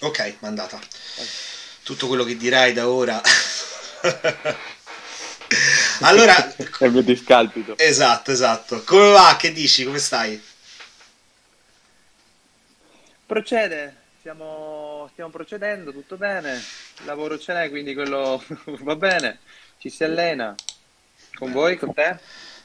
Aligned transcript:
Ok, 0.00 0.36
mandata. 0.40 0.78
Tutto 1.82 2.06
quello 2.06 2.22
che 2.22 2.36
dirai 2.36 2.72
da 2.72 2.88
ora. 2.88 3.20
allora... 6.02 6.54
È 6.54 6.84
il 6.84 6.92
mio 6.92 7.02
discalpito. 7.02 7.76
Esatto, 7.76 8.30
esatto. 8.30 8.84
Come 8.84 9.10
va? 9.10 9.36
Che 9.36 9.52
dici? 9.52 9.84
Come 9.84 9.98
stai? 9.98 10.40
Procede, 13.26 13.94
stiamo, 14.20 15.08
stiamo 15.12 15.30
procedendo, 15.30 15.92
tutto 15.92 16.16
bene. 16.16 16.54
Il 17.00 17.04
lavoro 17.04 17.38
ce 17.38 17.52
n'è, 17.52 17.68
quindi 17.68 17.92
quello 17.92 18.42
va 18.82 18.96
bene. 18.96 19.40
Ci 19.78 19.90
si 19.90 20.04
allena. 20.04 20.54
Con 21.34 21.50
voi, 21.52 21.76
con 21.76 21.92
te? 21.92 22.18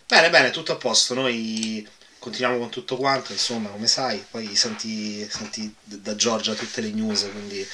Bene, 0.05 0.29
bene, 0.29 0.51
tutto 0.51 0.73
a 0.73 0.77
posto. 0.77 1.15
Noi 1.15 1.87
continuiamo 2.23 2.57
con 2.57 2.69
tutto 2.69 2.95
quanto, 2.95 3.33
insomma, 3.33 3.67
come 3.67 3.85
sai, 3.85 4.23
poi 4.31 4.55
senti, 4.55 5.27
senti 5.29 5.73
da 5.83 6.15
Giorgia 6.15 6.53
tutte 6.53 6.79
le 6.79 6.91
news, 6.91 7.27
quindi 7.29 7.67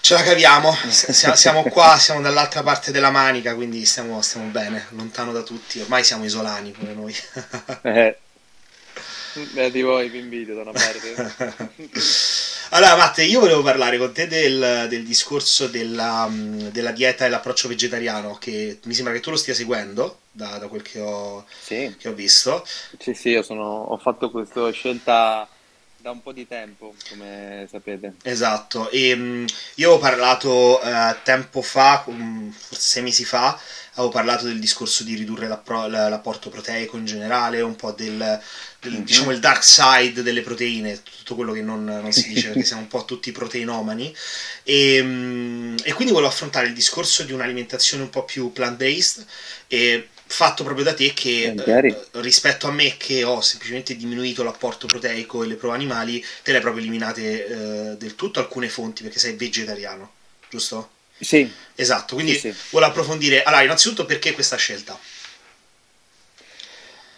ce 0.00 0.14
la 0.14 0.22
caviamo. 0.22 0.72
Siamo 0.88 1.64
qua, 1.64 1.98
siamo 1.98 2.20
dall'altra 2.20 2.62
parte 2.62 2.92
della 2.92 3.10
manica, 3.10 3.56
quindi 3.56 3.84
stiamo, 3.84 4.22
stiamo 4.22 4.46
bene, 4.50 4.86
lontano 4.90 5.32
da 5.32 5.42
tutti. 5.42 5.80
Ormai 5.80 6.04
siamo 6.04 6.24
isolani 6.24 6.70
pure 6.70 6.94
noi. 6.94 7.16
eh. 7.82 8.16
Beh, 9.52 9.70
di 9.72 9.82
voi 9.82 10.08
vi 10.08 10.18
invidio 10.18 10.54
da 10.54 10.62
una 10.62 10.72
parte. 10.72 11.66
allora, 12.70 12.96
Matte, 12.96 13.22
io 13.24 13.40
volevo 13.40 13.62
parlare 13.62 13.98
con 13.98 14.12
te 14.12 14.26
del, 14.26 14.86
del 14.88 15.04
discorso 15.04 15.68
della, 15.68 16.28
della, 16.30 16.92
dieta 16.92 17.24
e 17.24 17.28
l'approccio 17.28 17.68
vegetariano, 17.68 18.36
che 18.38 18.78
mi 18.84 18.94
sembra 18.94 19.12
che 19.12 19.20
tu 19.20 19.30
lo 19.30 19.36
stia 19.36 19.54
seguendo, 19.54 20.20
da, 20.30 20.58
da 20.58 20.68
quel 20.68 20.82
che 20.82 21.00
ho, 21.00 21.44
sì. 21.60 21.94
che 21.98 22.08
ho, 22.08 22.14
visto. 22.14 22.66
Sì, 22.98 23.14
sì, 23.14 23.30
io 23.30 23.42
sono, 23.42 23.64
ho 23.64 23.96
fatto 23.96 24.30
questa 24.30 24.70
scelta 24.70 25.48
da 26.08 26.10
un 26.10 26.22
po' 26.22 26.32
di 26.32 26.46
tempo, 26.46 26.94
come 27.10 27.66
sapete. 27.70 28.14
Esatto, 28.22 28.90
e 28.90 29.12
um, 29.12 29.44
io 29.74 29.92
ho 29.92 29.98
parlato 29.98 30.80
uh, 30.82 31.14
tempo 31.22 31.60
fa, 31.60 32.02
um, 32.06 32.50
forse 32.50 32.88
sei 32.88 33.02
mesi 33.02 33.24
fa, 33.26 33.60
avevo 33.94 34.08
parlato 34.08 34.46
del 34.46 34.58
discorso 34.58 35.04
di 35.04 35.14
ridurre 35.14 35.48
l'apporto 35.48 36.48
proteico 36.48 36.96
in 36.96 37.04
generale, 37.04 37.60
un 37.60 37.76
po' 37.76 37.92
del, 37.92 38.40
del 38.80 38.92
mm-hmm. 38.92 39.02
diciamo 39.02 39.32
il 39.32 39.38
dark 39.38 39.62
side 39.62 40.22
delle 40.22 40.40
proteine, 40.40 41.02
tutto 41.02 41.34
quello 41.34 41.52
che 41.52 41.60
non, 41.60 41.84
non 41.84 42.12
si 42.12 42.28
dice 42.28 42.48
perché 42.48 42.64
siamo 42.64 42.82
un 42.82 42.88
po' 42.88 43.04
tutti 43.04 43.30
proteinomani 43.30 44.14
e, 44.62 45.00
um, 45.00 45.76
e 45.82 45.92
quindi 45.92 46.14
volevo 46.14 46.32
affrontare 46.32 46.68
il 46.68 46.74
discorso 46.74 47.22
di 47.22 47.32
un'alimentazione 47.32 48.04
un 48.04 48.10
po' 48.10 48.24
più 48.24 48.50
plant-based 48.50 49.26
e 49.66 50.08
fatto 50.28 50.62
proprio 50.62 50.84
da 50.84 50.94
te 50.94 51.12
che 51.14 51.54
eh, 51.56 52.06
rispetto 52.12 52.66
a 52.66 52.70
me 52.70 52.96
che 52.96 53.24
ho 53.24 53.40
semplicemente 53.40 53.96
diminuito 53.96 54.42
l'apporto 54.44 54.86
proteico 54.86 55.42
e 55.42 55.46
le 55.46 55.56
prove 55.56 55.74
animali, 55.74 56.24
te 56.42 56.50
le 56.50 56.58
hai 56.58 56.62
proprio 56.62 56.82
eliminate 56.82 57.46
eh, 57.46 57.96
del 57.96 58.14
tutto 58.14 58.38
alcune 58.38 58.68
fonti 58.68 59.02
perché 59.02 59.18
sei 59.18 59.34
vegetariano, 59.34 60.12
giusto? 60.48 60.90
Sì. 61.18 61.50
Esatto, 61.74 62.14
quindi 62.14 62.34
sì, 62.34 62.52
sì. 62.52 62.54
vuole 62.70 62.86
approfondire. 62.86 63.42
Allora, 63.42 63.62
innanzitutto 63.62 64.04
perché 64.04 64.32
questa 64.32 64.56
scelta? 64.56 64.98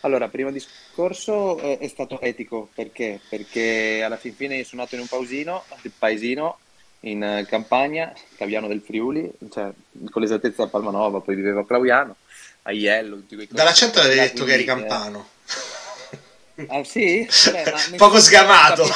Allora, 0.02 0.28
primo 0.28 0.50
discorso 0.50 1.58
eh, 1.60 1.78
è 1.78 1.88
stato 1.88 2.20
etico, 2.20 2.70
perché? 2.74 3.20
Perché 3.28 4.02
alla 4.02 4.16
fin 4.16 4.34
fine 4.34 4.64
sono 4.64 4.82
nato 4.82 4.94
in 4.94 5.02
un 5.02 5.06
pausino, 5.06 5.64
paesino, 5.98 6.58
in 7.00 7.22
eh, 7.22 7.46
campagna, 7.46 8.12
Caviano 8.36 8.66
del 8.66 8.80
Friuli, 8.80 9.30
cioè 9.50 9.70
con 10.10 10.22
l'esattezza 10.22 10.64
a 10.64 10.68
Palmanova, 10.68 11.20
poi 11.20 11.34
vivevo 11.34 11.60
a 11.60 11.66
Clauiano, 11.66 12.16
a 12.62 12.72
Iello, 12.72 13.16
tutti 13.16 13.34
quei 13.34 13.48
Dall'accento 13.50 14.00
avevi 14.00 14.20
detto 14.20 14.44
che 14.44 14.52
eri 14.52 14.64
campano. 14.64 15.28
Ah 16.68 16.84
sì? 16.84 17.26
Beh, 17.50 17.96
Poco 17.96 18.20
sgamato. 18.20 18.86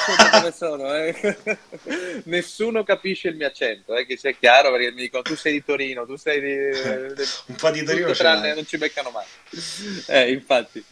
Sono, 0.54 0.94
eh. 0.94 1.38
nessuno 2.24 2.84
capisce 2.84 3.28
il 3.28 3.36
mio 3.36 3.46
accento, 3.46 3.96
eh, 3.96 4.04
che 4.04 4.18
sia 4.18 4.32
chiaro, 4.32 4.70
perché 4.70 4.90
mi 4.90 5.02
dicono 5.02 5.22
tu 5.22 5.34
sei 5.34 5.52
di 5.52 5.64
Torino, 5.64 6.04
tu 6.04 6.16
sei 6.16 6.40
di... 6.40 6.52
Un 7.46 7.54
po' 7.56 7.70
di 7.70 7.82
Torino 7.82 8.12
tranne, 8.12 8.54
non 8.54 8.66
ci 8.66 8.76
beccano 8.76 9.10
mai. 9.10 9.24
Eh, 10.08 10.30
infatti. 10.30 10.84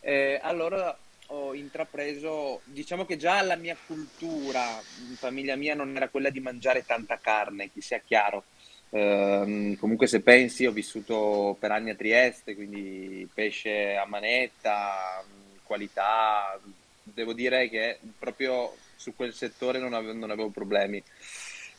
Eh, 0.00 0.38
allora 0.40 0.96
ho 1.30 1.54
intrapreso, 1.54 2.60
diciamo 2.64 3.04
che 3.04 3.16
già 3.16 3.42
la 3.42 3.56
mia 3.56 3.76
cultura, 3.86 4.80
in 5.08 5.16
famiglia 5.16 5.56
mia 5.56 5.74
non 5.74 5.94
era 5.94 6.08
quella 6.08 6.30
di 6.30 6.40
mangiare 6.40 6.84
tanta 6.86 7.18
carne, 7.18 7.70
che 7.72 7.82
sia 7.82 8.00
chiaro. 8.04 8.44
Uh, 8.90 9.76
comunque 9.76 10.06
se 10.06 10.20
pensi 10.20 10.64
ho 10.64 10.72
vissuto 10.72 11.56
per 11.58 11.70
anni 11.72 11.90
a 11.90 11.94
Trieste, 11.94 12.54
quindi 12.54 13.28
pesce 13.32 13.96
a 13.96 14.06
manetta, 14.06 15.22
qualità, 15.62 16.58
devo 17.02 17.32
dire 17.32 17.68
che 17.68 17.98
proprio 18.18 18.74
su 18.96 19.14
quel 19.14 19.34
settore 19.34 19.78
non 19.78 19.92
avevo, 19.92 20.14
non 20.14 20.30
avevo 20.30 20.48
problemi. 20.48 21.02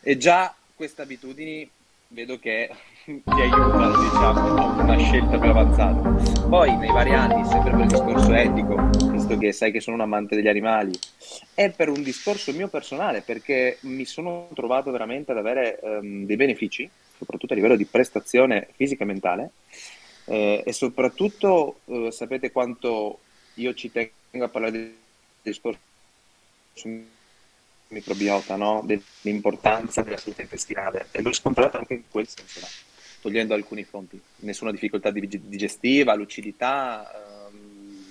E 0.02 0.18
già 0.18 0.56
queste 0.75 1.02
abitudini 1.02 1.69
vedo 2.09 2.40
che 2.40 2.69
ti 3.09 3.42
aiutano 3.42 4.03
diciamo, 4.03 4.56
a 4.56 4.84
una 4.84 4.97
scelta 4.97 5.40
più 5.40 5.50
avanzata. 5.50 6.47
Poi 6.47 6.78
nei 6.78 6.92
vari 6.92 7.14
anni, 7.14 7.44
sempre 7.46 7.72
per 7.72 7.80
il 7.80 7.88
discorso 7.88 8.34
etico, 8.34 8.90
visto 9.12 9.38
che 9.38 9.52
sai 9.52 9.72
che 9.72 9.80
sono 9.80 9.96
un 9.96 10.03
amante 10.03 10.36
degli 10.36 10.47
animali, 10.47 10.92
e 11.56 11.72
per 11.72 11.90
un 11.90 12.03
discorso 12.03 12.53
mio 12.53 12.68
personale, 12.68 13.22
perché 13.22 13.78
mi 13.81 14.06
sono 14.06 14.50
trovato 14.53 14.92
veramente 14.92 15.31
ad 15.31 15.38
avere 15.38 15.80
um, 15.81 16.25
dei 16.25 16.36
benefici, 16.36 16.88
soprattutto 17.18 17.53
a 17.53 17.56
livello 17.56 17.75
di 17.75 17.86
prestazione 17.86 18.68
fisica 18.75 19.03
e 19.03 19.08
mentale, 19.08 19.52
eh, 20.25 20.64
e 20.64 20.72
soprattutto 20.72 21.80
eh, 21.86 22.12
sapete 22.12 22.52
quanto 22.52 23.19
io 23.56 23.74
ci 23.74 23.92
tengo 23.92 24.46
a 24.46 24.50
parlare 24.50 24.72
del 24.72 24.96
discorso 25.42 25.80
microbiota, 27.88 28.56
no? 28.56 28.84
dell'importanza 28.86 30.03
della 30.03 30.18
salute 30.18 30.44
intestinale 30.44 31.08
e 31.09 31.24
l'ho 31.24 31.34
scontrato 31.34 31.78
anche 31.78 31.96
in 31.96 32.03
quel 32.08 32.28
senso? 32.28 32.88
Togliendo 33.22 33.53
alcuni 33.53 33.84
fronti, 33.84 34.19
nessuna 34.38 34.72
difficoltà 34.72 35.12
digestiva, 35.12 36.13
lucidità, 36.16 37.47
ehm, 37.47 38.06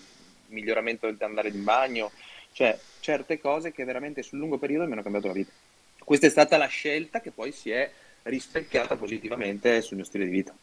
miglioramento 0.49 1.13
andare 1.21 1.49
in 1.49 1.65
bagno, 1.65 2.11
cioè 2.53 2.79
certe 3.01 3.41
cose 3.41 3.73
che 3.73 3.85
veramente 3.85 4.23
sul 4.23 4.39
lungo 4.39 4.59
periodo 4.59 4.87
mi 4.87 4.93
hanno 4.93 5.03
cambiato 5.03 5.29
la 5.29 5.33
vita. 5.33 5.53
Questa 5.99 6.27
è 6.27 6.31
stata 6.31 6.57
la 6.57 6.67
scelta 6.67 7.21
che 7.21 7.31
poi 7.31 7.53
si 7.53 7.71
è 7.71 7.91
rispecchiata 8.23 8.97
positivamente 8.97 9.81
sul 9.83 9.97
mio 9.97 10.05
stile 10.05 10.25
di 10.25 10.31
vita. 10.31 10.55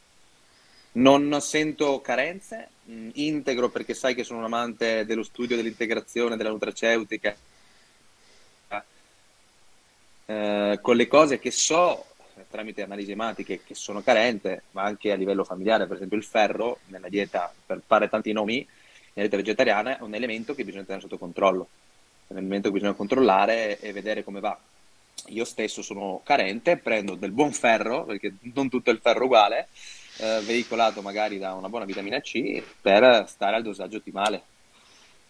Non 0.93 1.39
sento 1.41 1.99
carenze, 2.01 2.69
mh, 2.83 3.09
integro 3.13 3.69
perché 3.69 3.93
sai 3.93 4.15
che 4.15 4.23
sono 4.23 4.39
un 4.39 4.45
amante 4.45 5.05
dello 5.05 5.23
studio, 5.23 5.55
dell'integrazione, 5.55 6.37
della 6.37 6.49
nutraceutica, 6.49 7.35
eh, 10.27 10.79
con 10.81 10.95
le 10.95 11.07
cose 11.07 11.37
che 11.39 11.51
so 11.51 12.05
tramite 12.49 12.83
analisi 12.83 13.11
ematiche 13.11 13.61
che 13.63 13.75
sono 13.75 14.01
carente, 14.01 14.63
ma 14.71 14.83
anche 14.83 15.11
a 15.11 15.15
livello 15.15 15.43
familiare, 15.43 15.87
per 15.87 15.97
esempio 15.97 16.17
il 16.17 16.23
ferro 16.23 16.79
nella 16.87 17.09
dieta, 17.09 17.53
per 17.65 17.81
fare 17.85 18.09
tanti 18.09 18.31
nomi, 18.31 18.57
nella 19.13 19.27
dieta 19.27 19.37
vegetariana 19.37 19.97
è 19.97 20.01
un 20.01 20.13
elemento 20.13 20.53
che 20.53 20.63
bisogna 20.63 20.83
tenere 20.83 21.01
sotto 21.01 21.17
controllo, 21.17 21.67
è 22.27 22.33
un 22.33 22.39
elemento 22.39 22.67
che 22.67 22.75
bisogna 22.75 22.93
controllare 22.93 23.79
e 23.79 23.91
vedere 23.93 24.23
come 24.23 24.39
va. 24.39 24.57
Io 25.27 25.45
stesso 25.45 25.81
sono 25.81 26.21
carente, 26.23 26.77
prendo 26.77 27.15
del 27.15 27.31
buon 27.31 27.51
ferro, 27.51 28.03
perché 28.03 28.33
non 28.53 28.69
tutto 28.69 28.91
il 28.91 28.99
ferro 29.01 29.25
uguale, 29.25 29.69
eh, 30.17 30.41
veicolato 30.45 31.01
magari 31.01 31.37
da 31.37 31.53
una 31.53 31.69
buona 31.69 31.85
vitamina 31.85 32.19
C 32.19 32.61
per 32.81 33.25
stare 33.27 33.55
al 33.55 33.63
dosaggio 33.63 33.97
ottimale. 33.97 34.43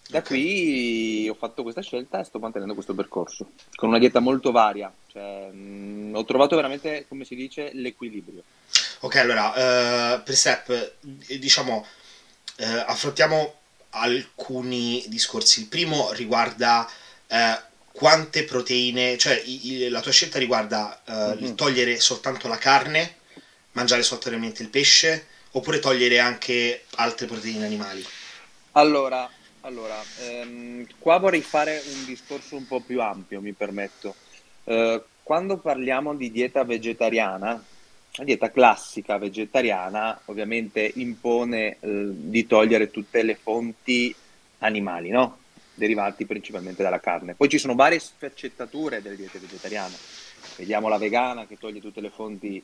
Da 0.08 0.20
okay. 0.20 0.38
qui 0.38 1.30
ho 1.30 1.34
fatto 1.34 1.64
questa 1.64 1.82
scelta 1.82 2.20
e 2.20 2.24
sto 2.24 2.38
mantenendo 2.38 2.76
questo 2.76 2.94
percorso 2.94 3.50
con 3.74 3.90
una 3.90 3.98
dieta 3.98 4.20
molto 4.20 4.52
varia. 4.52 4.94
Cioè, 5.08 5.50
mh, 5.52 6.10
mm, 6.10 6.16
ho 6.16 6.24
trovato 6.26 6.56
veramente, 6.56 7.06
come 7.08 7.26
si 7.26 7.36
dice, 7.36 7.72
l'equilibrio. 7.74 8.44
Ok, 9.00 9.16
allora, 9.16 9.50
uh, 9.50 10.24
per 10.24 10.36
step, 10.36 10.94
diciamo, 11.02 11.86
uh, 12.58 12.64
affrontiamo 12.86 13.54
alcuni 13.90 15.04
discorsi. 15.08 15.62
Il 15.62 15.68
primo 15.68 16.12
riguarda 16.12 16.88
uh, 17.28 17.36
quante 17.92 18.44
proteine, 18.44 19.18
cioè 19.18 19.42
i, 19.44 19.72
i, 19.72 19.90
la 19.90 20.02
tua 20.02 20.12
scelta 20.12 20.38
riguarda 20.38 21.02
mm-hmm. 21.10 21.44
il 21.44 21.56
togliere 21.56 22.00
soltanto 22.00 22.48
la 22.48 22.58
carne 22.58 23.24
mangiare 23.76 24.04
soltanto 24.04 24.62
il 24.62 24.70
pesce 24.70 25.28
oppure 25.52 25.80
togliere 25.80 26.20
anche 26.20 26.86
altre 26.96 27.28
proteine 27.28 27.66
animali? 27.66 28.06
Allora, 28.74 29.30
allora 29.66 30.00
ehm, 30.20 30.86
qua 31.00 31.18
vorrei 31.18 31.42
fare 31.42 31.82
un 31.94 32.06
discorso 32.06 32.56
un 32.56 32.68
po' 32.68 32.80
più 32.80 33.02
ampio, 33.02 33.42
mi 33.42 33.54
permetto. 33.54 34.16
Eh, 34.64 35.04
quando 35.24 35.58
parliamo 35.58 36.14
di 36.14 36.32
dieta 36.32 36.64
vegetariana, 36.64 37.64
la 38.18 38.24
dieta 38.24 38.52
classica 38.52 39.18
vegetariana 39.18 40.22
ovviamente 40.26 40.92
impone 40.96 41.78
eh, 41.80 42.08
di 42.12 42.46
togliere 42.46 42.92
tutte 42.92 43.24
le 43.24 43.36
fonti 43.36 44.16
animali, 44.60 45.10
no? 45.10 45.40
derivati 45.74 46.26
principalmente 46.26 46.84
dalla 46.84 47.00
carne. 47.00 47.34
Poi 47.34 47.50
ci 47.50 47.58
sono 47.58 47.76
varie 47.76 48.00
sfaccettature 48.00 49.02
delle 49.02 49.18
diete 49.18 49.40
vegetariane. 49.40 49.96
Vediamo 50.58 50.88
la 50.88 50.98
vegana 50.98 51.48
che 51.48 51.58
toglie 51.58 51.82
tutte 51.82 52.02
le 52.02 52.12
fonti 52.12 52.64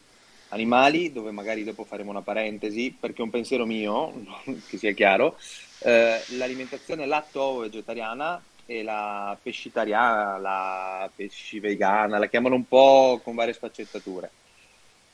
animali, 0.52 1.12
dove 1.12 1.32
magari 1.32 1.64
dopo 1.64 1.84
faremo 1.84 2.12
una 2.12 2.22
parentesi, 2.22 2.96
perché 2.98 3.22
è 3.22 3.26
un 3.26 3.30
pensiero 3.30 3.66
mio, 3.66 4.14
che 4.68 4.78
sia 4.78 4.94
chiaro, 4.94 5.38
eh, 5.80 6.22
l'alimentazione 6.38 7.06
latto-vegetariana 7.06 8.42
e 8.66 8.84
la 8.84 9.38
pescitariana, 9.42 10.38
la 10.38 11.10
pesci 11.14 11.60
vegana, 11.60 12.18
la 12.18 12.28
chiamano 12.28 12.56
un 12.56 12.68
po' 12.68 13.20
con 13.24 13.36
varie 13.36 13.54
sfaccettature. 13.54 14.30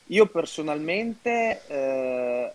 Io 0.08 0.26
personalmente 0.28 1.62
eh, 1.68 2.52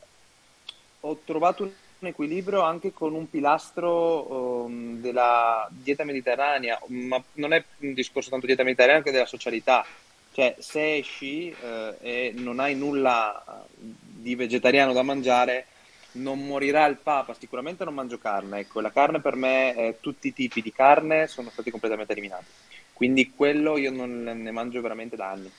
ho 1.01 1.19
trovato 1.25 1.65
un 1.65 2.07
equilibrio 2.07 2.63
anche 2.63 2.93
con 2.93 3.15
un 3.15 3.29
pilastro 3.29 4.63
um, 4.65 5.01
della 5.01 5.69
dieta 5.71 6.05
mediterranea, 6.05 6.81
ma 6.87 7.23
non 7.35 7.53
è 7.53 7.63
un 7.79 7.95
discorso 7.95 8.31
tanto 8.31 8.47
dieta 8.47 8.63
mediterranea 8.63 9.03
che 9.03 9.11
della 9.11 9.27
socialità. 9.27 9.85
Cioè, 10.33 10.57
se 10.59 10.97
esci 10.97 11.51
eh, 11.51 11.97
e 12.01 12.33
non 12.35 12.59
hai 12.59 12.75
nulla 12.75 13.67
di 13.77 14.35
vegetariano 14.35 14.93
da 14.93 15.03
mangiare, 15.03 15.67
non 16.13 16.47
morirà 16.47 16.87
il 16.87 16.97
Papa, 16.97 17.35
sicuramente 17.35 17.85
non 17.85 17.95
mangio 17.95 18.19
carne, 18.19 18.61
ecco, 18.61 18.81
la 18.81 18.91
carne 18.91 19.21
per 19.21 19.37
me, 19.37 19.75
eh, 19.75 19.97
tutti 20.01 20.29
i 20.29 20.33
tipi 20.33 20.63
di 20.63 20.73
carne 20.73 21.27
sono 21.27 21.51
stati 21.51 21.71
completamente 21.71 22.13
eliminati, 22.13 22.47
quindi 22.93 23.33
quello 23.35 23.77
io 23.77 23.91
non 23.91 24.23
ne 24.23 24.51
mangio 24.51 24.81
veramente 24.81 25.17
da 25.17 25.31
anni. 25.31 25.51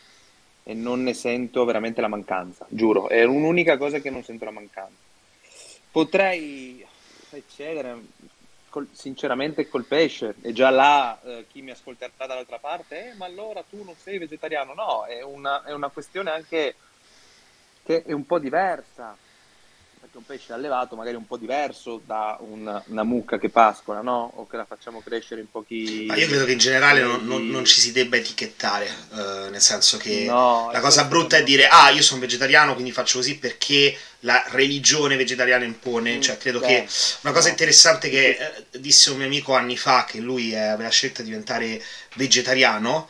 E 0.65 0.73
non 0.73 1.03
ne 1.03 1.13
sento 1.13 1.65
veramente 1.65 1.99
la 1.99 2.07
mancanza, 2.07 2.65
giuro, 2.69 3.09
è 3.09 3.21
un'unica 3.25 3.75
cosa 3.75 3.99
che 3.99 4.09
non 4.09 4.23
sento 4.23 4.45
la 4.45 4.51
mancanza. 4.51 4.95
Potrei 5.91 6.85
eccedere 7.31 7.97
col, 8.73 8.87
sinceramente 8.91 9.69
col 9.69 9.85
pesce. 9.85 10.33
E 10.41 10.51
già 10.51 10.71
là 10.71 11.21
eh, 11.21 11.45
chi 11.47 11.61
mi 11.61 11.69
ascolterà 11.69 12.25
dall'altra 12.25 12.57
parte, 12.57 13.11
eh, 13.11 13.13
ma 13.13 13.25
allora 13.25 13.63
tu 13.69 13.83
non 13.83 13.93
sei 13.95 14.17
vegetariano, 14.17 14.73
no, 14.73 15.05
è 15.05 15.21
una, 15.21 15.63
è 15.63 15.71
una 15.71 15.89
questione 15.89 16.31
anche 16.31 16.75
che 17.83 18.01
è 18.01 18.11
un 18.13 18.25
po' 18.25 18.39
diversa 18.39 19.15
perché 20.13 20.17
un 20.17 20.25
pesce 20.25 20.53
allevato 20.53 20.95
magari 20.95 21.15
è 21.15 21.17
un 21.17 21.25
po' 21.25 21.37
diverso 21.37 22.01
da 22.05 22.37
una, 22.41 22.81
una 22.87 23.03
mucca 23.03 23.39
che 23.39 23.49
pascola, 23.49 24.01
no? 24.01 24.31
O 24.35 24.47
che 24.47 24.57
la 24.57 24.65
facciamo 24.65 25.01
crescere 25.01 25.41
in 25.41 25.49
pochi... 25.49 26.05
Ma 26.07 26.15
io 26.15 26.27
credo 26.27 26.45
che 26.45 26.51
in 26.51 26.59
generale 26.59 27.01
non, 27.01 27.25
non, 27.25 27.47
non 27.47 27.65
ci 27.65 27.79
si 27.79 27.91
debba 27.91 28.17
etichettare, 28.17 28.87
uh, 29.11 29.49
nel 29.49 29.61
senso 29.61 29.97
che 29.97 30.25
no, 30.25 30.69
la 30.71 30.79
cosa 30.79 31.05
brutta 31.05 31.37
è 31.37 31.43
dire 31.43 31.67
ah 31.67 31.89
io 31.89 32.01
sono 32.01 32.19
vegetariano 32.19 32.73
quindi 32.73 32.91
faccio 32.91 33.17
così 33.17 33.37
perché 33.37 33.95
la 34.19 34.43
religione 34.49 35.15
vegetariana 35.15 35.65
impone, 35.65 36.17
mm, 36.17 36.21
cioè 36.21 36.37
credo 36.37 36.59
beh, 36.59 36.67
che 36.67 36.87
una 37.21 37.33
cosa 37.33 37.49
interessante 37.49 38.09
che 38.09 38.37
eh, 38.71 38.79
disse 38.79 39.09
un 39.09 39.17
mio 39.17 39.25
amico 39.25 39.53
anni 39.55 39.77
fa 39.77 40.05
che 40.05 40.19
lui 40.19 40.53
eh, 40.53 40.59
aveva 40.59 40.89
scelto 40.89 41.21
di 41.21 41.29
diventare 41.29 41.81
vegetariano 42.15 43.09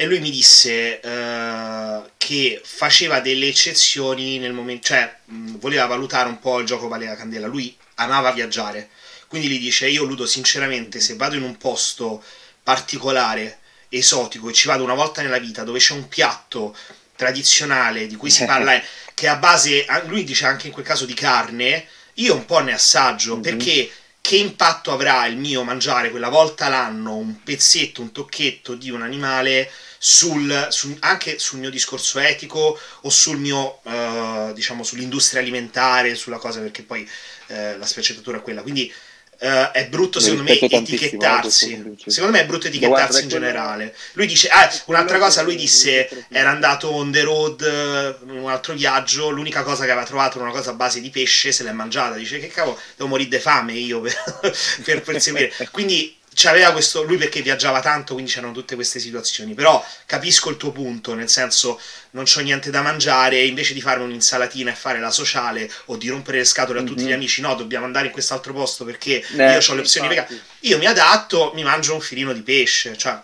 e 0.00 0.06
lui 0.06 0.20
mi 0.20 0.30
disse 0.30 1.00
uh, 1.02 2.08
che 2.16 2.62
faceva 2.64 3.18
delle 3.18 3.48
eccezioni 3.48 4.38
nel 4.38 4.52
momento, 4.52 4.86
cioè 4.86 5.12
mh, 5.24 5.56
voleva 5.56 5.86
valutare 5.86 6.28
un 6.28 6.38
po' 6.38 6.60
il 6.60 6.66
gioco 6.66 6.86
vale 6.86 7.06
la 7.06 7.16
candela, 7.16 7.48
lui 7.48 7.76
amava 7.96 8.30
viaggiare, 8.30 8.90
quindi 9.26 9.48
gli 9.48 9.58
dice 9.58 9.88
io 9.88 10.04
Ludo 10.04 10.24
sinceramente 10.24 11.00
se 11.00 11.16
vado 11.16 11.34
in 11.34 11.42
un 11.42 11.56
posto 11.56 12.22
particolare, 12.62 13.58
esotico 13.88 14.48
e 14.48 14.52
ci 14.52 14.68
vado 14.68 14.84
una 14.84 14.94
volta 14.94 15.20
nella 15.20 15.40
vita 15.40 15.64
dove 15.64 15.80
c'è 15.80 15.94
un 15.94 16.06
piatto 16.06 16.76
tradizionale 17.16 18.06
di 18.06 18.14
cui 18.14 18.30
si 18.30 18.44
parla 18.44 18.80
che 19.14 19.26
a 19.26 19.34
base, 19.34 19.84
lui 20.06 20.22
dice 20.22 20.46
anche 20.46 20.68
in 20.68 20.72
quel 20.72 20.86
caso 20.86 21.06
di 21.06 21.14
carne, 21.14 21.88
io 22.14 22.36
un 22.36 22.44
po' 22.44 22.60
ne 22.60 22.72
assaggio. 22.72 23.32
Mm-hmm. 23.32 23.42
perché 23.42 23.90
che 24.28 24.36
impatto 24.36 24.92
avrà 24.92 25.24
il 25.24 25.38
mio 25.38 25.64
mangiare 25.64 26.10
quella 26.10 26.28
volta 26.28 26.68
l'anno 26.68 27.16
un 27.16 27.42
pezzetto, 27.42 28.02
un 28.02 28.12
tocchetto 28.12 28.74
di 28.74 28.90
un 28.90 29.00
animale 29.00 29.70
sul, 29.96 30.66
sul, 30.68 30.94
anche 31.00 31.38
sul 31.38 31.60
mio 31.60 31.70
discorso 31.70 32.18
etico 32.18 32.78
o 33.00 33.08
sul 33.08 33.38
mio, 33.38 33.80
uh, 33.84 34.52
diciamo, 34.52 34.82
sull'industria 34.82 35.40
alimentare, 35.40 36.14
sulla 36.14 36.36
cosa, 36.36 36.60
perché 36.60 36.82
poi 36.82 37.08
uh, 37.46 37.78
la 37.78 37.86
sfaccettatura 37.86 38.36
è 38.36 38.42
quella. 38.42 38.60
Quindi 38.60 38.92
Uh, 39.40 39.70
è 39.70 39.86
brutto 39.88 40.18
secondo 40.18 40.42
me 40.42 40.58
etichettarsi. 40.58 41.96
Secondo 42.06 42.36
me 42.36 42.42
è 42.42 42.46
brutto 42.46 42.66
etichettarsi 42.66 43.22
in 43.22 43.28
generale. 43.28 43.94
Lui 44.14 44.26
dice: 44.26 44.48
Ah, 44.48 44.68
un'altra 44.86 45.18
cosa, 45.18 45.42
lui 45.42 45.54
disse: 45.54 46.26
Era 46.28 46.50
andato 46.50 46.90
on 46.90 47.12
the 47.12 47.22
road 47.22 48.16
in 48.24 48.30
un 48.30 48.50
altro 48.50 48.74
viaggio. 48.74 49.30
L'unica 49.30 49.62
cosa 49.62 49.84
che 49.84 49.92
aveva 49.92 50.06
trovato 50.06 50.38
era 50.38 50.46
una 50.48 50.56
cosa 50.56 50.70
a 50.70 50.74
base 50.74 51.00
di 51.00 51.10
pesce, 51.10 51.52
se 51.52 51.62
l'è 51.62 51.72
mangiata. 51.72 52.16
Dice: 52.16 52.40
Che 52.40 52.48
cavolo, 52.48 52.78
devo 52.96 53.08
morire 53.08 53.28
di 53.28 53.38
fame 53.38 53.74
io 53.74 54.00
per, 54.00 54.14
per 54.82 55.02
perseguire. 55.02 55.52
Quindi 55.70 56.17
c'aveva 56.38 56.70
questo 56.70 57.02
lui 57.02 57.16
perché 57.16 57.42
viaggiava 57.42 57.80
tanto, 57.80 58.12
quindi 58.12 58.30
c'erano 58.30 58.52
tutte 58.52 58.76
queste 58.76 59.00
situazioni. 59.00 59.54
Però 59.54 59.84
capisco 60.06 60.50
il 60.50 60.56
tuo 60.56 60.70
punto, 60.70 61.14
nel 61.14 61.28
senso 61.28 61.80
non 62.10 62.24
c'ho 62.24 62.40
niente 62.40 62.70
da 62.70 62.80
mangiare, 62.80 63.42
invece 63.42 63.74
di 63.74 63.80
fare 63.80 64.00
un'insalatina 64.00 64.70
e 64.70 64.74
fare 64.74 65.00
la 65.00 65.10
sociale 65.10 65.68
o 65.86 65.96
di 65.96 66.08
rompere 66.08 66.38
le 66.38 66.44
scatole 66.44 66.78
a 66.78 66.82
tutti 66.84 67.00
mm-hmm. 67.00 67.08
gli 67.08 67.12
amici, 67.12 67.40
no, 67.40 67.56
dobbiamo 67.56 67.86
andare 67.86 68.06
in 68.06 68.12
quest'altro 68.12 68.52
posto 68.52 68.84
perché 68.84 69.24
eh, 69.36 69.52
io 69.52 69.58
ho 69.66 69.74
le 69.74 69.80
opzioni 69.80 70.06
vegane. 70.06 70.40
Io 70.60 70.78
mi 70.78 70.86
adatto, 70.86 71.50
mi 71.54 71.64
mangio 71.64 71.94
un 71.94 72.00
filino 72.00 72.32
di 72.32 72.42
pesce, 72.42 72.96
cioè 72.96 73.20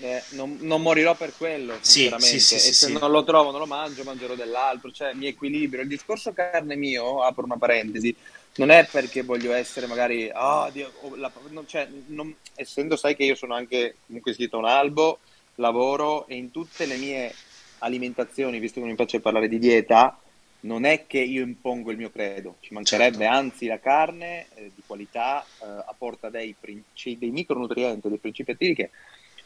eh, 0.00 0.22
non, 0.30 0.58
non, 0.60 0.80
morirò 0.80 1.16
per 1.16 1.32
quello, 1.36 1.76
sì, 1.80 2.12
sì, 2.18 2.38
sì, 2.38 2.54
e 2.54 2.58
se 2.58 2.88
non 2.88 3.10
lo 3.10 3.24
trovo, 3.24 3.50
non 3.50 3.58
lo 3.58 3.66
mangio, 3.66 4.04
mangerò 4.04 4.34
dell'altro, 4.34 4.92
cioè 4.92 5.12
mi 5.12 5.26
equilibrio. 5.26 5.82
Il 5.82 5.88
discorso 5.88 6.32
carne 6.32 6.76
mio, 6.76 7.22
apro 7.22 7.44
una 7.44 7.56
parentesi, 7.56 8.14
non 8.58 8.70
è 8.70 8.86
perché 8.90 9.22
voglio 9.22 9.52
essere 9.52 9.86
magari, 9.86 10.30
oh, 10.34 10.68
Dio, 10.70 10.92
la, 11.14 11.30
non, 11.50 11.66
cioè, 11.66 11.88
non, 12.06 12.34
essendo 12.54 12.96
sai 12.96 13.14
che 13.14 13.24
io 13.24 13.34
sono 13.34 13.54
anche 13.54 13.96
comunque 14.06 14.32
iscritto 14.32 14.56
a 14.56 14.60
un 14.60 14.66
albo, 14.66 15.20
lavoro 15.56 16.26
e 16.26 16.36
in 16.36 16.50
tutte 16.50 16.86
le 16.86 16.96
mie 16.96 17.32
alimentazioni, 17.78 18.58
visto 18.58 18.80
che 18.80 18.86
mi 18.86 18.94
piace 18.96 19.20
parlare 19.20 19.48
di 19.48 19.58
dieta, 19.58 20.18
non 20.60 20.84
è 20.84 21.06
che 21.06 21.20
io 21.20 21.42
impongo 21.42 21.92
il 21.92 21.98
mio 21.98 22.10
credo, 22.10 22.56
ci 22.58 22.74
mancherebbe, 22.74 23.18
certo. 23.18 23.32
anzi 23.32 23.66
la 23.66 23.78
carne 23.78 24.46
eh, 24.54 24.72
di 24.74 24.82
qualità 24.84 25.44
eh, 25.44 25.66
apporta 25.86 26.28
dei, 26.28 26.54
princi- 26.58 27.16
dei 27.16 27.30
micronutrienti, 27.30 28.08
dei 28.08 28.18
principi 28.18 28.50
attivi 28.50 28.74
che 28.74 28.90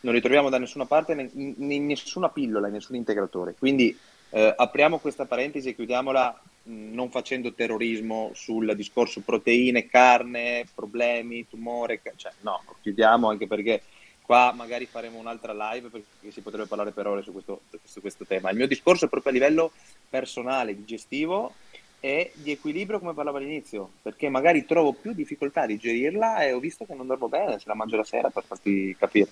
non 0.00 0.14
li 0.14 0.20
troviamo 0.20 0.48
da 0.48 0.58
nessuna 0.58 0.86
parte, 0.86 1.12
in, 1.12 1.54
in 1.58 1.86
nessuna 1.86 2.30
pillola, 2.30 2.68
in 2.68 2.72
nessun 2.72 2.96
integratore. 2.96 3.54
Quindi 3.58 3.96
eh, 4.34 4.54
apriamo 4.56 4.98
questa 4.98 5.26
parentesi 5.26 5.68
e 5.68 5.74
chiudiamola 5.74 6.42
non 6.64 7.10
facendo 7.10 7.52
terrorismo 7.52 8.30
sul 8.34 8.74
discorso 8.74 9.20
proteine, 9.20 9.86
carne, 9.86 10.64
problemi, 10.74 11.46
tumore, 11.48 12.00
cioè 12.16 12.32
no, 12.40 12.62
chiudiamo 12.80 13.28
anche 13.28 13.46
perché 13.46 13.82
qua 14.22 14.52
magari 14.52 14.86
faremo 14.86 15.18
un'altra 15.18 15.52
live 15.52 15.88
perché 15.88 16.30
si 16.30 16.40
potrebbe 16.40 16.66
parlare 16.66 16.92
per 16.92 17.06
ore 17.06 17.22
su 17.22 17.32
questo, 17.32 17.62
su 17.84 18.00
questo 18.00 18.24
tema. 18.24 18.50
Il 18.50 18.56
mio 18.56 18.68
discorso 18.68 19.04
è 19.04 19.08
proprio 19.08 19.32
a 19.32 19.34
livello 19.34 19.72
personale, 20.08 20.74
digestivo 20.74 21.54
e 22.00 22.32
di 22.34 22.52
equilibrio 22.52 23.00
come 23.00 23.14
parlavo 23.14 23.36
all'inizio, 23.36 23.90
perché 24.00 24.28
magari 24.28 24.64
trovo 24.64 24.92
più 24.92 25.12
difficoltà 25.12 25.62
a 25.62 25.66
digerirla 25.66 26.42
e 26.42 26.52
ho 26.52 26.58
visto 26.58 26.86
che 26.86 26.94
non 26.94 27.06
dormo 27.06 27.28
bene 27.28 27.58
se 27.58 27.64
la 27.66 27.74
mangio 27.74 27.96
la 27.96 28.04
sera 28.04 28.30
per 28.30 28.44
farti 28.44 28.96
capire. 28.98 29.28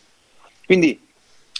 Quindi 0.67 1.09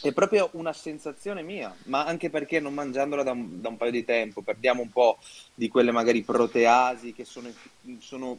è 0.03 0.13
proprio 0.13 0.49
una 0.53 0.73
sensazione 0.73 1.43
mia, 1.43 1.75
ma 1.85 2.05
anche 2.05 2.31
perché 2.31 2.61
non 2.61 2.75
mangiandola 2.75 3.23
da 3.23 3.33
un, 3.33 3.61
da 3.61 3.69
un, 3.69 3.77
paio 3.77 3.91
di 3.91 4.05
tempo 4.05 4.41
perdiamo 4.41 4.83
un 4.83 4.91
po' 4.91 5.19
di 5.55 5.69
quelle 5.69 5.93
magari 5.93 6.23
proteasi 6.23 7.13
che 7.13 7.25
sono, 7.25 7.51
sono 7.99 8.39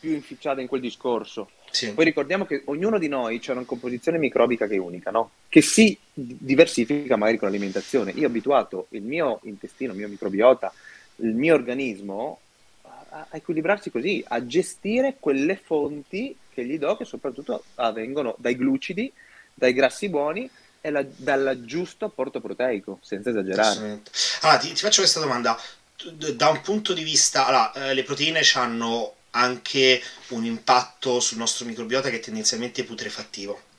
più 0.00 0.12
inficiate 0.12 0.60
in 0.60 0.66
quel 0.66 0.80
discorso. 0.80 1.50
Sì. 1.70 1.92
Poi 1.92 2.04
ricordiamo 2.04 2.44
che 2.44 2.62
ognuno 2.66 2.98
di 2.98 3.08
noi 3.08 3.40
ha 3.46 3.52
una 3.52 3.64
composizione 3.64 4.18
microbica 4.18 4.66
che 4.66 4.74
è 4.74 4.78
unica, 4.78 5.10
no? 5.10 5.30
che 5.48 5.62
si 5.62 5.96
diversifica 6.12 7.16
magari 7.16 7.38
con 7.38 7.48
l'alimentazione. 7.48 8.12
Io 8.12 8.24
ho 8.24 8.30
abituato 8.30 8.86
il 8.90 9.02
mio 9.02 9.40
intestino, 9.44 9.92
il 9.92 9.98
mio 9.98 10.08
microbiota, 10.08 10.72
il 11.16 11.34
mio 11.34 11.54
organismo 11.54 12.40
a, 12.82 13.26
a 13.30 13.36
equilibrarsi 13.36 13.90
così, 13.90 14.24
a 14.26 14.44
gestire 14.46 15.16
quelle 15.20 15.56
fonti 15.56 16.36
che 16.52 16.64
gli 16.64 16.78
do, 16.78 16.96
che 16.96 17.04
soprattutto 17.04 17.62
vengono 17.94 18.34
dai 18.38 18.56
glucidi, 18.56 19.12
dai 19.54 19.72
grassi 19.72 20.08
buoni 20.08 20.50
e 20.82 20.90
la, 20.90 21.02
dal 21.16 21.62
giusto 21.64 22.04
apporto 22.04 22.40
proteico, 22.40 22.98
senza 23.00 23.30
esagerare. 23.30 24.02
Allora, 24.42 24.58
ti, 24.58 24.68
ti, 24.68 24.80
faccio 24.80 25.00
questa 25.00 25.20
domanda. 25.20 25.58
Da 26.34 26.48
un 26.48 26.60
punto 26.60 26.92
di 26.92 27.04
vista, 27.04 27.46
allora, 27.46 27.72
eh, 27.72 27.94
le 27.94 28.02
proteine 28.02 28.40
hanno 28.54 29.14
anche 29.30 30.02
un 30.28 30.44
impatto 30.44 31.20
sul 31.20 31.38
nostro 31.38 31.64
microbiota 31.64 32.10
che 32.10 32.16
è 32.16 32.20
tendenzialmente 32.20 32.84
putrefattivo 32.84 33.70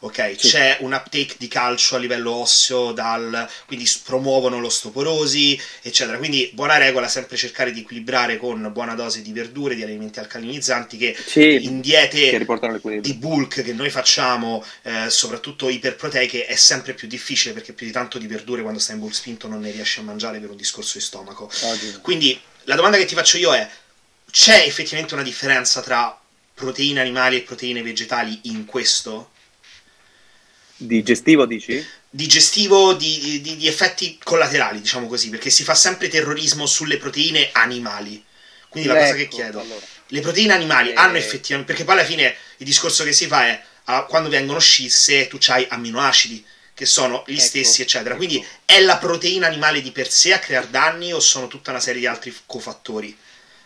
ok? 0.00 0.34
Sì. 0.36 0.48
C'è 0.48 0.78
un 0.80 0.92
uptake 0.92 1.36
di 1.38 1.48
calcio 1.48 1.96
a 1.96 1.98
livello 1.98 2.32
osseo, 2.32 2.92
dal, 2.92 3.48
quindi 3.66 3.90
promuovono 4.04 4.58
l'ostoporosi, 4.60 5.60
eccetera. 5.82 6.18
Quindi 6.18 6.50
buona 6.52 6.76
regola 6.76 7.08
sempre 7.08 7.36
cercare 7.36 7.72
di 7.72 7.80
equilibrare 7.80 8.36
con 8.36 8.70
buona 8.72 8.94
dose 8.94 9.22
di 9.22 9.32
verdure, 9.32 9.74
di 9.74 9.82
alimenti 9.82 10.18
alcalinizzanti 10.18 10.96
che 10.96 11.16
sì, 11.26 11.64
in 11.64 11.80
diete 11.80 12.30
che 12.30 13.00
di 13.00 13.14
bulk 13.14 13.62
che 13.62 13.72
noi 13.72 13.90
facciamo, 13.90 14.64
eh, 14.82 15.10
soprattutto 15.10 15.68
iperproteiche, 15.68 16.46
è 16.46 16.54
sempre 16.56 16.94
più 16.94 17.08
difficile 17.08 17.54
perché 17.54 17.72
più 17.72 17.86
di 17.86 17.92
tanto 17.92 18.18
di 18.18 18.26
verdure 18.26 18.62
quando 18.62 18.80
stai 18.80 18.96
in 18.96 19.02
bulk 19.02 19.14
spinto 19.14 19.48
non 19.48 19.60
ne 19.60 19.70
riesci 19.70 20.00
a 20.00 20.02
mangiare 20.02 20.38
per 20.38 20.50
un 20.50 20.56
discorso 20.56 20.98
di 20.98 21.04
stomaco. 21.04 21.50
Oh, 21.62 21.78
quindi 22.00 22.38
la 22.64 22.74
domanda 22.74 22.96
che 22.96 23.04
ti 23.04 23.14
faccio 23.14 23.38
io 23.38 23.52
è: 23.54 23.68
c'è 24.30 24.64
effettivamente 24.66 25.14
una 25.14 25.22
differenza 25.22 25.80
tra 25.80 26.18
proteine 26.54 27.00
animali 27.00 27.36
e 27.36 27.42
proteine 27.42 27.82
vegetali 27.82 28.40
in 28.44 28.64
questo? 28.64 29.30
Digestivo 30.80 31.44
dici? 31.44 31.84
Digestivo 32.08 32.94
di, 32.94 33.40
di, 33.42 33.56
di, 33.56 33.66
effetti 33.66 34.16
collaterali, 34.22 34.80
diciamo 34.80 35.08
così, 35.08 35.28
perché 35.28 35.50
si 35.50 35.64
fa 35.64 35.74
sempre 35.74 36.08
terrorismo 36.08 36.66
sulle 36.66 36.98
proteine 36.98 37.50
animali. 37.52 38.24
Quindi 38.68 38.88
la 38.88 38.94
ecco, 38.94 39.04
cosa 39.04 39.14
che 39.16 39.22
ecco, 39.22 39.36
chiedo, 39.36 39.60
allora. 39.60 39.84
le 40.06 40.20
proteine 40.20 40.52
animali 40.52 40.90
eh... 40.90 40.94
hanno 40.94 41.16
effettivamente, 41.16 41.72
perché 41.72 41.84
poi 41.84 41.98
alla 41.98 42.06
fine 42.06 42.34
il 42.58 42.66
discorso 42.66 43.02
che 43.02 43.12
si 43.12 43.26
fa 43.26 43.46
è, 43.46 43.62
a, 43.84 44.04
quando 44.04 44.28
vengono 44.28 44.60
scisse 44.60 45.26
tu 45.26 45.38
hai 45.48 45.66
amminoacidi 45.68 46.44
che 46.74 46.86
sono 46.86 47.24
gli 47.26 47.32
ecco, 47.32 47.42
stessi, 47.42 47.82
eccetera. 47.82 48.14
Ecco. 48.14 48.24
Quindi 48.24 48.46
è 48.64 48.80
la 48.80 48.98
proteina 48.98 49.48
animale 49.48 49.80
di 49.80 49.90
per 49.90 50.08
sé 50.08 50.32
a 50.32 50.38
creare 50.38 50.70
danni 50.70 51.12
o 51.12 51.18
sono 51.18 51.48
tutta 51.48 51.70
una 51.70 51.80
serie 51.80 52.00
di 52.00 52.06
altri 52.06 52.32
cofattori? 52.46 53.16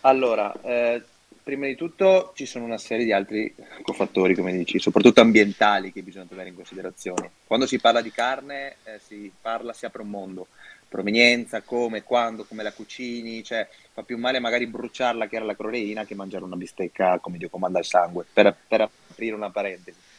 Allora, 0.00 0.50
eh, 0.64 1.02
prima 1.42 1.66
di 1.66 1.74
tutto 1.74 2.32
ci 2.34 2.46
sono 2.46 2.64
una 2.64 2.78
serie 2.78 3.04
di 3.04 3.12
altri 3.12 3.54
cofattori, 3.82 4.34
come 4.34 4.52
dici, 4.52 4.78
soprattutto 4.78 5.20
ambientali 5.20 5.92
che 5.92 6.02
bisogna 6.02 6.26
tenere 6.28 6.50
in 6.50 6.54
considerazione. 6.54 7.30
Quando 7.46 7.66
si 7.66 7.78
parla 7.78 8.00
di 8.00 8.10
carne 8.10 8.76
eh, 8.84 9.00
si 9.04 9.30
parla, 9.40 9.72
si 9.72 9.84
apre 9.84 10.02
un 10.02 10.08
mondo, 10.08 10.48
provenienza, 10.88 11.62
come, 11.62 12.02
quando, 12.02 12.44
come 12.44 12.62
la 12.62 12.72
cucini, 12.72 13.42
cioè 13.42 13.68
fa 13.92 14.02
più 14.02 14.18
male 14.18 14.38
magari 14.38 14.66
bruciarla 14.66 15.26
che 15.26 15.36
era 15.36 15.44
la 15.44 15.56
cloreina 15.56 16.04
che 16.04 16.14
mangiare 16.14 16.44
una 16.44 16.56
bistecca 16.56 17.18
come 17.18 17.38
Dio 17.38 17.48
comanda 17.48 17.78
il 17.78 17.84
sangue, 17.84 18.24
per, 18.32 18.54
per 18.68 18.88
aprire 19.10 19.34
una 19.34 19.50
parentesi 19.50 20.10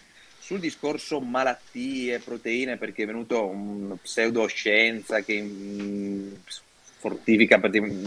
sul 0.43 0.59
discorso 0.59 1.21
malattie, 1.21 2.19
proteine, 2.19 2.75
perché 2.75 3.03
è 3.03 3.05
venuto 3.05 3.45
un 3.45 3.95
pseudoscienza 4.01 5.21
che 5.21 5.41
mm, 5.41 6.33
fortifica, 7.03 7.59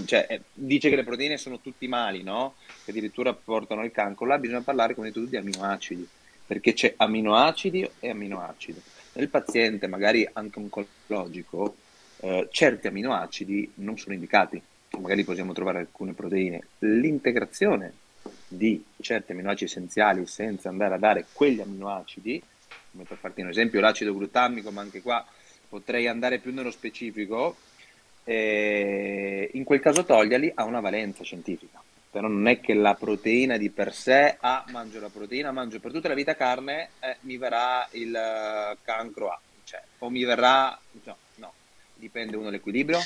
cioè, 0.07 0.26
eh, 0.26 0.41
dice 0.55 0.88
che 0.88 0.97
le 0.97 1.05
proteine 1.05 1.37
sono 1.37 1.61
tutti 1.61 1.87
mali, 1.87 2.23
no? 2.23 2.55
Che 2.83 2.93
addirittura 2.93 3.35
portano 3.35 3.85
il 3.85 3.93
cancro. 3.93 4.25
Là 4.25 4.38
bisogna 4.38 4.62
parlare 4.62 4.95
come 4.95 5.12
tu 5.12 5.26
di 5.26 5.37
aminoacidi, 5.37 6.09
perché 6.47 6.73
c'è 6.73 6.95
aminoacidi 6.97 7.87
e 8.00 8.09
aminoacidi. 8.09 8.81
Nel 9.12 9.29
paziente, 9.29 9.87
magari 9.87 10.26
anche 10.33 10.59
oncologico, 10.59 11.76
eh, 12.21 12.49
certi 12.50 12.87
aminoacidi 12.87 13.73
non 13.76 13.99
sono 13.99 14.15
indicati, 14.15 14.59
magari 14.99 15.25
possiamo 15.25 15.53
trovare 15.53 15.81
alcune 15.81 16.15
proteine. 16.15 16.62
L'integrazione 16.79 17.93
di 18.49 18.83
certi 19.03 19.33
aminoacidi 19.33 19.71
essenziali 19.71 20.26
senza 20.26 20.71
andare 20.71 20.95
a 20.95 20.99
dare 20.99 21.26
quegli 21.35 21.61
aminoacidi, 21.61 22.43
come 22.93 23.05
per 23.05 23.19
farti 23.19 23.43
un 23.43 23.49
esempio 23.49 23.79
l'acido 23.81 24.15
glutamico, 24.15 24.71
ma 24.71 24.81
anche 24.81 25.03
qua 25.03 25.23
potrei 25.69 26.07
andare 26.07 26.38
più 26.38 26.55
nello 26.55 26.71
specifico, 26.71 27.57
eh, 28.28 29.50
in 29.52 29.62
quel 29.62 29.80
caso 29.80 30.04
toglierli 30.04 30.52
ha 30.54 30.64
una 30.64 30.80
valenza 30.80 31.23
scientifica. 31.23 31.80
Però 32.11 32.28
non 32.28 32.49
è 32.49 32.61
che 32.61 32.75
la 32.75 32.95
proteina 32.95 33.56
di 33.56 33.71
per 33.71 33.95
sé, 33.95 34.37
ah, 34.40 34.64
mangio 34.71 35.00
la 35.00 35.11
proteina, 35.11 35.52
mangio 35.52 35.80
per 35.80 35.92
tutta 35.92 36.09
la 36.09 36.14
vita 36.14 36.35
carne, 36.35 36.90
eh, 37.00 37.16
mi 37.21 37.37
verrà 37.37 37.87
il 37.92 38.11
uh, 38.11 38.76
cancro 38.83 39.28
A, 39.28 39.40
cioè, 39.64 39.83
o 39.99 40.09
mi 40.09 40.25
verrà... 40.25 40.78
No, 41.04 41.16
no, 41.37 41.52
dipende 41.95 42.37
uno 42.37 42.47
dall'equilibrio, 42.47 42.99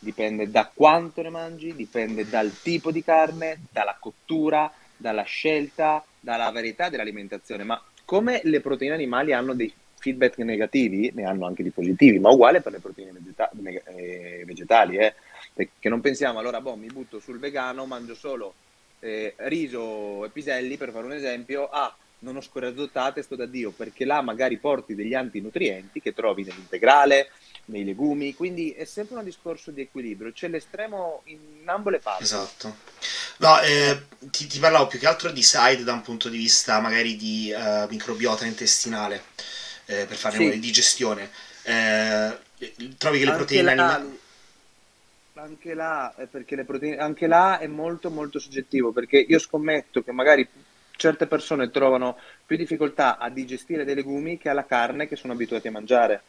dipende 0.00 0.50
da 0.50 0.70
quanto 0.72 1.22
ne 1.22 1.30
mangi, 1.30 1.74
dipende 1.74 2.28
dal 2.28 2.52
tipo 2.60 2.92
di 2.92 3.02
carne, 3.02 3.62
dalla 3.70 3.96
cottura, 3.98 4.70
dalla 4.96 5.22
scelta, 5.22 6.04
dalla 6.20 6.50
varietà 6.50 6.90
dell'alimentazione, 6.90 7.64
ma 7.64 7.82
come 8.04 8.40
le 8.44 8.60
proteine 8.60 8.94
animali 8.94 9.32
hanno 9.32 9.54
dei 9.54 9.72
feedback 9.98 10.38
negativi, 10.38 11.10
ne 11.14 11.24
hanno 11.24 11.46
anche 11.46 11.62
di 11.62 11.70
positivi, 11.70 12.18
ma 12.18 12.30
uguale 12.30 12.60
per 12.60 12.72
le 12.72 12.78
proteine 12.78 13.12
vegeta- 13.12 13.50
eh, 13.96 14.42
vegetali, 14.46 14.96
eh? 14.96 15.14
perché 15.52 15.88
non 15.88 16.00
pensiamo 16.00 16.38
allora, 16.38 16.60
boh, 16.60 16.76
mi 16.76 16.86
butto 16.86 17.18
sul 17.18 17.38
vegano, 17.38 17.86
mangio 17.86 18.14
solo 18.14 18.54
eh, 19.00 19.34
riso 19.38 20.24
e 20.24 20.28
piselli, 20.30 20.76
per 20.76 20.90
fare 20.90 21.06
un 21.06 21.12
esempio, 21.12 21.68
ah, 21.68 21.94
non 22.20 22.36
ho 22.36 22.40
scoraggiatate, 22.40 23.22
sto 23.22 23.36
da 23.36 23.46
Dio, 23.46 23.70
perché 23.70 24.04
là 24.04 24.20
magari 24.22 24.56
porti 24.58 24.94
degli 24.94 25.14
antinutrienti 25.14 26.00
che 26.00 26.14
trovi 26.14 26.44
nell'integrale, 26.44 27.30
nei 27.66 27.84
legumi, 27.84 28.34
quindi 28.34 28.72
è 28.72 28.84
sempre 28.84 29.18
un 29.18 29.24
discorso 29.24 29.70
di 29.70 29.82
equilibrio, 29.82 30.32
c'è 30.32 30.48
l'estremo 30.48 31.22
in 31.24 31.62
ambo 31.66 31.90
le 31.90 31.98
parti. 31.98 32.22
Esatto. 32.22 32.76
No, 33.38 33.60
eh, 33.60 34.02
ti, 34.30 34.46
ti, 34.46 34.58
parlavo 34.58 34.86
più 34.86 34.98
che 34.98 35.06
altro 35.06 35.30
di 35.30 35.42
side 35.42 35.84
da 35.84 35.92
un 35.92 36.02
punto 36.02 36.28
di 36.28 36.38
vista 36.38 36.80
magari 36.80 37.16
di 37.16 37.52
uh, 37.54 37.86
microbiota 37.88 38.46
intestinale, 38.46 39.22
eh, 39.88 40.04
per 40.06 40.16
fare 40.16 40.36
sì. 40.36 40.44
una 40.44 40.54
digestione. 40.56 41.30
Eh, 41.62 42.38
trovi 42.98 43.18
che 43.18 43.24
le 43.24 43.30
anche 43.30 43.44
proteine 43.44 43.70
animali... 43.70 44.18
Anche 45.34 45.74
là, 45.74 46.12
perché 46.30 46.56
le 46.56 46.64
proteine, 46.64 46.96
anche 46.96 47.26
là 47.26 47.58
è 47.58 47.66
molto 47.66 48.10
molto 48.10 48.38
soggettivo, 48.38 48.90
perché 48.90 49.18
io 49.18 49.38
scommetto 49.38 50.02
che 50.02 50.12
magari 50.12 50.46
certe 50.96 51.26
persone 51.26 51.70
trovano 51.70 52.18
più 52.44 52.56
difficoltà 52.56 53.18
a 53.18 53.30
digestire 53.30 53.84
dei 53.84 53.94
legumi 53.94 54.36
che 54.36 54.48
alla 54.48 54.66
carne 54.66 55.06
che 55.06 55.14
sono 55.14 55.32
abituati 55.32 55.68
a 55.68 55.70
mangiare 55.72 56.22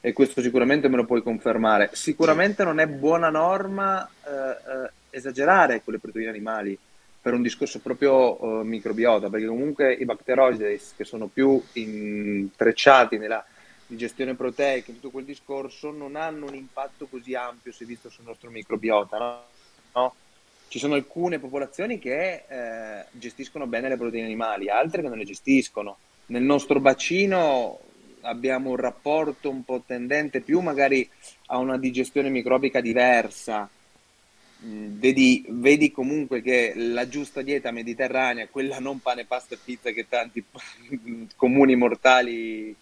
e 0.00 0.12
questo 0.12 0.40
sicuramente 0.40 0.88
me 0.88 0.96
lo 0.96 1.04
puoi 1.04 1.22
confermare. 1.22 1.90
Sicuramente 1.92 2.64
non 2.64 2.80
è 2.80 2.86
buona 2.86 3.28
norma 3.28 4.08
eh, 4.24 4.30
eh, 4.30 4.90
esagerare 5.10 5.82
con 5.84 5.92
le 5.92 5.98
proteine 5.98 6.30
animali 6.30 6.78
per 7.26 7.34
un 7.34 7.42
discorso 7.42 7.80
proprio 7.80 8.40
uh, 8.40 8.62
microbiota, 8.62 9.28
perché 9.28 9.46
comunque 9.46 9.92
i 9.92 10.04
bacteroidi 10.04 10.80
che 10.96 11.04
sono 11.04 11.26
più 11.26 11.60
intrecciati 11.72 13.18
nella 13.18 13.44
digestione 13.84 14.36
proteica, 14.36 14.92
in 14.92 15.00
tutto 15.00 15.10
quel 15.10 15.24
discorso, 15.24 15.90
non 15.90 16.14
hanno 16.14 16.46
un 16.46 16.54
impatto 16.54 17.08
così 17.08 17.34
ampio 17.34 17.72
se 17.72 17.84
visto 17.84 18.10
sul 18.10 18.26
nostro 18.26 18.48
microbiota. 18.48 19.18
No? 19.18 19.42
no? 19.94 20.14
Ci 20.68 20.78
sono 20.78 20.94
alcune 20.94 21.40
popolazioni 21.40 21.98
che 21.98 22.44
eh, 22.46 23.04
gestiscono 23.10 23.66
bene 23.66 23.88
le 23.88 23.96
proteine 23.96 24.26
animali, 24.26 24.70
altre 24.70 25.02
che 25.02 25.08
non 25.08 25.18
le 25.18 25.24
gestiscono. 25.24 25.96
Nel 26.26 26.44
nostro 26.44 26.78
bacino 26.78 27.80
abbiamo 28.20 28.70
un 28.70 28.76
rapporto 28.76 29.50
un 29.50 29.64
po' 29.64 29.82
tendente 29.84 30.42
più 30.42 30.60
magari 30.60 31.10
a 31.46 31.56
una 31.56 31.76
digestione 31.76 32.28
microbica 32.28 32.80
diversa. 32.80 33.68
Vedi, 34.58 35.44
vedi, 35.48 35.92
comunque 35.92 36.40
che 36.40 36.72
la 36.74 37.06
giusta 37.08 37.42
dieta 37.42 37.70
mediterranea, 37.70 38.48
quella 38.48 38.78
non 38.78 39.00
pane, 39.00 39.26
pasta 39.26 39.54
e 39.54 39.58
pizza 39.62 39.90
che 39.90 40.08
tanti 40.08 40.42
comuni 41.36 41.76
mortali 41.76 42.74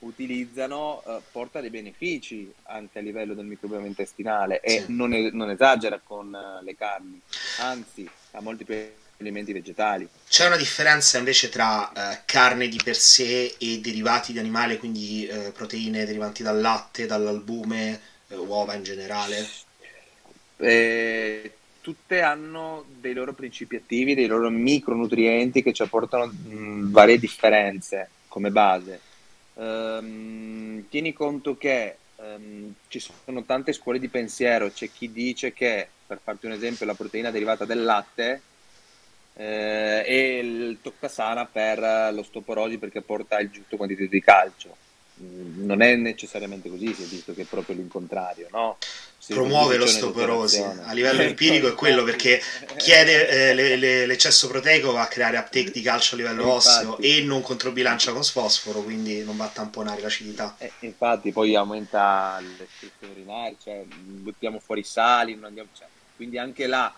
utilizzano, 0.00 1.02
eh, 1.06 1.20
porta 1.32 1.60
dei 1.60 1.70
benefici 1.70 2.52
anche 2.64 2.98
a 2.98 3.02
livello 3.02 3.34
del 3.34 3.46
microbioma 3.46 3.86
intestinale 3.86 4.60
e 4.60 4.82
sì. 4.82 4.84
non, 4.88 5.12
è, 5.12 5.30
non, 5.32 5.50
esagera 5.50 6.00
con 6.02 6.32
uh, 6.32 6.62
le 6.62 6.76
carni, 6.76 7.20
anzi 7.60 8.08
ha 8.32 8.40
molti 8.40 8.64
più 8.64 8.76
alimenti 9.18 9.52
vegetali. 9.52 10.08
C'è 10.28 10.46
una 10.46 10.56
differenza 10.56 11.18
invece 11.18 11.48
tra 11.48 11.90
eh, 11.92 12.20
carne 12.26 12.68
di 12.68 12.78
per 12.82 12.96
sé 12.96 13.56
e 13.58 13.80
derivati 13.80 14.32
di 14.32 14.38
animale, 14.38 14.76
quindi 14.76 15.26
eh, 15.26 15.52
proteine 15.52 16.04
derivanti 16.04 16.42
dal 16.42 16.60
latte, 16.60 17.06
dall'albume, 17.06 18.00
eh, 18.28 18.36
uova 18.36 18.74
in 18.74 18.82
generale? 18.82 19.46
Eh, 20.58 21.52
tutte 21.80 22.20
hanno 22.20 22.84
dei 22.98 23.14
loro 23.14 23.32
principi 23.32 23.76
attivi, 23.76 24.14
dei 24.14 24.26
loro 24.26 24.50
micronutrienti 24.50 25.62
che 25.62 25.72
ci 25.72 25.82
apportano 25.82 26.26
mh, 26.26 26.90
varie 26.90 27.18
differenze 27.18 28.10
come 28.26 28.50
base. 28.50 29.00
Um, 29.54 30.84
tieni 30.88 31.12
conto 31.12 31.56
che 31.56 31.96
um, 32.16 32.74
ci 32.88 32.98
sono 32.98 33.44
tante 33.44 33.72
scuole 33.72 33.98
di 33.98 34.08
pensiero, 34.08 34.70
c'è 34.70 34.90
chi 34.90 35.12
dice 35.12 35.52
che, 35.52 35.86
per 36.06 36.18
farti 36.22 36.46
un 36.46 36.52
esempio, 36.52 36.86
la 36.86 36.94
proteina 36.94 37.30
derivata 37.30 37.64
dal 37.64 37.82
latte 37.82 38.42
eh, 39.34 40.02
e 40.04 40.38
il 40.38 40.78
toccasana 40.82 41.46
per 41.46 42.12
l'ostoporosi 42.12 42.78
perché 42.78 43.00
porta 43.00 43.38
il 43.38 43.50
giusto 43.50 43.76
quantitativo 43.76 44.12
di 44.12 44.20
calcio. 44.20 44.76
Non 45.18 45.80
è 45.80 45.94
necessariamente 45.96 46.68
così, 46.68 46.92
si 46.92 47.02
è 47.02 47.06
visto 47.06 47.32
che 47.32 47.42
è 47.42 47.44
proprio 47.46 47.76
l'incontrario, 47.76 48.48
no? 48.50 48.76
Si 49.18 49.32
promuove 49.32 49.76
l'ostoporosi 49.76 50.60
a 50.60 50.92
livello 50.92 51.22
empirico 51.22 51.68
è 51.68 51.74
quello 51.74 52.04
perché 52.04 52.40
chiede 52.76 53.28
eh, 53.28 53.54
le, 53.54 53.76
le, 53.76 54.06
l'eccesso 54.06 54.46
proteico 54.46 54.92
va 54.92 55.02
a 55.02 55.06
creare 55.08 55.38
uptake 55.38 55.72
di 55.72 55.80
calcio 55.80 56.14
a 56.14 56.18
livello 56.18 56.42
infatti, 56.42 56.86
osseo 56.86 56.98
e 56.98 57.22
non 57.22 57.40
controbilancia 57.40 58.12
con 58.12 58.22
sfosforo 58.22 58.82
quindi 58.82 59.24
non 59.24 59.36
va 59.36 59.46
a 59.46 59.48
tamponare 59.48 60.02
l'acidità. 60.02 60.54
Eh, 60.58 60.70
infatti 60.80 61.32
poi 61.32 61.56
aumenta 61.56 62.38
le 62.40 63.08
urinarie 63.08 63.56
cioè 63.60 63.82
buttiamo 63.88 64.60
fuori 64.60 64.84
sali 64.84 65.36
andiamo, 65.42 65.70
cioè, 65.76 65.88
quindi 66.14 66.38
anche 66.38 66.66
là 66.66 66.94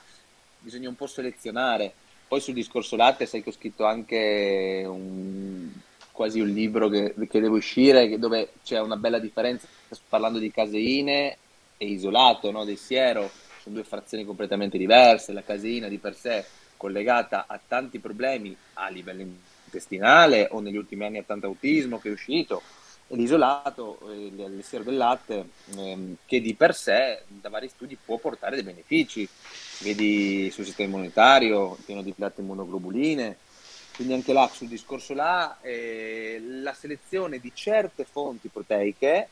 bisogna 0.58 0.88
un 0.88 0.96
po' 0.96 1.06
selezionare. 1.06 1.92
Poi 2.26 2.40
sul 2.40 2.54
discorso 2.54 2.94
latte 2.96 3.24
sai 3.24 3.42
che 3.42 3.48
ho 3.48 3.52
scritto 3.52 3.86
anche 3.86 4.84
un, 4.86 5.70
quasi 6.18 6.40
un 6.40 6.48
libro 6.48 6.88
che, 6.88 7.14
che 7.28 7.40
deve 7.40 7.58
uscire 7.58 8.18
dove 8.18 8.54
c'è 8.64 8.80
una 8.80 8.96
bella 8.96 9.20
differenza 9.20 9.68
parlando 10.08 10.40
di 10.40 10.50
caseine 10.50 11.36
e 11.76 11.86
isolato 11.86 12.50
no, 12.50 12.64
del 12.64 12.76
siero, 12.76 13.30
sono 13.62 13.76
due 13.76 13.84
frazioni 13.84 14.24
completamente 14.24 14.76
diverse, 14.76 15.32
la 15.32 15.44
caseina 15.44 15.86
di 15.86 15.98
per 15.98 16.16
sé 16.16 16.44
collegata 16.76 17.44
a 17.46 17.60
tanti 17.64 18.00
problemi 18.00 18.56
a 18.74 18.88
livello 18.88 19.24
intestinale 19.66 20.48
o 20.50 20.58
negli 20.58 20.76
ultimi 20.76 21.04
anni 21.04 21.18
a 21.18 21.22
tanto 21.22 21.46
autismo 21.46 22.00
che 22.00 22.08
è 22.08 22.12
uscito, 22.12 22.62
l'isolato, 23.10 24.00
eh, 24.10 24.32
il 24.56 24.64
siero 24.64 24.82
del 24.82 24.96
latte, 24.96 25.50
ehm, 25.76 26.16
che 26.26 26.40
di 26.40 26.54
per 26.54 26.74
sé 26.74 27.22
da 27.28 27.48
vari 27.48 27.68
studi 27.68 27.96
può 28.04 28.18
portare 28.18 28.56
dei 28.56 28.64
benefici, 28.64 29.28
vedi 29.82 30.50
sul 30.50 30.64
sistema 30.64 30.88
immunitario, 30.88 31.78
pieno 31.86 32.02
di 32.02 32.12
latte 32.16 32.40
immunoglobuline, 32.40 33.36
quindi 33.98 34.14
anche 34.14 34.32
là 34.32 34.48
sul 34.52 34.68
discorso 34.68 35.12
là 35.12 35.58
eh, 35.60 36.40
la 36.40 36.72
selezione 36.72 37.40
di 37.40 37.50
certe 37.52 38.04
fonti 38.04 38.46
proteiche 38.46 39.28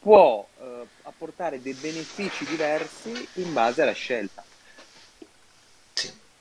può 0.00 0.44
eh, 0.60 0.86
apportare 1.02 1.62
dei 1.62 1.74
benefici 1.74 2.44
diversi 2.44 3.28
in 3.34 3.52
base 3.52 3.82
alla 3.82 3.92
scelta. 3.92 4.42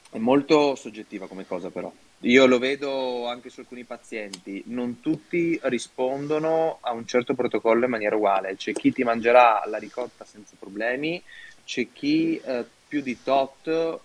È 0.10 0.18
molto 0.18 0.74
soggettiva 0.74 1.28
come 1.28 1.46
cosa 1.46 1.70
però. 1.70 1.94
Io 2.22 2.48
lo 2.48 2.58
vedo 2.58 3.28
anche 3.28 3.52
su 3.52 3.60
alcuni 3.60 3.84
pazienti, 3.84 4.64
non 4.66 5.00
tutti 5.00 5.60
rispondono 5.66 6.80
a 6.82 6.94
un 6.94 7.06
certo 7.06 7.36
protocollo 7.36 7.86
in 7.86 7.92
maniera 7.92 8.16
uguale. 8.16 8.56
C'è 8.56 8.72
chi 8.72 8.92
ti 8.92 9.04
mangerà 9.04 9.62
la 9.68 9.78
ricotta 9.78 10.26
senza 10.26 10.56
problemi, 10.58 11.22
c'è 11.64 11.92
chi 11.94 12.38
eh, 12.38 12.66
più 12.88 13.02
di 13.02 13.22
tot 13.22 14.00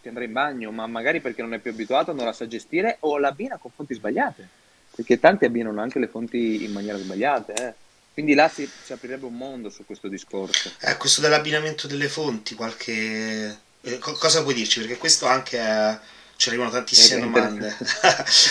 ti 0.00 0.08
andrà 0.08 0.24
in 0.24 0.32
bagno, 0.32 0.70
ma 0.70 0.86
magari 0.86 1.20
perché 1.20 1.42
non 1.42 1.54
è 1.54 1.58
più 1.58 1.70
abituato, 1.70 2.12
non 2.12 2.24
la 2.24 2.32
sa 2.32 2.46
gestire 2.46 2.96
o 3.00 3.18
l'abbina 3.18 3.58
con 3.58 3.70
fonti 3.74 3.94
sbagliate, 3.94 4.48
perché 4.94 5.18
tanti 5.18 5.44
abbinano 5.44 5.80
anche 5.80 5.98
le 5.98 6.08
fonti 6.08 6.64
in 6.64 6.72
maniera 6.72 6.98
sbagliata. 6.98 7.52
Eh. 7.52 7.74
Quindi 8.12 8.34
là 8.34 8.48
si, 8.48 8.68
si, 8.84 8.92
aprirebbe 8.92 9.26
un 9.26 9.36
mondo 9.36 9.70
su 9.70 9.84
questo 9.84 10.08
discorso. 10.08 10.72
Eh, 10.80 10.96
questo 10.96 11.20
dell'abbinamento 11.20 11.86
delle 11.86 12.08
fonti, 12.08 12.54
qualche... 12.54 13.58
Eh, 13.82 13.98
cosa 13.98 14.42
puoi 14.42 14.54
dirci? 14.54 14.80
Perché 14.80 14.98
questo 14.98 15.26
anche 15.26 15.58
è 15.58 15.98
ci 16.40 16.48
arrivano 16.48 16.70
tantissime 16.70 17.20
domande. 17.20 17.76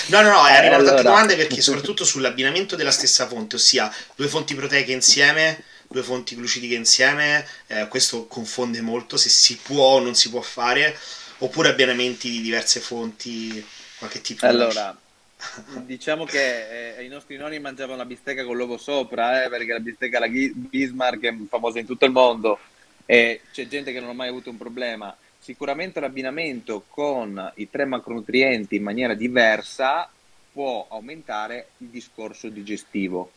no, 0.09 0.21
no, 0.21 0.29
no, 0.29 0.47
eh, 0.47 0.51
arrivano 0.51 0.81
allora... 0.81 0.89
tante 0.93 1.01
domande 1.01 1.35
perché 1.35 1.59
soprattutto 1.59 2.05
sull'abbinamento 2.05 2.75
della 2.75 2.91
stessa 2.91 3.25
fonte, 3.25 3.55
ossia 3.55 3.91
due 4.13 4.27
fonti 4.27 4.53
proteiche 4.53 4.91
insieme, 4.91 5.63
due 5.87 6.03
fonti 6.03 6.35
glucidiche 6.35 6.75
insieme, 6.75 7.47
eh, 7.65 7.87
questo 7.87 8.27
confonde 8.27 8.79
molto 8.81 9.17
se 9.17 9.29
si 9.29 9.57
può 9.57 9.85
o 9.85 9.99
non 9.99 10.13
si 10.13 10.29
può 10.29 10.41
fare, 10.41 10.95
oppure 11.39 11.69
abbinamenti 11.69 12.29
di 12.29 12.41
diverse 12.41 12.79
fonti, 12.79 13.63
qualche 13.97 14.21
tipo 14.21 14.45
di... 14.45 14.51
Allora, 14.51 14.95
diciamo 15.85 16.25
che 16.25 16.97
eh, 16.97 17.03
i 17.03 17.07
nostri 17.09 17.35
nonni 17.37 17.59
mangiavano 17.59 17.97
la 17.97 18.05
bistecca 18.05 18.45
con 18.45 18.55
l'uovo 18.55 18.77
sopra, 18.77 19.43
eh, 19.43 19.49
perché 19.49 19.73
la 19.73 19.79
bistecca 19.79 20.19
la 20.19 20.27
Bismarck 20.27 21.23
è 21.23 21.35
famosa 21.49 21.79
in 21.79 21.85
tutto 21.85 22.05
il 22.05 22.11
mondo 22.11 22.59
e 23.05 23.41
c'è 23.51 23.67
gente 23.67 23.91
che 23.91 23.99
non 23.99 24.09
ha 24.09 24.13
mai 24.13 24.29
avuto 24.29 24.49
un 24.49 24.57
problema 24.57 25.15
sicuramente 25.39 25.99
l'abbinamento 25.99 26.83
con 26.89 27.51
i 27.55 27.69
tre 27.69 27.85
macronutrienti 27.85 28.75
in 28.75 28.83
maniera 28.83 29.15
diversa 29.15 30.07
può 30.51 30.85
aumentare 30.89 31.69
il 31.77 31.87
discorso 31.87 32.49
digestivo. 32.49 33.31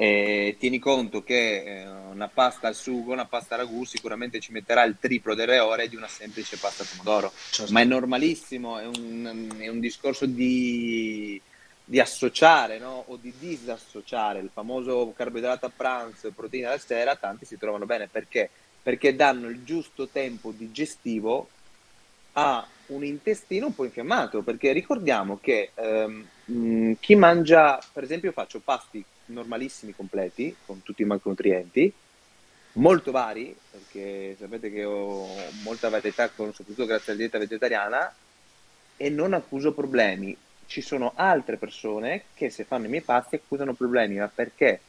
Eh, 0.00 0.54
tieni 0.60 0.78
conto 0.78 1.24
che 1.24 1.64
eh, 1.64 1.88
una 1.88 2.28
pasta 2.28 2.68
al 2.68 2.76
sugo, 2.76 3.12
una 3.12 3.24
pasta 3.24 3.56
al 3.56 3.62
ragù 3.62 3.84
sicuramente 3.84 4.38
ci 4.38 4.52
metterà 4.52 4.84
il 4.84 4.96
triplo 5.00 5.34
delle 5.34 5.58
ore 5.58 5.88
di 5.88 5.96
una 5.96 6.06
semplice 6.06 6.56
pasta 6.56 6.84
al 6.84 6.88
pomodoro, 6.88 7.32
certo. 7.50 7.72
ma 7.72 7.80
è 7.80 7.84
normalissimo, 7.84 8.78
è 8.78 8.86
un, 8.86 9.56
è 9.58 9.66
un 9.66 9.80
discorso 9.80 10.24
di, 10.26 11.40
di 11.84 11.98
associare 11.98 12.78
no? 12.78 13.06
o 13.08 13.16
di 13.16 13.32
disassociare 13.36 14.38
il 14.38 14.50
famoso 14.52 15.12
carboidrato 15.16 15.66
a 15.66 15.72
pranzo 15.74 16.28
e 16.28 16.32
proteina 16.32 16.68
alla 16.68 16.78
sera, 16.78 17.16
tanti 17.16 17.44
si 17.44 17.58
trovano 17.58 17.84
bene 17.84 18.06
perché 18.06 18.48
perché 18.80 19.16
danno 19.16 19.48
il 19.48 19.64
giusto 19.64 20.06
tempo 20.06 20.52
digestivo 20.52 21.48
a 22.34 22.64
un 22.86 23.04
intestino 23.04 23.66
un 23.66 23.74
po' 23.74 23.84
infiammato, 23.84 24.42
perché 24.42 24.70
ricordiamo 24.72 25.38
che 25.42 25.72
ehm, 25.74 26.96
chi 27.00 27.14
mangia, 27.16 27.78
per 27.92 28.04
esempio 28.04 28.30
faccio 28.30 28.60
pasti 28.60 29.04
normalissimi, 29.28 29.94
completi, 29.94 30.54
con 30.66 30.82
tutti 30.82 31.02
i 31.02 31.06
macronutrienti, 31.06 31.92
molto 32.72 33.10
vari, 33.10 33.54
perché 33.70 34.36
sapete 34.38 34.70
che 34.70 34.84
ho 34.84 35.26
molta 35.62 35.88
varietà, 35.88 36.30
soprattutto 36.34 36.86
grazie 36.86 37.12
alla 37.12 37.20
dieta 37.20 37.38
vegetariana, 37.38 38.14
e 38.96 39.08
non 39.10 39.32
accuso 39.32 39.72
problemi. 39.72 40.36
Ci 40.66 40.80
sono 40.82 41.12
altre 41.14 41.56
persone 41.56 42.24
che 42.34 42.50
se 42.50 42.64
fanno 42.64 42.86
i 42.86 42.90
miei 42.90 43.02
pasti 43.02 43.36
accusano 43.36 43.72
problemi, 43.72 44.16
ma 44.16 44.28
perché? 44.32 44.80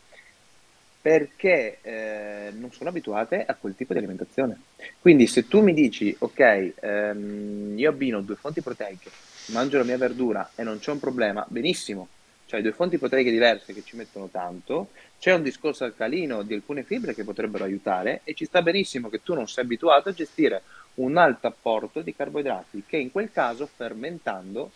perché 1.01 1.77
eh, 1.81 2.51
non 2.57 2.71
sono 2.71 2.89
abituate 2.89 3.45
a 3.45 3.55
quel 3.55 3.75
tipo 3.75 3.93
di 3.93 3.99
alimentazione. 3.99 4.59
Quindi 4.99 5.27
se 5.27 5.47
tu 5.47 5.61
mi 5.61 5.73
dici, 5.73 6.13
ok, 6.17 6.73
ehm, 6.75 7.77
io 7.77 7.89
abbino 7.89 8.21
due 8.21 8.35
fonti 8.35 8.61
proteiche, 8.61 9.09
mangio 9.47 9.77
la 9.77 9.85
mia 9.85 9.97
verdura 9.97 10.51
e 10.55 10.63
non 10.63 10.79
c'è 10.79 10.91
un 10.91 10.99
problema, 10.99 11.45
benissimo, 11.47 12.07
cioè 12.49 12.63
due 12.63 12.71
fonti 12.71 12.97
proteiche 12.97 13.29
diverse 13.29 13.75
che 13.75 13.83
ci 13.85 13.95
mettono 13.95 14.27
tanto, 14.27 14.89
c'è 15.19 15.31
un 15.35 15.43
discorso 15.43 15.83
alcalino 15.83 16.41
di 16.41 16.55
alcune 16.55 16.81
fibre 16.81 17.13
che 17.13 17.23
potrebbero 17.23 17.63
aiutare 17.63 18.21
e 18.23 18.33
ci 18.33 18.45
sta 18.45 18.63
benissimo 18.63 19.07
che 19.07 19.21
tu 19.21 19.35
non 19.35 19.47
sei 19.47 19.65
abituato 19.65 20.09
a 20.09 20.13
gestire 20.13 20.63
un 20.95 21.15
alto 21.17 21.45
apporto 21.45 22.01
di 22.01 22.15
carboidrati 22.15 22.85
che 22.87 22.97
in 22.97 23.11
quel 23.11 23.31
caso 23.31 23.67
fermentando 23.67 24.71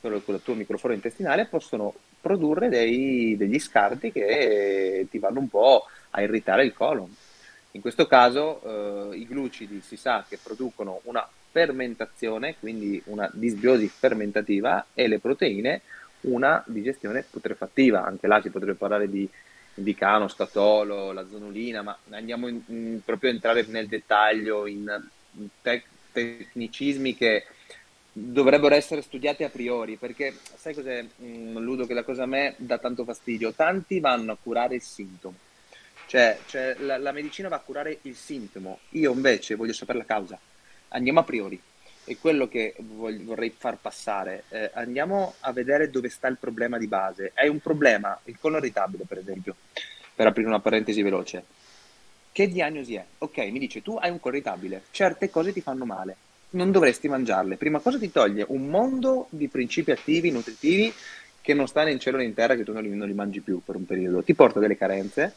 con 0.00 0.20
la 0.26 0.38
tua 0.38 0.54
microflora 0.54 0.96
intestinale 0.96 1.46
possono 1.46 1.94
produrre 2.20 2.68
dei, 2.68 3.36
degli 3.36 3.60
scarti 3.60 4.10
che 4.10 5.06
ti 5.08 5.18
vanno 5.20 5.38
un 5.38 5.48
po' 5.48 5.86
a 6.10 6.22
irritare 6.22 6.64
il 6.64 6.74
colon. 6.74 7.14
In 7.70 7.80
questo 7.80 8.08
caso 8.08 9.12
eh, 9.12 9.16
i 9.16 9.26
glucidi 9.28 9.80
si 9.80 9.96
sa 9.96 10.24
che 10.28 10.40
producono 10.42 11.02
una 11.04 11.28
fermentazione, 11.52 12.56
quindi 12.58 13.00
una 13.06 13.30
disbiosi 13.32 13.86
fermentativa, 13.88 14.86
e 14.92 15.06
le 15.06 15.20
proteine 15.20 15.82
una 16.22 16.62
digestione 16.66 17.24
putrefattiva. 17.28 18.04
Anche 18.04 18.26
là 18.26 18.40
si 18.40 18.50
potrebbe 18.50 18.74
parlare 18.74 19.08
di 19.08 19.28
indicano, 19.74 20.28
statolo, 20.28 21.12
la 21.12 21.26
zonulina, 21.28 21.82
ma 21.82 21.96
andiamo 22.10 22.48
in, 22.48 22.60
in, 22.66 23.00
proprio 23.04 23.30
a 23.30 23.34
entrare 23.34 23.64
nel 23.68 23.88
dettaglio 23.88 24.66
in 24.66 25.02
tec- 25.60 25.86
tecnicismi 26.12 27.14
che 27.14 27.46
dovrebbero 28.12 28.74
essere 28.74 29.02
studiate 29.02 29.44
a 29.44 29.50
priori, 29.50 29.96
perché 29.96 30.34
sai 30.54 30.74
cos'è, 30.74 31.04
mm, 31.22 31.58
Ludo, 31.58 31.86
che 31.86 31.92
la 31.92 32.02
cosa 32.02 32.22
a 32.22 32.26
me 32.26 32.54
dà 32.56 32.78
tanto 32.78 33.04
fastidio? 33.04 33.52
Tanti 33.52 34.00
vanno 34.00 34.32
a 34.32 34.38
curare 34.42 34.76
il 34.76 34.82
sintomo, 34.82 35.36
cioè, 36.06 36.38
cioè 36.46 36.76
la, 36.80 36.96
la, 36.96 37.12
medicina 37.12 37.48
va 37.48 37.56
a 37.56 37.60
curare 37.60 37.98
il 38.02 38.16
sintomo, 38.16 38.80
io 38.90 39.12
invece 39.12 39.54
voglio 39.54 39.74
sapere 39.74 39.98
la 39.98 40.06
causa, 40.06 40.38
andiamo 40.88 41.20
a 41.20 41.24
priori, 41.24 41.60
è 42.06 42.16
quello 42.18 42.48
che 42.48 42.74
voglio, 42.78 43.24
vorrei 43.24 43.52
far 43.56 43.76
passare, 43.76 44.44
eh, 44.48 44.70
andiamo 44.74 45.34
a 45.40 45.52
vedere 45.52 45.90
dove 45.90 46.08
sta 46.08 46.28
il 46.28 46.38
problema 46.38 46.78
di 46.78 46.86
base, 46.86 47.32
hai 47.34 47.48
un 47.48 47.58
problema, 47.58 48.18
il 48.24 48.38
colon 48.38 48.58
irritabile 48.58 49.04
per 49.06 49.18
esempio, 49.18 49.56
per 50.14 50.28
aprire 50.28 50.48
una 50.48 50.60
parentesi 50.60 51.02
veloce, 51.02 51.44
che 52.30 52.48
diagnosi 52.48 52.94
è? 52.94 53.04
Ok, 53.18 53.38
mi 53.50 53.58
dice 53.58 53.82
tu 53.82 53.96
hai 54.00 54.10
un 54.10 54.20
colon 54.20 54.38
irritabile, 54.38 54.82
certe 54.92 55.28
cose 55.30 55.52
ti 55.52 55.60
fanno 55.60 55.84
male, 55.84 56.16
non 56.50 56.70
dovresti 56.70 57.08
mangiarle. 57.08 57.56
Prima 57.56 57.80
cosa 57.80 57.98
ti 57.98 58.10
toglie 58.12 58.44
un 58.48 58.68
mondo 58.68 59.26
di 59.30 59.48
principi 59.48 59.90
attivi, 59.90 60.30
nutritivi, 60.30 60.92
che 61.40 61.54
non 61.54 61.66
sta 61.66 61.84
né 61.84 61.92
in 61.92 62.00
cielo 62.00 62.16
né 62.18 62.24
in 62.24 62.34
terra, 62.34 62.54
che 62.54 62.64
tu 62.64 62.72
non 62.72 62.82
li, 62.82 62.88
non 62.94 63.06
li 63.06 63.14
mangi 63.14 63.40
più 63.40 63.60
per 63.64 63.76
un 63.76 63.84
periodo. 63.84 64.22
Ti 64.22 64.34
porta 64.34 64.60
delle 64.60 64.76
carenze, 64.76 65.32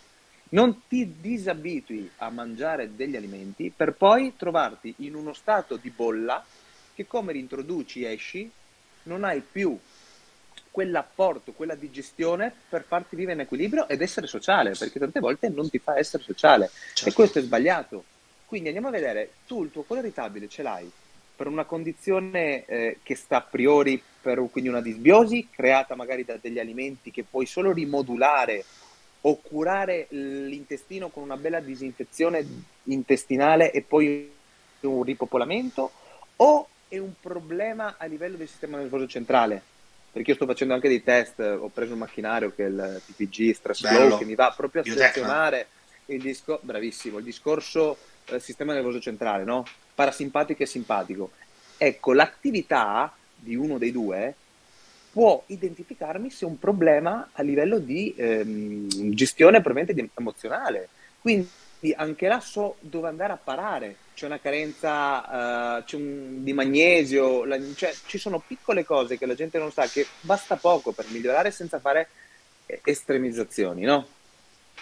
non 0.49 0.81
ti 0.87 1.15
disabitui 1.19 2.09
a 2.17 2.29
mangiare 2.29 2.95
degli 2.95 3.15
alimenti 3.15 3.71
per 3.75 3.93
poi 3.93 4.33
trovarti 4.35 4.93
in 4.97 5.15
uno 5.15 5.33
stato 5.33 5.75
di 5.75 5.89
bolla 5.89 6.43
che 6.95 7.05
come 7.05 7.33
rintroduci 7.33 8.03
esci 8.03 8.49
non 9.03 9.23
hai 9.23 9.41
più 9.41 9.77
quell'apporto, 10.71 11.51
quella 11.51 11.75
digestione 11.75 12.53
per 12.69 12.83
farti 12.87 13.15
vivere 13.15 13.33
in 13.33 13.39
equilibrio 13.41 13.87
ed 13.87 14.01
essere 14.01 14.27
sociale, 14.27 14.75
perché 14.77 14.99
tante 14.99 15.19
volte 15.19 15.49
non 15.49 15.69
ti 15.69 15.79
fa 15.79 15.97
essere 15.97 16.23
sociale 16.23 16.69
certo. 16.93 17.09
e 17.09 17.13
questo 17.13 17.39
è 17.39 17.41
sbagliato. 17.41 18.03
Quindi 18.45 18.67
andiamo 18.67 18.89
a 18.89 18.91
vedere, 18.91 19.31
tu 19.47 19.63
il 19.63 19.71
tuo 19.71 19.83
colore 19.83 20.07
irritabile 20.07 20.47
ce 20.47 20.63
l'hai 20.63 20.91
per 21.35 21.47
una 21.47 21.63
condizione 21.63 22.65
eh, 22.65 22.97
che 23.01 23.15
sta 23.15 23.37
a 23.37 23.41
priori 23.41 24.01
per 24.21 24.45
quindi 24.51 24.69
una 24.69 24.81
disbiosi 24.81 25.47
creata 25.49 25.95
magari 25.95 26.25
da 26.25 26.37
degli 26.39 26.59
alimenti 26.59 27.11
che 27.11 27.23
puoi 27.23 27.45
solo 27.45 27.71
rimodulare 27.71 28.65
o 29.21 29.37
curare 29.37 30.07
l'intestino 30.09 31.09
con 31.09 31.23
una 31.23 31.37
bella 31.37 31.59
disinfezione 31.59 32.45
intestinale 32.83 33.71
e 33.71 33.81
poi 33.81 34.31
un 34.81 35.03
ripopolamento 35.03 35.91
o 36.37 36.67
è 36.87 36.97
un 36.97 37.13
problema 37.19 37.95
a 37.97 38.05
livello 38.05 38.37
del 38.37 38.47
sistema 38.47 38.77
nervoso 38.77 39.07
centrale 39.07 39.61
perché 40.11 40.31
io 40.31 40.35
sto 40.35 40.45
facendo 40.45 40.73
anche 40.73 40.87
dei 40.87 41.03
test 41.03 41.39
ho 41.39 41.67
preso 41.67 41.93
un 41.93 41.99
macchinario 41.99 42.53
che 42.55 42.65
è 42.65 42.67
il 42.67 43.01
PPG 43.05 43.53
Stress 43.53 43.87
Flow 43.87 44.17
che 44.17 44.25
mi 44.25 44.35
va 44.35 44.53
proprio 44.55 44.81
a 44.81 44.85
selezionare 44.85 45.67
il 46.05 46.37
bravissimo 46.61 47.17
il 47.17 47.23
discorso 47.25 47.97
eh, 48.25 48.39
sistema 48.39 48.73
nervoso 48.73 48.99
centrale 48.99 49.43
no? 49.43 49.65
parasimpatico 49.99 50.63
e 50.63 50.65
simpatico. 50.65 51.31
Ecco, 51.77 52.13
l'attività 52.13 53.13
di 53.35 53.55
uno 53.55 53.77
dei 53.77 53.91
due 53.91 54.33
può 55.11 55.43
identificarmi 55.47 56.29
se 56.29 56.45
un 56.45 56.59
problema 56.59 57.29
a 57.33 57.41
livello 57.41 57.79
di 57.79 58.13
ehm, 58.15 58.87
gestione 59.13 59.61
probabilmente 59.61 60.11
emozionale. 60.17 60.89
Quindi 61.19 61.49
anche 61.95 62.27
là 62.27 62.39
so 62.39 62.75
dove 62.79 63.07
andare 63.07 63.33
a 63.33 63.39
parare. 63.41 63.95
C'è 64.13 64.25
una 64.25 64.39
carenza 64.39 65.77
uh, 65.77 65.83
c'è 65.83 65.95
un, 65.95 66.43
di 66.43 66.51
magnesio, 66.53 67.45
la, 67.45 67.57
cioè, 67.73 67.93
ci 68.05 68.17
sono 68.17 68.43
piccole 68.45 68.83
cose 68.83 69.17
che 69.17 69.25
la 69.25 69.35
gente 69.35 69.57
non 69.57 69.71
sa 69.71 69.87
che 69.87 70.05
basta 70.21 70.57
poco 70.57 70.91
per 70.91 71.05
migliorare 71.09 71.51
senza 71.51 71.79
fare 71.79 72.09
estremizzazioni, 72.83 73.83
no? 73.83 74.07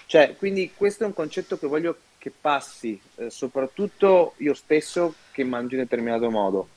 Cioè, 0.08 0.36
quindi 0.38 0.72
questo 0.76 1.04
è 1.04 1.08
un 1.08 1.14
concetto 1.14 1.58
che 1.58 1.68
voglio 1.68 1.98
che 2.18 2.32
passi, 2.32 3.00
eh, 3.16 3.30
soprattutto 3.30 4.34
io 4.38 4.54
stesso 4.54 5.14
che 5.32 5.44
mangio 5.44 5.76
in 5.76 5.82
determinato 5.82 6.30
modo. 6.30 6.70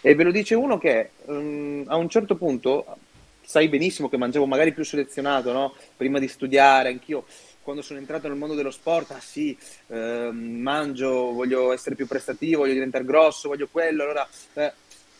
E 0.00 0.14
ve 0.14 0.24
lo 0.24 0.30
dice 0.30 0.54
uno 0.54 0.78
che 0.78 1.10
um, 1.26 1.84
a 1.86 1.96
un 1.96 2.08
certo 2.08 2.36
punto, 2.36 2.96
sai 3.44 3.68
benissimo 3.68 4.08
che 4.08 4.16
mangiavo 4.16 4.46
magari 4.46 4.72
più 4.72 4.84
selezionato, 4.84 5.52
no? 5.52 5.74
Prima 5.96 6.18
di 6.18 6.28
studiare, 6.28 6.88
anch'io 6.88 7.24
quando 7.62 7.82
sono 7.82 7.98
entrato 7.98 8.26
nel 8.26 8.36
mondo 8.36 8.54
dello 8.54 8.72
sport, 8.72 9.12
ah 9.12 9.20
sì, 9.20 9.56
eh, 9.88 10.30
mangio, 10.32 11.32
voglio 11.32 11.72
essere 11.72 11.94
più 11.94 12.06
prestativo, 12.06 12.62
voglio 12.62 12.72
diventare 12.72 13.04
grosso, 13.04 13.48
voglio 13.48 13.68
quello, 13.70 14.02
allora... 14.02 14.28
Eh, 14.54 14.72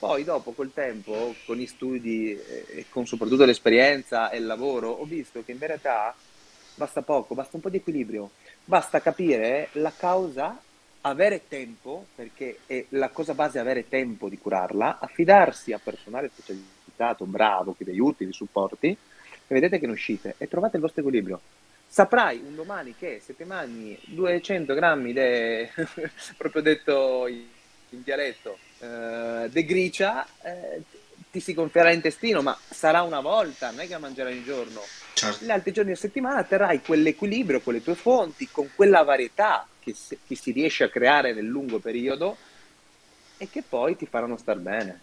Poi 0.02 0.24
dopo 0.24 0.50
col 0.50 0.72
tempo, 0.74 1.32
con 1.46 1.54
gli 1.54 1.64
studi 1.64 2.32
e 2.32 2.86
con 2.90 3.06
soprattutto 3.06 3.44
l'esperienza 3.44 4.30
e 4.30 4.38
il 4.38 4.46
lavoro, 4.46 4.90
ho 4.90 5.04
visto 5.04 5.44
che 5.44 5.52
in 5.52 5.58
verità 5.58 6.12
basta 6.74 7.02
poco, 7.02 7.36
basta 7.36 7.54
un 7.54 7.62
po' 7.62 7.70
di 7.70 7.76
equilibrio, 7.76 8.30
basta 8.64 9.00
capire 9.00 9.68
la 9.74 9.92
causa, 9.96 10.60
avere 11.02 11.48
tempo, 11.48 12.06
perché 12.14 12.58
è 12.66 12.84
la 12.90 13.08
cosa 13.08 13.34
base 13.34 13.58
avere 13.58 13.88
tempo 13.88 14.28
di 14.28 14.38
curarla, 14.38 14.98
affidarsi 15.00 15.72
a 15.72 15.80
personale 15.82 16.30
specializzato, 16.32 17.24
bravo, 17.24 17.74
che 17.76 17.84
vi 17.84 17.92
aiuti, 17.92 18.24
vi 18.24 18.32
supporti, 18.32 18.88
e 18.88 18.98
vedete 19.46 19.78
che 19.78 19.86
ne 19.86 19.92
uscite 19.92 20.34
e 20.38 20.48
trovate 20.48 20.76
il 20.76 20.82
vostro 20.82 21.00
equilibrio. 21.00 21.40
Saprai 21.86 22.40
un 22.42 22.54
domani 22.54 22.94
che 22.96 23.20
se 23.22 23.36
ti 23.36 23.44
mangi 23.44 23.98
200 24.04 24.72
grammi 24.72 25.12
de, 25.12 25.70
proprio 26.38 26.62
detto 26.62 27.26
in, 27.26 27.44
dialetto 27.90 28.56
eh, 28.78 29.50
de 29.50 29.64
gricia 29.66 30.26
eh, 30.40 30.82
ti 31.30 31.38
si 31.38 31.52
gonfierà 31.52 31.90
l'intestino 31.90 32.40
ma 32.40 32.56
sarà 32.70 33.02
una 33.02 33.20
volta 33.20 33.68
non 33.70 33.80
è 33.80 33.86
che 33.86 33.98
mangerai 33.98 34.32
ogni 34.32 34.44
giorno. 34.44 34.80
Certo. 35.12 35.44
gli 35.44 35.50
altri 35.50 35.72
giorni 35.72 35.92
a 35.92 35.96
settimana 35.96 36.42
terrai 36.44 36.80
quell'equilibrio 36.80 37.60
con 37.60 37.74
le 37.74 37.82
tue 37.82 37.94
fonti 37.94 38.48
con 38.50 38.70
quella 38.74 39.02
varietà 39.02 39.66
che, 39.82 39.94
se, 39.94 40.18
che 40.26 40.36
si 40.36 40.52
riesce 40.52 40.84
a 40.84 40.88
creare 40.88 41.32
nel 41.32 41.46
lungo 41.46 41.78
periodo 41.78 42.36
e 43.36 43.48
che 43.50 43.62
poi 43.66 43.96
ti 43.96 44.06
faranno 44.06 44.36
star 44.36 44.58
bene 44.58 45.00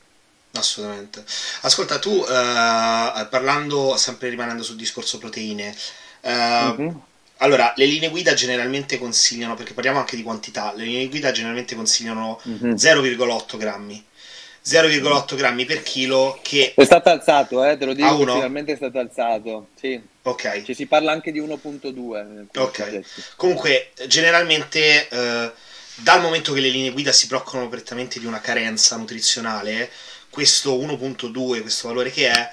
assolutamente 0.53 1.23
ascolta 1.61 1.99
tu 1.99 2.23
eh, 2.23 3.27
parlando 3.29 3.95
sempre 3.97 4.29
rimanendo 4.29 4.63
sul 4.63 4.75
discorso 4.75 5.17
proteine 5.17 5.75
Uh, 6.21 7.01
Allora, 7.41 7.71
le 7.77 7.85
linee 7.85 8.09
guida 8.09 8.33
generalmente 8.33 8.97
consigliano, 8.97 9.55
perché 9.55 9.73
parliamo 9.73 9.99
anche 9.99 10.17
di 10.17 10.23
quantità, 10.23 10.73
le 10.75 10.83
linee 10.83 11.07
guida 11.07 11.31
generalmente 11.31 11.75
consigliano 11.75 12.39
uh-huh. 12.43 12.73
0,8 12.73 13.57
grammi. 13.57 14.05
0,8 14.65 15.35
grammi 15.35 15.63
per 15.63 15.81
chilo 15.81 16.37
che 16.41 16.73
è 16.75 16.83
stato 16.83 17.09
alzato, 17.09 17.63
eh, 17.63 17.77
te 17.77 17.85
lo 17.85 17.93
dico, 17.93 18.17
finalmente 18.17 18.73
è 18.73 18.75
stato 18.75 18.99
alzato. 18.99 19.69
Sì. 19.79 19.99
Ok. 20.29 20.63
Ci 20.63 20.73
si 20.73 20.85
parla 20.85 21.11
anche 21.11 21.31
di 21.31 21.39
1.2. 21.39 22.45
Ok. 22.57 23.01
Comunque, 23.35 23.91
generalmente 24.07 25.07
eh, 25.07 25.51
dal 25.95 26.21
momento 26.21 26.53
che 26.53 26.61
le 26.61 26.69
linee 26.69 26.91
guida 26.91 27.11
si 27.11 27.27
preoccupano 27.27 27.67
prettamente 27.67 28.19
di 28.19 28.25
una 28.25 28.41
carenza 28.41 28.95
nutrizionale, 28.95 29.89
questo 30.29 30.77
1.2, 30.77 31.61
questo 31.61 31.87
valore 31.87 32.11
che 32.11 32.29
è 32.29 32.49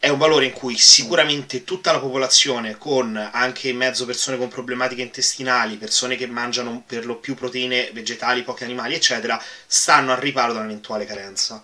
è 0.00 0.08
un 0.08 0.18
valore 0.18 0.44
in 0.44 0.52
cui 0.52 0.76
sicuramente 0.76 1.64
tutta 1.64 1.90
la 1.90 1.98
popolazione, 1.98 2.78
con 2.78 3.16
anche 3.16 3.68
in 3.68 3.76
mezzo 3.76 4.06
persone 4.06 4.36
con 4.38 4.46
problematiche 4.46 5.02
intestinali, 5.02 5.76
persone 5.76 6.14
che 6.14 6.28
mangiano 6.28 6.84
per 6.86 7.04
lo 7.04 7.16
più 7.16 7.34
proteine 7.34 7.90
vegetali, 7.92 8.44
pochi 8.44 8.62
animali, 8.62 8.94
eccetera, 8.94 9.42
stanno 9.66 10.12
al 10.12 10.18
riparo 10.18 10.52
da 10.52 10.60
un'eventuale 10.60 11.04
carenza. 11.04 11.62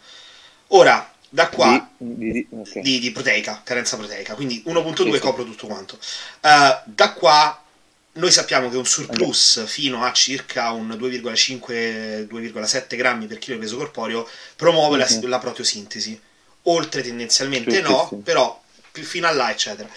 Ora, 0.68 1.13
da 1.34 1.48
qua 1.48 1.90
di, 1.96 2.30
di, 2.30 2.46
okay. 2.48 2.80
di, 2.80 3.00
di 3.00 3.10
proteica, 3.10 3.60
carenza 3.64 3.96
proteica, 3.96 4.36
quindi 4.36 4.62
1.2 4.66 5.14
sì, 5.14 5.18
copre 5.18 5.44
tutto 5.44 5.66
quanto. 5.66 5.98
Uh, 6.40 6.78
da 6.84 7.12
qua 7.12 7.60
noi 8.12 8.30
sappiamo 8.30 8.68
che 8.68 8.76
un 8.76 8.86
surplus 8.86 9.56
okay. 9.56 9.68
fino 9.68 10.04
a 10.04 10.12
circa 10.12 10.70
un 10.70 10.90
2,5-2,7 10.90 12.96
grammi 12.96 13.26
per 13.26 13.38
chilo 13.38 13.56
di 13.56 13.62
peso 13.62 13.76
corporeo 13.76 14.28
promuove 14.54 15.02
okay. 15.02 15.22
la, 15.22 15.28
la 15.28 15.40
proteosintesi 15.40 16.20
oltre 16.62 17.02
tendenzialmente 17.02 17.74
sì, 17.74 17.80
no, 17.80 18.06
sì, 18.08 18.14
però 18.18 18.62
più 18.92 19.02
fino 19.02 19.26
a 19.26 19.32
là, 19.32 19.50
eccetera. 19.50 19.88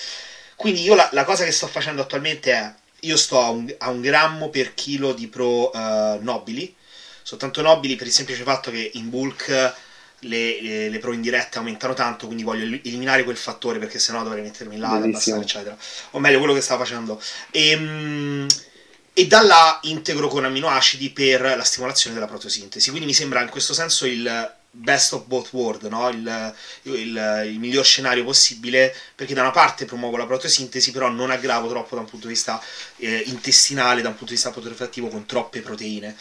Quindi 0.55 0.81
io 0.81 0.95
la, 0.95 1.07
la, 1.11 1.23
cosa 1.23 1.43
che 1.43 1.51
sto 1.51 1.67
facendo 1.67 2.01
attualmente 2.01 2.51
è, 2.51 2.73
io 3.01 3.15
sto 3.15 3.39
a 3.39 3.51
un, 3.51 3.71
a 3.77 3.91
un 3.91 4.01
grammo 4.01 4.49
per 4.49 4.73
chilo 4.73 5.13
di 5.13 5.27
pro 5.27 5.69
uh, 5.69 6.17
nobili, 6.19 6.75
soltanto 7.21 7.61
nobili 7.61 7.95
per 7.95 8.07
il 8.07 8.13
semplice 8.13 8.41
fatto 8.41 8.71
che 8.71 8.89
in 8.95 9.11
bulk 9.11 9.85
le, 10.21 10.61
le, 10.61 10.89
le, 10.89 10.99
pro 10.99 11.13
indirette 11.13 11.57
aumentano 11.57 11.93
tanto, 11.93 12.25
quindi 12.25 12.43
voglio 12.43 12.79
eliminare 12.83 13.23
quel 13.23 13.37
fattore 13.37 13.79
perché 13.79 13.99
sennò 13.99 14.23
dovrei 14.23 14.41
mettermi 14.41 14.77
là, 14.77 14.91
abbassare, 14.91 15.41
eccetera. 15.41 15.77
O 16.11 16.19
meglio, 16.19 16.39
quello 16.39 16.53
che 16.53 16.61
stavo 16.61 16.83
facendo. 16.83 17.21
E, 17.51 17.75
um, 17.75 18.47
e 19.13 19.27
da 19.27 19.41
là 19.41 19.79
integro 19.83 20.27
con 20.27 20.45
amminoacidi 20.45 21.09
per 21.09 21.41
la 21.41 21.63
stimolazione 21.63 22.15
della 22.15 22.27
protosintesi. 22.27 22.89
Quindi 22.89 23.07
mi 23.07 23.15
sembra 23.15 23.41
in 23.41 23.49
questo 23.49 23.73
senso 23.73 24.05
il 24.05 24.55
best 24.69 25.13
of 25.13 25.25
both 25.25 25.51
world, 25.53 25.83
no? 25.83 26.07
il, 26.09 26.53
il, 26.83 27.43
il, 27.47 27.59
miglior 27.59 27.83
scenario 27.83 28.23
possibile, 28.23 28.95
perché 29.15 29.33
da 29.33 29.41
una 29.41 29.51
parte 29.51 29.85
promuovo 29.85 30.17
la 30.17 30.25
protosintesi, 30.25 30.91
però 30.91 31.09
non 31.09 31.31
aggravo 31.31 31.67
troppo 31.67 31.95
da 31.95 32.01
un 32.01 32.07
punto 32.07 32.27
di 32.27 32.33
vista 32.33 32.61
eh, 32.97 33.23
intestinale, 33.25 34.01
da 34.01 34.09
un 34.09 34.15
punto 34.15 34.33
di 34.33 34.39
vista 34.39 34.51
protrattivo 34.51 35.07
con 35.07 35.25
troppe 35.25 35.61
proteine. 35.61 36.15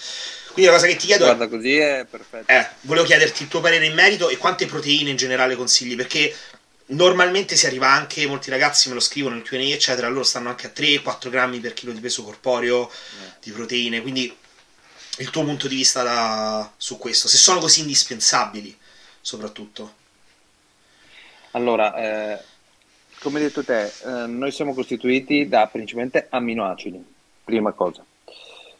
Quindi 0.56 0.72
la 0.72 0.78
cosa 0.78 0.90
che 0.90 0.96
ti 0.96 1.06
chiedo 1.06 1.24
Guarda, 1.26 1.48
così 1.48 1.76
è 1.76 2.06
perfetto. 2.08 2.50
Eh, 2.50 2.66
volevo 2.82 3.04
chiederti 3.04 3.42
il 3.42 3.48
tuo 3.50 3.60
parere 3.60 3.84
in 3.84 3.92
merito 3.92 4.30
e 4.30 4.38
quante 4.38 4.64
proteine 4.64 5.10
in 5.10 5.16
generale 5.16 5.54
consigli, 5.54 5.94
perché 5.96 6.34
normalmente 6.86 7.56
si 7.56 7.66
arriva 7.66 7.90
anche, 7.90 8.26
molti 8.26 8.48
ragazzi 8.48 8.88
me 8.88 8.94
lo 8.94 9.00
scrivono 9.00 9.34
nel 9.34 9.44
Q&A 9.44 9.58
eccetera, 9.58 10.08
loro 10.08 10.24
stanno 10.24 10.48
anche 10.48 10.68
a 10.68 10.72
3-4 10.74 11.28
grammi 11.28 11.60
per 11.60 11.74
chilo 11.74 11.92
di 11.92 12.00
peso 12.00 12.22
corporeo 12.22 12.88
eh. 12.88 13.32
di 13.42 13.50
proteine, 13.50 14.00
quindi 14.00 14.34
il 15.18 15.28
tuo 15.28 15.44
punto 15.44 15.68
di 15.68 15.74
vista 15.74 16.02
da, 16.02 16.72
su 16.78 16.96
questo, 16.96 17.28
se 17.28 17.36
sono 17.36 17.60
così 17.60 17.80
indispensabili 17.80 18.74
soprattutto. 19.20 19.92
Allora, 21.50 21.94
eh, 21.96 22.42
come 23.20 23.40
hai 23.40 23.44
detto 23.44 23.62
te, 23.62 23.84
eh, 23.84 24.26
noi 24.26 24.52
siamo 24.52 24.72
costituiti 24.72 25.48
da 25.48 25.66
principalmente 25.66 26.28
amminoacidi, 26.30 27.04
prima 27.44 27.72
cosa. 27.72 28.02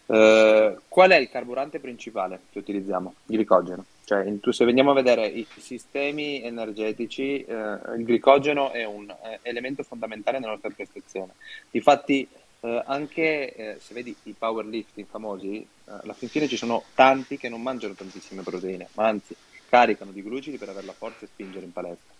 Eh, 0.08 0.76
qual 0.88 1.10
è 1.10 1.16
il 1.16 1.28
carburante 1.28 1.80
principale 1.80 2.40
che 2.50 2.58
utilizziamo? 2.58 3.14
Il 3.26 3.36
glicogeno. 3.36 3.84
Cioè, 4.04 4.24
se 4.50 4.64
veniamo 4.64 4.92
a 4.92 4.94
vedere 4.94 5.26
i 5.26 5.46
sistemi 5.58 6.42
energetici, 6.42 7.44
eh, 7.44 7.54
il 7.96 8.04
glicogeno 8.04 8.70
è 8.70 8.84
un 8.84 9.10
eh, 9.10 9.40
elemento 9.42 9.82
fondamentale 9.82 10.38
nella 10.38 10.52
nostra 10.52 10.70
prestazione. 10.70 11.32
Infatti, 11.72 12.26
eh, 12.60 12.82
anche 12.86 13.78
se 13.80 13.94
vedi 13.94 14.14
i 14.24 14.34
powerlifting 14.38 15.06
famosi, 15.08 15.66
alla 15.86 16.14
fin 16.14 16.28
fine 16.28 16.46
ci 16.46 16.56
sono 16.56 16.84
tanti 16.94 17.36
che 17.36 17.48
non 17.48 17.62
mangiano 17.62 17.94
tantissime 17.94 18.42
proteine, 18.42 18.88
ma 18.92 19.06
anzi 19.08 19.34
caricano 19.68 20.12
di 20.12 20.22
glucidi 20.22 20.56
per 20.56 20.68
avere 20.68 20.86
la 20.86 20.92
forza 20.92 21.24
e 21.24 21.28
spingere 21.28 21.64
in 21.64 21.72
palestra. 21.72 22.14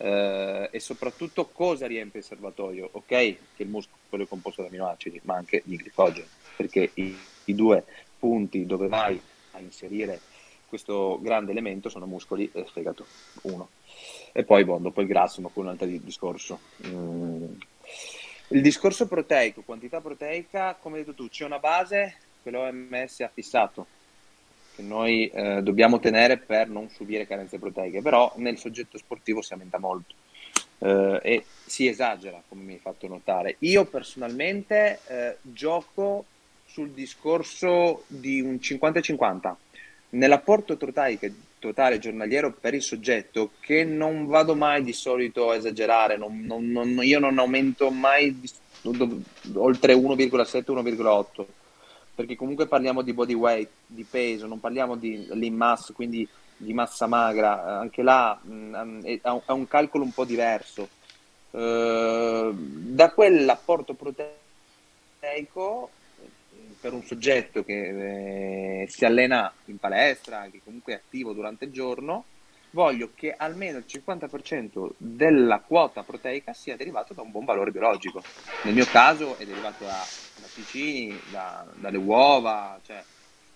Eh, 0.00 0.68
e 0.70 0.80
soprattutto 0.80 1.46
cosa 1.46 1.86
riempie 1.86 2.20
il 2.20 2.24
serbatoio? 2.24 2.88
Ok, 2.92 3.06
che 3.06 3.36
il 3.56 3.68
muscolo 3.68 4.22
è 4.22 4.28
composto 4.28 4.62
da 4.62 4.68
aminoacidi, 4.68 5.20
ma 5.24 5.34
anche 5.34 5.62
di 5.64 5.76
glicogeno, 5.76 6.26
perché 6.58 6.90
i, 6.94 7.16
i 7.44 7.54
due 7.54 7.84
punti 8.18 8.66
dove 8.66 8.88
vai 8.88 9.18
a 9.52 9.60
inserire 9.60 10.20
questo 10.68 11.18
grande 11.22 11.52
elemento 11.52 11.88
sono 11.88 12.04
muscoli 12.04 12.50
e 12.52 12.64
fegato, 12.64 13.06
uno. 13.42 13.70
E 14.32 14.44
poi, 14.44 14.64
dopo 14.64 15.00
il 15.00 15.06
grasso, 15.06 15.40
ma 15.40 15.48
è 15.48 15.58
un 15.58 15.68
altro 15.68 15.86
discorso. 15.86 16.58
Mm 16.86 17.54
il 18.50 18.62
discorso 18.62 19.06
proteico, 19.06 19.60
quantità 19.60 20.00
proteica, 20.00 20.74
come 20.80 20.96
hai 20.96 21.04
detto 21.04 21.14
tu, 21.14 21.28
c'è 21.28 21.44
una 21.44 21.58
base 21.58 22.16
che 22.42 22.50
l'OMS 22.50 23.20
ha 23.20 23.30
fissato, 23.32 23.86
che 24.74 24.80
noi 24.80 25.28
eh, 25.28 25.60
dobbiamo 25.60 26.00
tenere 26.00 26.38
per 26.38 26.68
non 26.70 26.88
subire 26.88 27.26
carenze 27.26 27.58
proteiche, 27.58 28.00
però 28.00 28.32
nel 28.36 28.56
soggetto 28.56 28.96
sportivo 28.96 29.42
si 29.42 29.52
aumenta 29.52 29.78
molto 29.78 30.14
eh, 30.78 31.20
e 31.22 31.44
si 31.66 31.88
esagera, 31.88 32.42
come 32.48 32.62
mi 32.62 32.72
hai 32.72 32.78
fatto 32.78 33.06
notare. 33.06 33.56
Io 33.60 33.84
personalmente 33.84 35.00
eh, 35.08 35.36
gioco 35.42 36.24
sul 36.68 36.90
discorso 36.90 38.04
di 38.06 38.40
un 38.40 38.54
50-50. 38.54 39.54
Nell'apporto 40.10 40.76
proteico 40.76 41.26
totale 41.58 41.98
giornaliero 41.98 42.52
per 42.52 42.74
il 42.74 42.82
soggetto 42.82 43.50
che 43.60 43.84
non 43.84 44.26
vado 44.26 44.54
mai 44.54 44.82
di 44.84 44.92
solito 44.92 45.50
a 45.50 45.56
esagerare, 45.56 46.16
non, 46.16 46.44
non, 46.44 46.70
non, 46.70 46.98
io 47.02 47.18
non 47.18 47.38
aumento 47.38 47.90
mai 47.90 48.38
di, 48.38 48.48
do, 48.80 49.20
oltre 49.54 49.94
1,7-1,8 49.94 51.46
perché 52.14 52.36
comunque 52.36 52.66
parliamo 52.66 53.02
di 53.02 53.12
body 53.12 53.34
weight, 53.34 53.70
di 53.86 54.02
peso, 54.02 54.48
non 54.48 54.58
parliamo 54.58 54.96
di 54.96 55.24
lean 55.30 55.54
mass, 55.54 55.92
quindi 55.92 56.28
di 56.56 56.74
massa 56.74 57.06
magra, 57.06 57.78
anche 57.78 58.02
là 58.02 58.36
è, 59.02 59.20
un 59.52 59.68
calcolo 59.68 60.02
un 60.02 60.10
po' 60.12 60.24
diverso. 60.24 60.88
Uh, 61.50 62.52
da 62.52 63.12
quell'apporto 63.12 63.94
proteico 63.94 65.90
per 66.80 66.92
un 66.92 67.04
soggetto 67.04 67.64
che 67.64 68.82
eh, 68.82 68.88
si 68.88 69.04
allena 69.04 69.52
in 69.66 69.78
palestra, 69.78 70.48
che 70.50 70.60
comunque 70.62 70.92
è 70.92 70.96
attivo 70.96 71.32
durante 71.32 71.64
il 71.64 71.72
giorno, 71.72 72.24
voglio 72.70 73.10
che 73.14 73.34
almeno 73.36 73.78
il 73.78 73.84
50% 73.86 74.90
della 74.96 75.60
quota 75.60 76.02
proteica 76.02 76.52
sia 76.52 76.76
derivato 76.76 77.14
da 77.14 77.22
un 77.22 77.30
buon 77.30 77.44
valore 77.44 77.70
biologico. 77.70 78.22
Nel 78.64 78.74
mio 78.74 78.86
caso 78.86 79.36
è 79.38 79.44
derivato 79.44 79.84
da 79.84 80.04
latticini, 80.40 81.18
da, 81.30 81.66
dalle 81.74 81.98
uova, 81.98 82.78
cioè, 82.84 83.02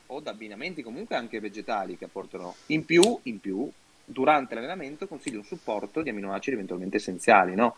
o 0.06 0.20
da 0.20 0.30
abbinamenti 0.30 0.82
comunque 0.82 1.16
anche 1.16 1.40
vegetali 1.40 1.96
che 1.96 2.06
apportano. 2.06 2.56
In 2.66 2.84
più, 2.84 3.18
in 3.24 3.40
più, 3.40 3.70
durante 4.04 4.54
l'allenamento 4.54 5.06
consiglio 5.06 5.38
un 5.38 5.44
supporto 5.44 6.02
di 6.02 6.10
aminoacidi 6.10 6.54
eventualmente 6.56 6.96
essenziali, 6.96 7.54
no? 7.54 7.76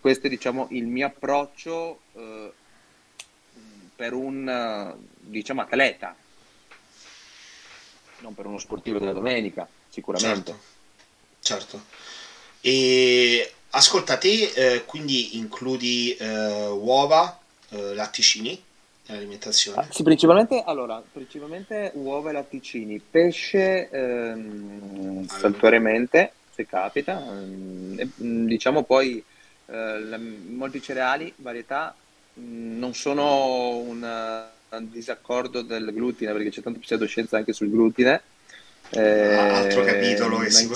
Questo 0.00 0.26
è 0.26 0.30
diciamo 0.30 0.66
il 0.70 0.86
mio 0.86 1.06
approccio 1.06 2.00
eh, 2.14 2.52
per 4.02 4.14
un 4.14 4.96
diciamo 5.20 5.60
atleta, 5.60 6.12
non 8.18 8.34
per 8.34 8.46
uno 8.46 8.58
sportivo 8.58 8.98
della 8.98 9.12
domenica. 9.12 9.68
sicuramente. 9.88 10.56
Certo. 11.38 11.78
certo. 11.78 11.84
E 12.60 13.52
ascolta 13.70 14.18
te, 14.18 14.50
eh, 14.56 14.84
quindi 14.86 15.36
includi 15.38 16.16
eh, 16.16 16.66
uova, 16.66 17.38
eh, 17.68 17.94
latticini 17.94 18.60
nell'alimentazione? 19.06 19.82
Ah, 19.82 19.86
sì, 19.88 20.02
principalmente, 20.02 20.64
allora, 20.66 21.00
principalmente 21.12 21.92
uova 21.94 22.30
e 22.30 22.32
latticini, 22.32 22.98
pesce 22.98 23.88
ehm, 23.88 25.28
saltuariamente, 25.28 26.32
se 26.52 26.66
capita, 26.66 27.24
ehm, 27.24 28.10
diciamo 28.46 28.82
poi 28.82 29.24
eh, 29.66 30.18
molti 30.48 30.82
cereali, 30.82 31.32
varietà, 31.36 31.94
non 32.34 32.94
sono 32.94 33.76
un, 33.76 34.02
un 34.70 34.90
disaccordo 34.90 35.62
del 35.62 35.92
glutine, 35.92 36.32
perché 36.32 36.50
c'è 36.50 36.62
tanta 36.62 36.78
pseudoscienza 36.78 37.36
anche 37.36 37.52
sul 37.52 37.70
glutine, 37.70 38.22
eh, 38.90 39.34
altro 39.34 39.84
capitolo 39.84 40.38
che 40.38 40.50
si 40.50 40.68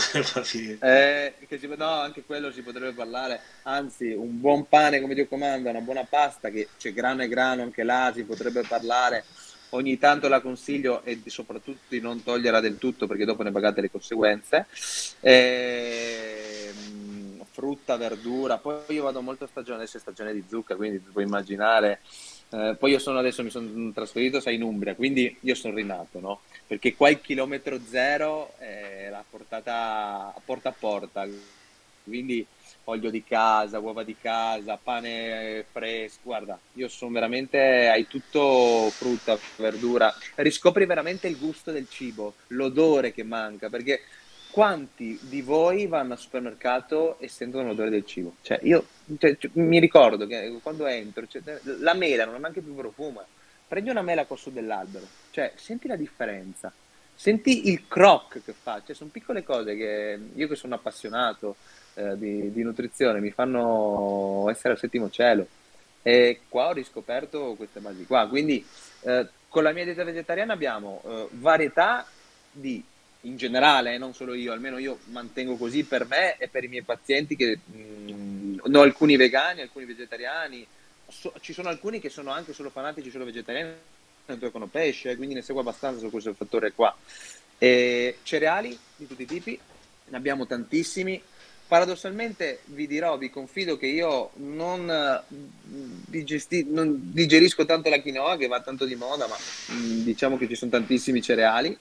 finire. 0.43 0.79
Eh, 0.81 1.59
si, 1.59 1.69
no, 1.77 1.91
anche 1.91 2.23
quello 2.25 2.51
si 2.51 2.63
potrebbe 2.63 2.93
parlare. 2.93 3.41
Anzi, 3.65 4.13
un 4.13 4.41
buon 4.41 4.67
pane 4.69 5.01
come 5.01 5.15
Dio 5.15 5.27
comanda, 5.27 5.71
una 5.71 5.81
buona 5.81 6.05
pasta, 6.09 6.49
che 6.49 6.69
c'è 6.79 6.93
grano 6.93 7.23
e 7.23 7.29
grano 7.29 7.63
anche 7.63 7.83
là, 7.83 8.11
si 8.15 8.25
potrebbe 8.25 8.63
parlare. 8.63 9.25
Ogni 9.71 9.99
tanto 9.99 10.29
la 10.29 10.41
consiglio 10.41 11.03
e 11.05 11.21
soprattutto 11.27 11.81
di 11.89 12.01
non 12.01 12.23
toglierla 12.23 12.61
del 12.61 12.79
tutto 12.79 13.07
perché 13.07 13.25
dopo 13.25 13.43
ne 13.43 13.51
pagate 13.51 13.81
le 13.83 13.91
conseguenze. 13.91 14.67
Eh, 15.21 16.46
frutta, 17.57 17.97
verdura, 17.97 18.59
poi 18.59 18.81
io 18.89 19.05
vado 19.05 19.23
molto 19.23 19.47
stagione, 19.47 19.79
adesso 19.79 19.97
è 19.97 20.01
stagione 20.01 20.35
di 20.35 20.45
zucca, 20.47 20.77
quindi 20.77 20.99
puoi 20.99 21.25
immaginare 21.25 22.01
eh, 22.51 22.77
poi 22.79 22.93
io 22.93 22.99
sono 23.01 23.19
adesso 23.19 23.43
mi 23.43 23.51
sono 23.51 23.91
trasferito 23.93 24.41
sai, 24.41 24.55
in 24.55 24.63
Umbria, 24.63 24.95
quindi 24.95 25.37
io 25.41 25.55
sono 25.55 25.75
rinato, 25.75 26.21
no? 26.21 26.41
Perché 26.67 26.95
qua 26.95 27.09
il 27.09 27.21
chilometro 27.21 27.79
zero 27.89 28.55
è 28.59 29.09
la 29.11 29.25
portata 29.29 30.33
a 30.35 30.41
porta 30.45 30.69
a 30.69 30.75
porta, 30.79 31.27
quindi 32.05 32.47
olio 32.85 33.11
di 33.11 33.25
casa, 33.25 33.81
uova 33.81 34.05
di 34.05 34.15
casa, 34.21 34.79
pane 34.81 35.65
fresco, 35.73 36.21
guarda, 36.23 36.57
io 36.75 36.87
sono 36.87 37.11
veramente, 37.13 37.89
hai 37.89 38.07
tutto 38.07 38.91
frutta, 38.91 39.37
verdura, 39.57 40.15
riscopri 40.37 40.87
veramente 40.87 41.27
il 41.27 41.37
gusto 41.37 41.73
del 41.73 41.89
cibo, 41.89 42.35
l'odore 42.49 43.13
che 43.13 43.25
manca, 43.25 43.69
perché 43.69 44.03
quanti 44.57 45.19
di 45.21 45.43
voi 45.43 45.87
vanno 45.87 46.15
al 46.15 46.19
supermercato 46.19 47.19
e 47.19 47.29
sentono 47.29 47.67
l'odore 47.69 47.91
del 47.91 48.07
cibo? 48.07 48.37
Cioè, 48.41 48.59
io 48.63 48.87
cioè, 49.19 49.37
cioè, 49.37 49.51
mi 49.57 49.79
ricordo 49.79 50.27
che 50.27 50.59
quando 50.63 50.87
entro, 50.87 51.27
cioè, 51.27 51.43
la 51.81 51.93
mela 51.93 52.25
non 52.25 52.37
ha 52.37 52.39
neanche 52.39 52.63
più 52.63 52.75
profumo. 52.75 53.23
Prendi 53.69 53.91
una 53.91 54.01
mela 54.01 54.25
col 54.25 54.39
su 54.39 54.51
dell'albero, 54.51 55.07
cioè, 55.31 55.53
senti 55.57 55.87
la 55.87 55.97
differenza. 55.97 56.73
Senti 57.15 57.69
il 57.69 57.87
croc 57.87 58.43
che 58.43 58.55
fa, 58.55 58.81
cioè, 58.83 58.97
sono 58.97 59.11
piccole 59.13 59.45
cose 59.45 59.77
che 59.77 60.19
io 60.33 60.49
che 60.49 60.57
sono 60.57 60.75
appassionato 60.75 61.57
eh, 61.93 62.17
di, 62.17 62.51
di, 62.51 62.63
nutrizione 62.63 63.21
mi 63.21 63.33
fanno 63.33 64.49
essere 64.49 64.73
al 64.73 64.79
settimo 64.79 65.11
cielo. 65.11 65.47
E 66.01 66.41
qua 66.49 66.69
ho 66.69 66.73
riscoperto 66.73 67.53
queste 67.59 67.81
basi 67.81 68.07
qua. 68.07 68.27
Quindi 68.27 68.65
eh, 69.03 69.29
con 69.51 69.63
la 69.63 69.73
mia 69.73 69.85
dieta 69.85 70.03
vegetariana 70.03 70.55
abbiamo 70.55 71.03
eh, 71.05 71.29
varietà 71.33 72.07
di 72.51 72.83
in 73.27 73.37
generale, 73.37 73.95
eh, 73.95 73.99
non 73.99 74.15
solo 74.15 74.35
io, 74.35 74.53
almeno 74.53 74.79
io 74.79 74.99
mantengo 75.07 75.57
così 75.57 75.85
per 75.85 76.07
me 76.07 76.37
e 76.39 76.49
per 76.49 76.65
i 76.65 76.69
miei 76.69 76.83
pazienti 76.83 77.37
che 77.37 77.59
mh, 77.65 78.13
mm, 78.13 78.59
ho 78.73 78.81
alcuni 78.81 79.17
vegani, 79.17 79.61
alcuni 79.61 79.85
vegetariani, 79.85 80.67
so, 81.09 81.33
ci 81.41 81.53
sono 81.53 81.69
alcuni 81.69 82.01
che 82.01 82.09
sono 82.09 82.31
anche 82.31 82.53
solo 82.53 82.71
fanatici, 82.71 83.11
solo 83.11 83.25
vegetariani, 83.25 83.73
non 84.27 84.39
toccano 84.39 84.67
pesce, 84.67 85.17
quindi 85.17 85.35
ne 85.35 85.43
seguo 85.43 85.61
abbastanza 85.61 86.01
su 86.01 86.11
questo 86.11 86.35
fattore 86.35 86.73
qua. 86.73 86.97
E 87.59 88.19
cereali 88.23 88.79
di 88.97 89.07
tutti 89.07 89.23
i 89.23 89.27
tipi, 89.27 89.59
ne 90.09 90.17
abbiamo 90.17 90.47
tantissimi. 90.47 91.21
Paradossalmente 91.69 92.61
vi 92.67 92.87
dirò, 92.87 93.19
vi 93.19 93.29
confido 93.29 93.77
che 93.77 93.87
io 93.87 94.31
non, 94.35 95.21
digesti- 95.27 96.65
non 96.69 97.11
digerisco 97.13 97.65
tanto 97.65 97.89
la 97.89 98.01
quinoa 98.01 98.37
che 98.37 98.47
va 98.47 98.61
tanto 98.61 98.85
di 98.85 98.95
moda, 98.95 99.27
ma 99.27 99.37
mh, 99.37 99.75
mm, 99.75 100.03
diciamo 100.03 100.39
che 100.39 100.47
ci 100.47 100.55
sono 100.55 100.71
tantissimi 100.71 101.21
cereali 101.23 101.77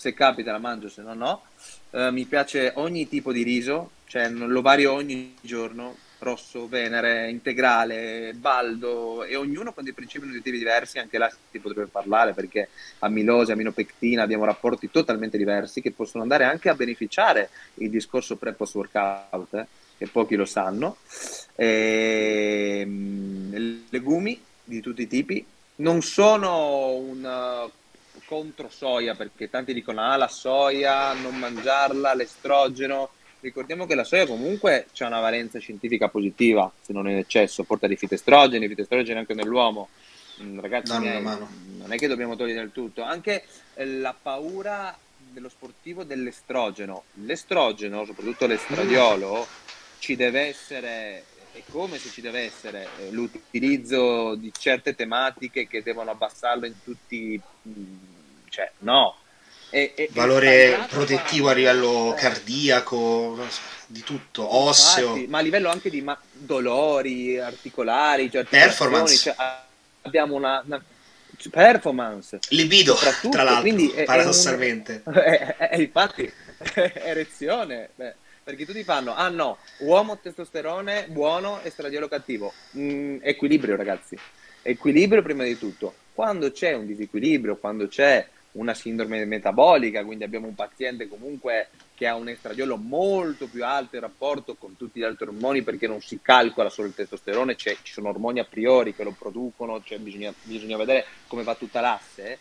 se 0.00 0.14
capita 0.14 0.50
la 0.50 0.58
mangio, 0.58 0.88
se 0.88 1.02
no 1.02 1.12
no. 1.12 1.42
Uh, 1.90 2.10
mi 2.10 2.24
piace 2.24 2.72
ogni 2.76 3.06
tipo 3.06 3.32
di 3.32 3.42
riso, 3.42 3.90
cioè 4.06 4.30
lo 4.30 4.62
vario 4.62 4.92
ogni 4.92 5.34
giorno, 5.42 5.94
rosso, 6.20 6.68
venere, 6.68 7.28
integrale, 7.28 8.32
baldo 8.34 9.24
e 9.24 9.36
ognuno 9.36 9.74
con 9.74 9.84
dei 9.84 9.92
principi 9.92 10.24
nutritivi 10.24 10.56
diversi, 10.56 10.98
anche 10.98 11.18
là 11.18 11.30
si 11.50 11.58
potrebbe 11.58 11.88
parlare 11.88 12.32
perché 12.32 12.70
amilosi, 13.00 13.52
aminopectina 13.52 14.22
abbiamo 14.22 14.46
rapporti 14.46 14.90
totalmente 14.90 15.36
diversi 15.36 15.82
che 15.82 15.90
possono 15.90 16.22
andare 16.22 16.44
anche 16.44 16.70
a 16.70 16.74
beneficiare 16.74 17.50
il 17.74 17.90
discorso 17.90 18.36
pre-post 18.36 18.74
workout, 18.76 19.52
eh, 19.52 19.66
che 19.98 20.06
pochi 20.06 20.34
lo 20.34 20.46
sanno. 20.46 20.96
E, 21.56 22.78
ehm, 22.80 23.82
legumi 23.90 24.42
di 24.64 24.80
tutti 24.80 25.02
i 25.02 25.08
tipi, 25.08 25.44
non 25.76 26.00
sono 26.00 26.94
un 26.94 27.70
contro 28.30 28.68
soia, 28.70 29.16
perché 29.16 29.50
tanti 29.50 29.74
dicono 29.74 30.02
ah 30.02 30.16
la 30.16 30.28
soia, 30.28 31.12
non 31.14 31.36
mangiarla, 31.36 32.14
l'estrogeno. 32.14 33.10
Ricordiamo 33.40 33.86
che 33.86 33.96
la 33.96 34.04
soia 34.04 34.24
comunque 34.24 34.86
ha 34.96 35.06
una 35.08 35.18
valenza 35.18 35.58
scientifica 35.58 36.08
positiva, 36.08 36.70
se 36.80 36.92
non 36.92 37.08
in 37.08 37.16
eccesso, 37.16 37.64
porta 37.64 37.88
dei 37.88 37.96
fitoestrogeni, 37.96 38.68
fitoestrogeni 38.68 39.18
anche 39.18 39.34
nell'uomo. 39.34 39.88
Mm, 40.42 40.60
ragazzi, 40.60 40.96
miei, 40.98 41.20
non 41.20 41.88
è 41.88 41.96
che 41.96 42.06
dobbiamo 42.06 42.36
togliere 42.36 42.62
il 42.62 42.70
tutto, 42.70 43.02
anche 43.02 43.42
eh, 43.74 43.84
la 43.84 44.14
paura 44.14 44.96
dello 45.16 45.48
sportivo 45.48 46.04
dell'estrogeno. 46.04 47.02
L'estrogeno, 47.24 48.04
soprattutto 48.04 48.46
l'estradiolo, 48.46 49.44
ci 49.98 50.14
deve 50.14 50.42
essere 50.42 51.24
è 51.52 51.62
come 51.68 51.98
se 51.98 52.10
ci 52.10 52.20
deve 52.20 52.42
essere 52.42 52.86
eh, 53.00 53.10
l'utilizzo 53.10 54.36
di 54.36 54.52
certe 54.56 54.94
tematiche 54.94 55.66
che 55.66 55.82
devono 55.82 56.12
abbassarlo 56.12 56.64
in 56.64 56.74
tutti 56.84 57.40
mm, 57.68 58.18
cioè 58.50 58.70
no. 58.80 59.16
E, 59.70 59.92
e, 59.94 60.08
Valore 60.12 60.86
protettivo 60.90 61.48
a 61.48 61.52
livello 61.52 62.12
cardiaco, 62.16 63.38
di 63.86 64.02
tutto, 64.02 64.54
osseo. 64.54 65.14
Infatti, 65.14 65.26
ma 65.28 65.38
a 65.38 65.42
livello 65.42 65.70
anche 65.70 65.90
di 65.90 66.02
ma- 66.02 66.20
dolori 66.32 67.38
articolari, 67.38 68.30
cioè 68.30 68.44
performance. 68.44 69.16
Cioè, 69.16 69.34
abbiamo 70.02 70.34
una, 70.34 70.62
una 70.64 70.82
performance 71.50 72.38
libido 72.50 72.94
tra 73.30 73.42
l'altro 73.42 73.60
quindi 73.62 73.88
paradossalmente 74.04 74.96
è, 74.96 75.08
un, 75.08 75.14
è, 75.14 75.56
è, 75.56 75.76
infatti 75.80 76.30
erezione 76.74 77.90
beh, 77.94 78.14
perché 78.42 78.66
tutti 78.66 78.84
fanno 78.84 79.14
ah 79.14 79.28
no 79.28 79.56
uomo 79.78 80.18
testosterone 80.18 81.06
buono 81.08 81.60
estradiolo 81.62 82.08
cattivo 82.08 82.52
mm, 82.76 83.18
equilibrio 83.22 83.76
ragazzi 83.76 84.18
equilibrio 84.62 85.22
prima 85.22 85.44
di 85.44 85.56
tutto 85.56 85.94
quando 86.12 86.50
c'è 86.50 86.74
un 86.74 86.86
disequilibrio 86.86 87.56
quando 87.56 87.88
c'è 87.88 88.26
una 88.52 88.74
sindrome 88.74 89.24
metabolica, 89.24 90.04
quindi 90.04 90.24
abbiamo 90.24 90.46
un 90.46 90.54
paziente 90.54 91.08
comunque 91.08 91.68
che 91.94 92.06
ha 92.06 92.16
un 92.16 92.28
estradiolo 92.28 92.76
molto 92.76 93.46
più 93.46 93.64
alto 93.64 93.96
in 93.96 94.02
rapporto 94.02 94.54
con 94.54 94.76
tutti 94.76 95.00
gli 95.00 95.04
altri 95.04 95.26
ormoni 95.26 95.62
perché 95.62 95.86
non 95.86 96.00
si 96.00 96.20
calcola 96.22 96.70
solo 96.70 96.88
il 96.88 96.94
testosterone, 96.94 97.56
ci 97.56 97.76
sono 97.82 98.08
ormoni 98.08 98.40
a 98.40 98.44
priori 98.44 98.94
che 98.94 99.04
lo 99.04 99.14
producono, 99.16 99.82
cioè 99.82 99.98
bisogna, 99.98 100.32
bisogna 100.42 100.76
vedere 100.76 101.04
come 101.26 101.42
va 101.42 101.54
tutta 101.54 101.80
l'asse, 101.80 102.38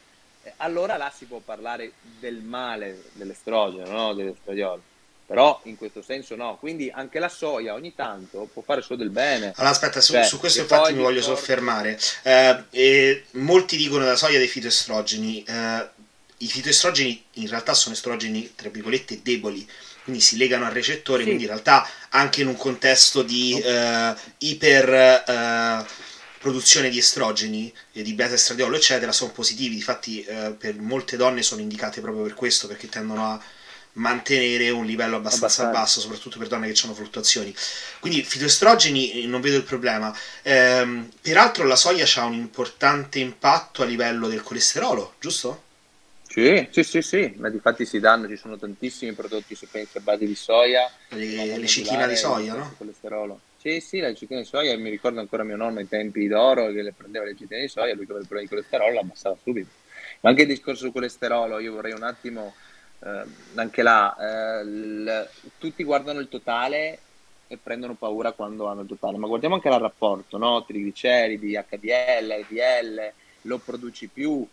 allora 0.58 0.98
là 0.98 1.12
si 1.14 1.26
può 1.26 1.40
parlare 1.40 1.92
del 2.20 2.42
male 2.42 3.04
dell'estrogeno, 3.14 3.92
no? 3.92 4.14
dell'estradiolo. 4.14 4.89
Però 5.30 5.62
in 5.66 5.78
questo 5.78 6.02
senso 6.02 6.36
no, 6.36 6.58
quindi 6.60 6.92
anche 6.92 7.20
la 7.20 7.30
soia 7.30 7.76
ogni 7.76 7.94
tanto 7.94 8.50
può 8.52 8.64
fare 8.64 8.82
solo 8.82 8.98
del 8.98 9.12
bene. 9.12 9.54
Allora 9.58 9.70
aspetta, 9.70 10.02
su, 10.02 10.14
cioè, 10.14 10.24
su 10.24 10.40
questo 10.40 10.62
infatti 10.62 10.92
mi 10.94 11.04
voglio 11.04 11.22
soffermare. 11.22 12.00
Eh, 12.24 13.26
molti 13.34 13.78
dicono 13.78 14.06
la 14.06 14.16
soia 14.16 14.40
dei 14.40 14.48
fitoestrogeni, 14.48 15.44
eh, 15.44 15.88
i 16.38 16.48
fitoestrogeni 16.48 17.24
in 17.34 17.48
realtà 17.48 17.76
sono 17.76 17.94
estrogeni, 17.94 18.54
tra 18.56 18.70
virgolette, 18.70 19.20
deboli, 19.22 19.70
quindi 20.04 20.20
si 20.20 20.36
legano 20.36 20.66
al 20.66 20.72
recettore, 20.72 21.20
sì. 21.20 21.26
quindi 21.26 21.44
in 21.44 21.50
realtà 21.50 21.88
anche 22.10 22.42
in 22.42 22.48
un 22.48 22.58
contesto 22.58 23.22
di 23.22 23.62
eh, 23.62 24.16
iper 24.40 24.90
eh, 25.28 25.86
produzione 26.40 26.90
di 26.90 26.98
estrogeni, 26.98 27.72
di 27.92 28.14
beta 28.14 28.34
estradiolo, 28.34 28.76
eccetera, 28.76 29.12
sono 29.12 29.30
positivi. 29.30 29.76
Difatti 29.76 30.24
eh, 30.24 30.56
per 30.58 30.74
molte 30.80 31.18
donne 31.18 31.44
sono 31.44 31.62
indicate 31.62 32.02
proprio 32.02 32.24
per 32.24 32.34
questo, 32.34 32.66
perché 32.66 32.90
tendono 32.90 33.34
a 33.34 33.40
mantenere 33.94 34.70
un 34.70 34.86
livello 34.86 35.18
abbastanza, 35.18 35.64
abbastanza. 35.64 35.80
basso, 35.80 36.00
soprattutto 36.00 36.38
per 36.38 36.48
donne 36.48 36.72
che 36.72 36.82
hanno 36.84 36.94
fluttuazioni. 36.94 37.54
Quindi 38.00 38.24
fitoestrogeni 38.24 39.26
non 39.26 39.42
vedo 39.42 39.58
il 39.58 39.64
problema. 39.64 40.16
Ehm, 40.44 41.10
peraltro 41.22 41.66
la 41.66 41.76
soia 41.76 42.06
ha 42.16 42.26
un 42.26 42.34
importante 42.34 43.20
impatto 43.20 43.82
a 43.82 43.86
livello 43.86 44.28
del 44.28 44.42
colesterolo, 44.42 45.16
giusto? 45.20 45.68
Sì, 46.30 46.68
sì, 46.70 46.84
sì, 46.84 47.02
sì, 47.02 47.34
ma 47.38 47.50
di 47.50 47.60
fatti 47.60 47.86
si 47.86 48.00
danno, 48.00 48.28
ci 48.28 48.38
sono 48.38 48.56
tantissimi 48.56 49.14
prodotti 49.14 49.56
se 49.56 49.68
pensi 49.70 49.98
a 49.98 50.02
base 50.02 50.28
di 50.28 50.36
soia. 50.36 50.90
Le, 51.10 51.58
le 51.58 51.66
cicchine 51.66 52.08
di 52.08 52.16
soia, 52.16 52.54
no? 52.54 52.76
Colesterolo. 52.78 53.42
Sì, 53.58 53.80
sì, 53.82 54.00
le 54.00 54.14
cicchine 54.14 54.42
di 54.42 54.46
soia, 54.46 54.78
mi 54.78 54.92
ricordo 54.92 55.20
ancora 55.20 55.44
mio 55.44 55.56
nonno 55.56 55.80
ai 55.80 55.88
tempi 55.88 56.28
d'oro 56.28 56.72
che 56.72 56.84
le 56.84 56.94
prendeva 56.96 57.26
le 57.26 57.36
cicchine 57.36 57.62
di 57.62 57.68
soia, 57.68 57.96
lui 57.96 58.06
che 58.06 58.12
aveva 58.12 58.20
il 58.20 58.28
problema 58.28 58.48
di 58.48 58.48
colesterolo 58.48 58.94
la 58.94 59.00
abbassava 59.02 59.36
subito. 59.42 59.70
Ma 60.22 60.30
anche 60.30 60.44
il 60.44 60.48
discorso 60.50 60.82
sul 60.84 60.92
colesterolo, 60.92 61.58
io 61.60 61.74
vorrei 61.74 61.94
un 61.94 62.04
attimo 62.04 62.54
eh, 63.02 63.24
anche 63.56 63.82
là 63.82 64.16
eh, 64.18 64.62
il, 64.64 65.30
tutti 65.58 65.84
guardano 65.84 66.20
il 66.20 66.30
totale 66.30 67.00
e 67.48 67.58
prendono 67.58 67.96
paura 67.96 68.32
quando 68.32 68.68
hanno 68.68 68.82
il 68.82 68.88
totale, 68.88 69.18
ma 69.18 69.28
guardiamo 69.28 69.56
anche 69.56 69.70
il 69.70 69.80
rapporto, 69.80 70.38
no? 70.38 70.64
trigliceridi, 70.66 71.54
HDL, 71.54 72.46
LDL, 72.48 73.12
lo 73.44 73.58
produci 73.58 74.08
più, 74.08 74.48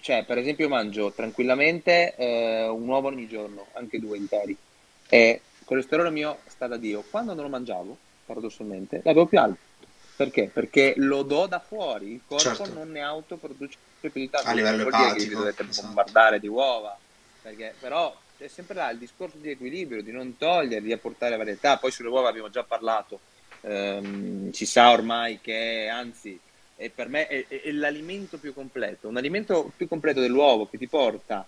cioè 0.00 0.24
per 0.24 0.38
esempio 0.38 0.64
io 0.64 0.70
mangio 0.70 1.12
tranquillamente 1.12 2.14
eh, 2.16 2.66
un 2.66 2.88
uovo 2.88 3.08
ogni 3.08 3.28
giorno, 3.28 3.66
anche 3.74 4.00
due 4.00 4.16
interi, 4.16 4.56
e 5.06 5.40
il 5.58 5.66
colesterolo 5.66 6.10
mio 6.10 6.38
sta 6.46 6.66
da 6.66 6.78
Dio, 6.78 7.04
quando 7.10 7.34
non 7.34 7.44
lo 7.44 7.50
mangiavo, 7.50 7.96
paradossalmente, 8.24 9.02
l'avevo 9.04 9.26
più 9.26 9.38
alto. 9.38 9.66
Perché? 10.16 10.50
Perché 10.52 10.94
lo 10.96 11.22
do 11.22 11.46
da 11.46 11.60
fuori, 11.60 12.12
il 12.12 12.22
corpo 12.26 12.42
certo. 12.42 12.72
non 12.72 12.90
ne 12.90 13.02
autoproduce 13.02 13.76
più 14.00 14.10
di 14.14 14.30
tanto. 14.30 14.48
A 14.48 14.52
livello 14.52 14.88
epatico. 14.88 15.38
dovete 15.38 15.62
esatto. 15.62 15.86
bombardare 15.86 16.40
di 16.40 16.48
uova, 16.48 16.98
perché, 17.42 17.74
però 17.78 18.16
è 18.36 18.48
sempre 18.48 18.76
là 18.76 18.90
il 18.90 18.98
discorso 18.98 19.36
di 19.38 19.50
equilibrio, 19.50 20.02
di 20.02 20.12
non 20.12 20.36
togliere, 20.36 20.82
di 20.82 20.92
apportare 20.92 21.36
varietà. 21.36 21.76
Poi 21.78 21.90
sulle 21.90 22.08
uova 22.08 22.28
abbiamo 22.28 22.50
già 22.50 22.62
parlato, 22.62 23.20
ehm, 23.62 24.50
si 24.52 24.66
sa 24.66 24.90
ormai 24.90 25.40
che 25.40 25.88
anzi 25.88 26.38
è 26.76 26.90
per 26.90 27.08
me 27.08 27.26
è, 27.26 27.44
è, 27.48 27.62
è, 27.62 27.70
l'alimento 27.72 28.38
più 28.38 28.54
completo, 28.54 29.08
un 29.08 29.16
alimento 29.16 29.72
più 29.76 29.88
completo 29.88 30.20
dell'uovo 30.20 30.68
che 30.68 30.78
ti 30.78 30.86
porta 30.86 31.44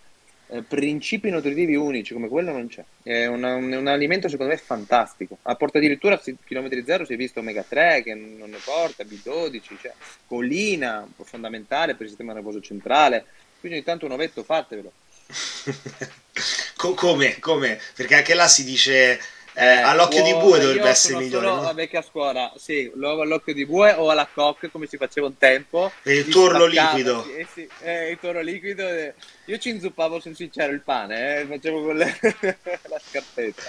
eh, 0.48 0.62
principi 0.62 1.31
nutritivi 1.31 1.76
unici 1.76 2.12
come 2.12 2.26
quello 2.26 2.50
non 2.50 2.66
c'è. 2.66 2.85
È 3.03 3.26
una, 3.26 3.55
un, 3.55 3.70
un, 3.72 3.87
alimento 3.87 4.29
secondo 4.29 4.53
me 4.53 4.59
fantastico. 4.59 5.38
Apporta 5.42 5.79
addirittura 5.79 6.16
a 6.16 6.22
chilometri 6.44 6.83
zero 6.85 7.05
si 7.05 7.12
è 7.12 7.16
visto 7.16 7.38
omega 7.38 7.62
3 7.62 8.03
che 8.03 8.14
non 8.14 8.50
ne 8.50 8.59
porta, 8.64 9.05
B12, 9.05 9.61
cioè 9.81 9.92
colina, 10.26 11.07
fondamentale 11.22 11.92
per 11.92 12.03
il 12.03 12.09
sistema 12.09 12.33
nervoso 12.33 12.61
centrale. 12.61 13.24
Quindi 13.61 13.79
ogni 13.79 13.87
tanto 13.87 14.07
un 14.07 14.12
ovetto 14.12 14.42
fatevelo. 14.42 14.90
come? 16.94 17.38
Come? 17.38 17.80
Perché 17.94 18.14
anche 18.16 18.34
là 18.34 18.48
si 18.48 18.64
dice 18.64 19.20
eh, 19.54 19.66
all'occhio 19.66 20.22
di 20.22 20.32
bue 20.32 20.60
dovrebbe 20.60 20.88
essere 20.88 21.18
migliore. 21.18 21.46
No? 21.46 21.68
a 21.68 21.72
vecchia 21.72 22.02
scuola, 22.02 22.52
sì, 22.56 22.90
l'uovo 22.94 23.22
all'occhio 23.22 23.52
di 23.52 23.66
bue 23.66 23.92
o 23.92 24.08
alla 24.08 24.28
coque 24.32 24.70
come 24.70 24.86
si 24.86 24.96
faceva 24.96 25.26
un 25.26 25.36
tempo. 25.36 25.92
E 26.02 26.14
il 26.14 26.28
torlo 26.28 26.66
liquido. 26.66 27.26
Eh, 27.36 27.46
sì, 27.52 27.68
eh, 27.80 28.10
il 28.10 28.18
torlo 28.20 28.40
liquido. 28.40 28.88
Eh. 28.88 29.14
Io 29.46 29.58
ci 29.58 29.70
inzuppavo, 29.70 30.20
sono 30.20 30.34
sincero, 30.34 30.72
il 30.72 30.80
pane, 30.80 31.40
eh, 31.40 31.46
facevo 31.46 31.82
con 31.82 31.96
le... 31.96 32.18
la 32.88 33.00
scarpetta. 33.04 33.62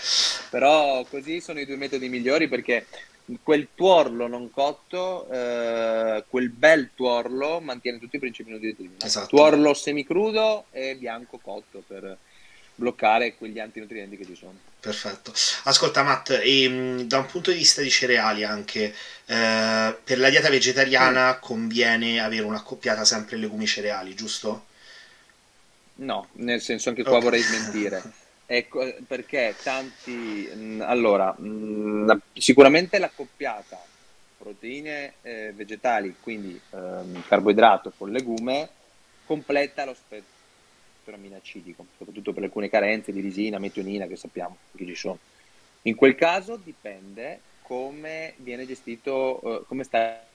Però 0.50 1.04
così 1.10 1.42
sono 1.42 1.60
i 1.60 1.66
due 1.66 1.78
metodi 1.78 2.10
migliori 2.10 2.48
perché 2.48 2.86
quel 3.44 3.70
tuorlo 3.76 4.28
non 4.28 4.52
cotto, 4.52 5.28
eh, 5.30 6.24
quel 6.28 6.50
bel 6.50 6.90
tuorlo 6.96 7.60
mantiene 7.60 8.00
tutti 8.00 8.16
i 8.18 8.20
principi 8.20 8.52
nutritivi. 8.52 8.96
Esatto. 9.02 9.28
Tuorlo 9.28 9.74
semicrudo 9.74 10.66
e 10.72 10.96
bianco 10.96 11.38
cotto 11.38 11.84
per 11.86 12.18
bloccare 12.74 13.36
quegli 13.36 13.60
antinutrienti 13.60 14.18
che 14.18 14.26
ci 14.26 14.36
sono. 14.36 14.58
Perfetto. 14.80 15.32
Ascolta 15.64 16.04
Matt, 16.04 16.32
e, 16.32 16.64
ehm, 16.64 17.02
da 17.04 17.20
un 17.20 17.28
punto 17.28 17.52
di 17.52 17.58
vista 17.58 17.82
di 17.82 17.90
cereali 17.90 18.44
anche, 18.44 18.94
eh, 19.26 19.98
per 20.04 20.18
la 20.18 20.30
dieta 20.30 20.50
vegetariana 20.50 21.36
mm. 21.36 21.40
conviene 21.40 22.20
avere 22.20 22.44
un'accoppiata 22.44 23.06
sempre 23.06 23.38
legumi 23.38 23.68
cereali, 23.68 24.16
giusto? 24.16 24.66
No, 25.96 26.30
nel 26.34 26.62
senso 26.62 26.90
anche 26.90 27.04
qua 27.04 27.18
okay. 27.18 27.24
vorrei 27.24 27.42
smentire. 27.42 28.02
Ecco, 28.54 28.86
perché 29.08 29.56
tanti... 29.64 30.12
Mh, 30.12 30.60
mm, 30.60 30.82
allora, 30.82 31.34
mh, 31.38 31.48
mm, 31.48 32.12
sicuramente 32.34 33.00
l'accoppiata 33.00 33.82
proteine 34.38 35.14
eh, 35.22 35.54
vegetali, 35.56 36.14
quindi 36.20 36.60
ehm, 36.72 37.24
carboidrato 37.30 37.94
con 37.96 38.12
legume, 38.12 38.68
completa 39.26 39.86
lo 39.86 39.94
spettro 39.94 41.16
aminoacidico, 41.16 41.86
soprattutto 41.98 42.34
per 42.34 42.44
alcune 42.44 42.70
carenze 42.70 43.14
di 43.14 43.22
risina, 43.22 43.58
metionina 43.58 44.06
che 44.06 44.18
sappiamo 44.18 44.58
che 44.76 44.86
ci 44.86 44.96
sono. 44.96 45.20
In 45.84 45.96
quel 45.96 46.16
caso 46.16 46.58
dipende 46.58 47.40
come 47.62 48.34
viene 48.38 48.68
gestito, 48.68 49.40
uh, 49.42 49.66
come 49.66 49.86
sta 49.86 50.28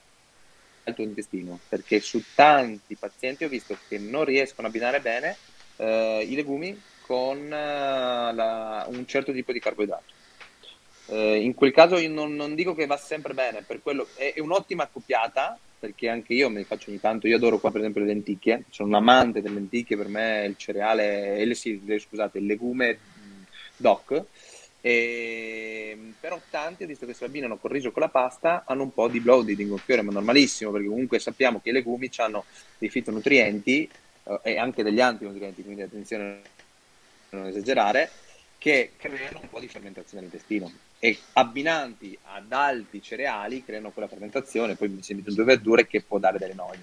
il 0.84 0.94
tuo 0.94 1.04
intestino, 1.04 1.60
perché 1.68 2.00
su 2.00 2.22
tanti 2.34 2.94
pazienti 2.94 3.44
ho 3.44 3.48
visto 3.50 3.76
che 3.88 3.98
non 3.98 4.24
riescono 4.24 4.68
a 4.68 4.70
abbinare 4.70 5.00
bene 5.00 5.36
uh, 5.76 6.20
i 6.22 6.34
legumi 6.34 6.94
con 7.06 7.38
uh, 7.38 7.48
la, 7.48 8.86
un 8.88 9.06
certo 9.06 9.32
tipo 9.32 9.52
di 9.52 9.60
carboidrato. 9.60 10.12
in 11.08 11.54
quel 11.54 11.72
caso 11.72 11.98
io 11.98 12.10
non, 12.10 12.34
non, 12.34 12.54
dico 12.54 12.74
che 12.74 12.86
va 12.86 12.96
sempre 12.96 13.32
bene, 13.32 13.62
per 13.62 13.80
quello 13.80 14.08
è, 14.14 14.32
è 14.34 14.40
un'ottima 14.40 14.82
accoppiata, 14.82 15.58
perché 15.78 16.08
anche 16.08 16.34
io 16.34 16.50
me 16.50 16.58
li 16.58 16.64
faccio 16.64 16.90
ogni 16.90 17.00
tanto, 17.00 17.28
io 17.28 17.36
adoro 17.36 17.58
qua 17.58 17.70
per 17.70 17.80
esempio 17.80 18.00
le 18.00 18.08
lenticchie, 18.08 18.64
sono 18.70 18.88
un 18.88 18.94
amante 18.96 19.40
delle 19.40 19.54
lenticchie, 19.54 19.96
per 19.96 20.08
me 20.08 20.44
il 20.46 20.56
cereale, 20.56 21.40
il, 21.40 21.54
sì, 21.54 21.80
scusate, 21.98 22.38
il 22.38 22.46
legume 22.46 22.98
doc, 23.76 24.24
e, 24.80 26.12
però 26.18 26.40
tanti, 26.50 26.86
visto 26.86 27.06
che 27.06 27.14
si 27.14 27.24
abbinano 27.24 27.56
col 27.56 27.70
riso 27.70 27.90
con 27.90 28.02
la 28.02 28.08
pasta, 28.08 28.64
hanno 28.66 28.84
un 28.84 28.92
po' 28.92 29.08
di 29.08 29.20
bloating, 29.20 29.56
di 29.56 29.66
gonfiore, 29.66 30.02
ma 30.02 30.12
normalissimo, 30.12 30.70
perché 30.70 30.86
comunque 30.86 31.18
sappiamo 31.18 31.60
che 31.60 31.70
i 31.70 31.72
legumi 31.72 32.10
hanno 32.16 32.44
dei 32.78 32.88
fitonutrienti 32.88 33.90
eh, 34.22 34.40
e 34.42 34.58
anche 34.58 34.82
degli 34.82 35.00
antinutrienti, 35.00 35.62
quindi 35.62 35.82
attenzione 35.82 36.40
non 37.30 37.46
esagerare, 37.46 38.10
che 38.58 38.92
creano 38.96 39.40
un 39.42 39.48
po' 39.48 39.60
di 39.60 39.68
fermentazione 39.68 40.24
all'intestino 40.24 40.70
e 40.98 41.18
abbinanti 41.34 42.16
ad 42.22 42.50
alti 42.52 43.02
cereali 43.02 43.64
creano 43.64 43.90
quella 43.90 44.08
fermentazione, 44.08 44.76
poi 44.76 44.88
mi 44.88 45.00
mettono 45.06 45.34
due 45.34 45.44
verdure 45.44 45.86
che 45.86 46.02
può 46.02 46.18
dare 46.18 46.38
delle 46.38 46.54
noie. 46.54 46.82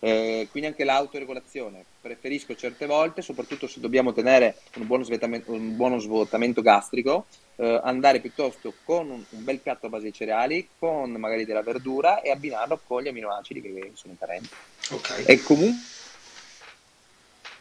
Eh, 0.00 0.46
quindi 0.50 0.68
anche 0.68 0.84
l'autoregolazione, 0.84 1.84
preferisco 2.00 2.54
certe 2.54 2.86
volte, 2.86 3.20
soprattutto 3.20 3.66
se 3.66 3.80
dobbiamo 3.80 4.12
tenere 4.12 4.58
un 4.76 4.86
buono, 4.86 5.04
un 5.46 5.76
buono 5.76 5.98
svuotamento 5.98 6.62
gastrico, 6.62 7.26
eh, 7.56 7.80
andare 7.82 8.20
piuttosto 8.20 8.74
con 8.84 9.10
un, 9.10 9.24
un, 9.28 9.44
bel 9.44 9.58
piatto 9.58 9.86
a 9.86 9.88
base 9.88 10.04
di 10.04 10.12
cereali, 10.12 10.68
con 10.78 11.10
magari 11.12 11.44
della 11.44 11.62
verdura 11.62 12.20
e 12.20 12.30
abbinarlo 12.30 12.80
con 12.86 13.02
gli 13.02 13.08
aminoacidi 13.08 13.60
che 13.60 13.90
sono 13.94 14.14
carenti. 14.16 14.50
Okay. 14.90 15.24
E 15.24 15.42
comunque 15.42 15.97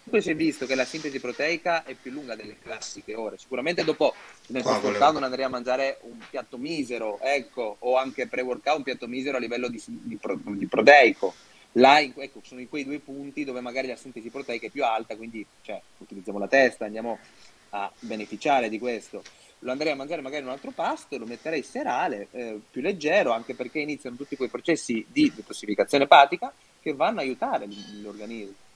Comunque 0.08 0.34
si 0.34 0.38
è 0.39 0.41
visto 0.41 0.65
che 0.65 0.76
la 0.76 0.86
sintesi 0.86 1.20
proteica 1.20 1.84
è 1.84 1.93
più 1.93 2.12
lunga 2.12 2.34
delle 2.34 2.56
classiche 2.63 3.13
ore. 3.13 3.38
Sicuramente 3.38 3.84
dopo 3.84 4.13
nel 4.48 4.63
post-workout 4.63 5.12
non 5.12 5.24
andrei 5.24 5.43
a 5.43 5.50
mangiare 5.50 5.98
un 6.04 6.17
piatto 6.30 6.58
misero, 6.58 7.20
ecco, 7.20 7.76
o 7.80 7.98
anche 7.98 8.26
pre-workout 8.26 8.78
un 8.78 8.84
piatto 8.84 9.06
misero 9.06 9.36
a 9.36 9.41
livello 9.41 9.67
di, 9.67 9.84
di, 9.86 10.17
di 10.17 10.65
proteico. 10.65 11.34
Là 11.74 12.00
ecco, 12.00 12.39
sono 12.41 12.62
in 12.62 12.70
quei 12.70 12.86
due 12.86 13.00
punti 13.00 13.43
dove 13.43 13.60
magari 13.60 13.89
la 13.89 13.98
sintesi 13.98 14.30
proteica 14.30 14.67
è 14.67 14.70
più 14.70 14.86
alta, 14.86 15.17
quindi 15.17 15.46
cioè, 15.62 15.82
utilizziamo 15.98 16.39
la 16.39 16.48
testa, 16.48 16.86
andiamo 16.86 17.20
a 17.72 17.91
beneficiare 18.00 18.70
di 18.70 18.80
questo. 18.80 19.22
Lo 19.60 19.72
andrei 19.72 19.91
a 19.91 19.96
mangiare 19.98 20.22
magari 20.22 20.43
in 20.43 20.48
un 20.48 20.54
altro 20.54 20.72
pasto, 20.72 21.17
lo 21.17 21.26
metterei 21.26 21.63
serale, 21.63 22.30
eh, 22.32 22.58
più 22.72 22.80
leggero, 22.82 23.34
anche 23.34 23.56
perché 23.56 23.80
iniziano 23.80 24.15
tutti 24.15 24.38
quei 24.38 24.48
processi 24.48 25.06
di 25.10 25.34
detossificazione 25.36 26.06
epatica 26.06 26.54
che 26.80 26.93
vanno 26.93 27.20
a 27.20 27.24
aiutare 27.24 27.67
l'organismo 28.02 28.66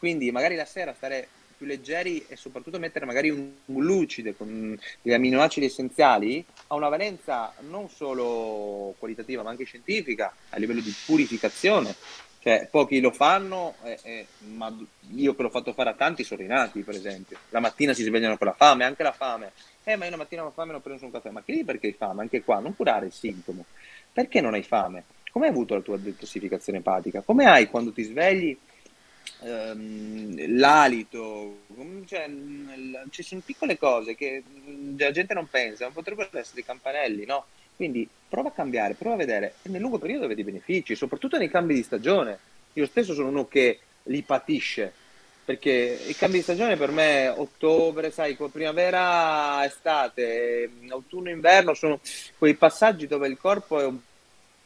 quindi 0.00 0.32
magari 0.32 0.56
la 0.56 0.64
sera 0.64 0.94
stare 0.94 1.28
più 1.60 1.66
leggeri 1.66 2.24
e 2.26 2.36
soprattutto 2.36 2.78
mettere 2.78 3.04
magari 3.04 3.28
un 3.28 3.52
lucide 3.66 4.34
con 4.34 4.78
gli 5.02 5.12
aminoacidi 5.12 5.66
essenziali 5.66 6.42
ha 6.68 6.74
una 6.74 6.88
valenza 6.88 7.52
non 7.68 7.90
solo 7.90 8.94
qualitativa 8.98 9.42
ma 9.42 9.50
anche 9.50 9.64
scientifica 9.64 10.34
a 10.48 10.56
livello 10.56 10.80
di 10.80 10.92
purificazione. 11.04 11.94
Cioè, 12.42 12.68
pochi 12.70 13.00
lo 13.00 13.10
fanno, 13.10 13.74
eh, 13.82 13.98
eh, 14.02 14.26
ma 14.54 14.74
io 15.14 15.36
che 15.36 15.42
l'ho 15.42 15.50
fatto 15.50 15.74
fare 15.74 15.90
a 15.90 15.92
tanti 15.92 16.24
sono 16.24 16.40
rinati, 16.40 16.80
per 16.80 16.94
esempio. 16.94 17.36
La 17.50 17.60
mattina 17.60 17.92
si 17.92 18.02
svegliano 18.02 18.38
con 18.38 18.46
la 18.46 18.54
fame, 18.54 18.84
anche 18.84 19.02
la 19.02 19.12
fame. 19.12 19.52
Eh, 19.84 19.96
ma 19.96 20.06
io 20.06 20.12
la 20.12 20.16
mattina 20.16 20.46
ho 20.46 20.50
fame 20.50 20.70
e 20.70 20.72
non 20.72 20.80
preso 20.80 21.04
un 21.04 21.10
caffè. 21.10 21.28
Ma 21.28 21.42
che 21.42 21.52
lì 21.52 21.64
perché 21.64 21.88
hai 21.88 21.92
fame? 21.92 22.22
Anche 22.22 22.42
qua, 22.42 22.58
non 22.58 22.74
curare 22.74 23.04
il 23.04 23.12
sintomo. 23.12 23.66
Perché 24.10 24.40
non 24.40 24.54
hai 24.54 24.62
fame? 24.62 25.04
Come 25.30 25.44
hai 25.46 25.50
avuto 25.50 25.74
la 25.74 25.82
tua 25.82 25.98
detossificazione 25.98 26.78
epatica? 26.78 27.20
Come 27.20 27.44
hai 27.44 27.68
quando 27.68 27.92
ti 27.92 28.04
svegli 28.04 28.56
ehm, 29.42 30.58
l'alito, 30.58 31.62
cioè, 32.06 32.30
ci 33.10 33.22
sono 33.22 33.42
piccole 33.44 33.78
cose 33.78 34.14
che 34.14 34.42
la 34.96 35.10
gente 35.10 35.34
non 35.34 35.48
pensa, 35.48 35.86
ma 35.86 35.92
potrebbero 35.92 36.28
essere 36.32 36.54
dei 36.54 36.64
campanelli, 36.64 37.24
no? 37.24 37.46
Quindi 37.76 38.08
prova 38.28 38.48
a 38.48 38.52
cambiare, 38.52 38.94
prova 38.94 39.14
a 39.14 39.18
vedere 39.18 39.54
e 39.62 39.70
nel 39.70 39.80
lungo 39.80 39.98
periodo 39.98 40.26
vedi 40.26 40.44
benefici, 40.44 40.94
soprattutto 40.94 41.38
nei 41.38 41.48
cambi 41.48 41.74
di 41.74 41.82
stagione. 41.82 42.38
Io 42.74 42.86
stesso 42.86 43.14
sono 43.14 43.28
uno 43.28 43.48
che 43.48 43.80
li 44.04 44.22
patisce, 44.22 44.92
perché 45.44 45.98
i 46.06 46.14
cambi 46.14 46.36
di 46.36 46.42
stagione 46.42 46.76
per 46.76 46.90
me 46.90 47.28
ottobre, 47.28 48.10
sai, 48.10 48.36
primavera, 48.52 49.64
estate, 49.64 50.70
autunno, 50.88 51.30
inverno 51.30 51.74
sono 51.74 52.00
quei 52.38 52.54
passaggi 52.54 53.06
dove 53.06 53.26
il 53.28 53.38
corpo 53.38 53.80
è 53.80 53.84
un 53.84 53.98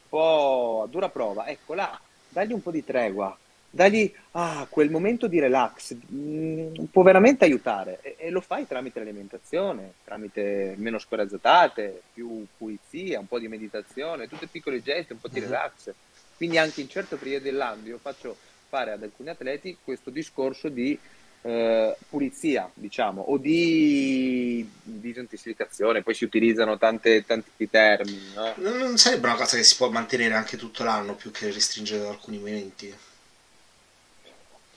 po' 0.09 0.82
a 0.84 0.88
dura 0.88 1.09
prova. 1.09 1.46
Ecco 1.46 1.74
là, 1.74 1.99
dagli 2.28 2.53
un 2.53 2.62
po' 2.62 2.70
di 2.70 2.84
tregua, 2.84 3.36
dagli 3.75 4.11
ah, 4.33 4.66
quel 4.70 4.89
momento 4.89 5.27
di 5.27 5.41
relax, 5.41 5.95
mh, 5.95 6.16
mm, 6.16 6.85
può 6.93 7.03
veramente 7.03 7.45
aiutare 7.45 7.99
e, 8.03 8.14
e, 8.18 8.31
lo 8.31 8.41
fai 8.41 8.68
tramite 8.68 9.01
l'alimentazione, 9.01 9.95
tramite 10.05 10.75
meno 10.79 11.01
scorazzatate, 11.01 12.03
più 12.12 12.47
pulizia, 12.57 13.18
un 13.18 13.27
po' 13.27 13.41
di 13.41 13.49
meditazione, 13.49 14.29
tutti 14.29 14.47
piccoli 14.47 14.81
gesti, 14.81 15.12
un 15.12 15.20
po' 15.20 15.29
di 15.29 15.41
mhm. 15.41 15.47
relax. 15.47 15.93
Quindi 16.37 16.57
anche 16.57 16.83
in 16.83 16.89
certo 16.89 17.16
periodo 17.16 17.45
dell'anno 17.45 17.87
io 17.89 17.99
faccio 17.99 18.37
fare 18.68 18.93
ad 18.93 19.03
alcuni 19.03 19.31
atleti 19.31 19.77
questo 19.83 20.11
discorso 20.11 20.68
di 20.68 20.97
eh, 21.43 21.97
pulizia, 22.09 22.70
diciamo, 22.72 23.22
o 23.22 23.39
di 23.39 24.68
disintossicazione, 24.83 26.03
poi 26.03 26.14
si 26.14 26.22
utilizzano 26.22 26.79
tante, 26.79 27.25
tanti 27.27 27.68
termini. 27.68 28.33
No? 28.35 28.55
Non 28.57 28.99
sarebbe 28.99 29.27
una 29.27 29.37
cosa 29.37 29.57
che 29.57 29.64
si 29.64 29.75
può 29.75 29.91
mantenere 29.91 30.35
anche 30.35 30.57
tutto 30.57 30.85
l'anno 30.85 31.16
più 31.16 31.33
che 31.33 31.51
restringere 31.51 32.03
da 32.03 32.11
alcuni 32.11 32.39
momenti? 32.39 32.95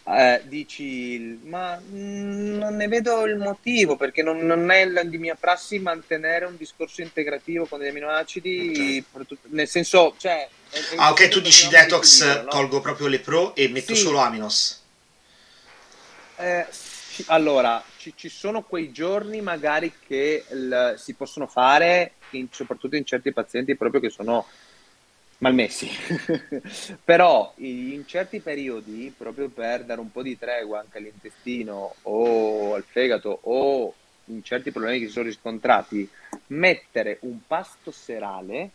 Eh, 0.10 0.42
dici, 0.46 1.38
ma 1.44 1.78
mm, 1.78 2.58
non 2.58 2.78
ne 2.78 2.88
vedo 2.88 3.26
il 3.26 3.36
motivo 3.36 3.98
perché 3.98 4.24
non, 4.24 4.38
non 4.38 4.72
è 4.72 4.88
di 5.04 5.18
mia 5.18 5.36
prassi 5.36 5.80
mantenere 5.80 6.46
un 6.46 6.56
discorso 6.56 7.02
integrativo 7.02 7.66
con 7.66 7.80
degli 7.80 7.90
aminoacidi, 7.90 9.04
okay. 9.12 9.38
nel 9.50 9.68
senso, 9.68 10.16
cioè. 10.18 10.48
È, 10.70 10.78
è 10.78 10.96
ah, 10.96 11.12
ok, 11.12 11.28
tu 11.28 11.42
dici 11.42 11.68
detox, 11.68 12.24
no? 12.44 12.48
tolgo 12.48 12.80
proprio 12.80 13.08
le 13.08 13.20
pro 13.20 13.54
e 13.54 13.68
metto 13.68 13.96
sì. 13.96 14.02
solo 14.02 14.20
aminos. 14.20 14.82
Eh, 16.38 16.66
allora, 17.26 17.84
ci, 17.98 18.14
ci, 18.16 18.30
sono 18.30 18.62
quei 18.62 18.94
giorni 18.94 19.42
magari 19.42 19.92
che 20.08 20.46
il, 20.50 20.96
si 20.98 21.16
possono 21.16 21.48
fare, 21.48 22.14
in, 22.30 22.48
soprattutto 22.50 22.96
in 22.96 23.04
certi 23.04 23.34
pazienti 23.34 23.76
proprio 23.76 24.00
che 24.00 24.10
sono 24.10 24.46
malmessi. 25.40 25.90
Però 27.04 27.54
in 27.58 28.06
certi 28.06 28.40
periodi, 28.40 29.14
proprio 29.16 29.50
per 29.50 29.84
dare 29.84 30.00
un 30.00 30.12
po' 30.12 30.22
di 30.22 30.38
tregua 30.38 30.80
anche 30.80 30.98
all'intestino 30.98 31.96
o 32.04 32.74
al 32.74 32.84
fegato 32.84 33.40
o 33.44 33.94
in 34.26 34.44
certi 34.44 34.72
problemi 34.72 35.00
che 35.00 35.06
si 35.06 35.12
sono 35.12 35.26
riscontrati, 35.26 36.10
mettere 36.48 37.18
un 37.22 37.40
pasto 37.46 37.92
serale 37.92 38.72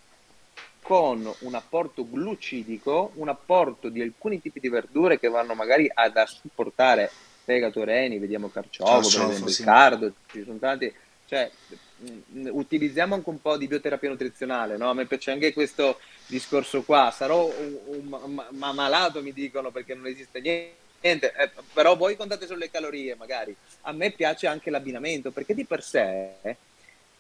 con 0.83 1.31
un 1.41 1.55
apporto 1.55 2.09
glucidico, 2.09 3.13
un 3.15 3.29
apporto 3.29 3.89
di 3.89 4.01
alcuni 4.01 4.41
tipi 4.41 4.61
di 4.61 4.69
verdure 4.69 5.19
che 5.19 5.29
vanno 5.29 5.55
magari 5.55 5.91
ad 5.93 6.17
a 6.17 6.27
supportare 6.27 7.11
fegato, 7.45 7.85
reni, 7.85 8.19
vediamo 8.19 8.49
carciofo, 8.49 8.91
carciofo 8.91 9.25
per 9.25 9.31
esempio, 9.31 9.53
sì. 9.53 9.65
cardo, 9.65 10.13
ci 10.31 10.43
sono 10.45 10.59
tanti, 10.59 10.93
cioè 11.33 11.51
mh, 11.97 12.49
utilizziamo 12.53 13.15
anche 13.15 13.31
un 13.31 13.41
po' 13.41 13.57
di 13.57 13.67
bioterapia 13.67 14.11
nutrizionale, 14.11 14.77
no? 14.77 14.91
A 14.91 14.95
me 14.95 15.07
piace 15.07 15.31
anche 15.31 15.55
questo 15.55 15.99
discorso 16.27 16.83
qua, 16.83 17.11
sarò 17.11 17.47
un, 17.47 17.79
un, 17.87 18.45
ma 18.51 18.73
malato 18.73 19.23
mi 19.23 19.33
dicono 19.33 19.71
perché 19.71 19.95
non 19.95 20.07
esiste 20.07 20.41
niente. 20.41 20.81
Niente, 21.03 21.33
eh, 21.37 21.51
però 21.73 21.97
voi 21.97 22.15
contate 22.15 22.47
sulle 22.47 22.71
calorie 22.71 23.17
magari. 23.17 23.57
A 23.81 23.93
me 23.93 24.13
piace 24.13 24.47
anche 24.47 24.71
l'abbinamento 24.71 25.33
perché 25.33 25.53
di 25.53 25.65
per 25.65 25.83
sé 25.83 26.35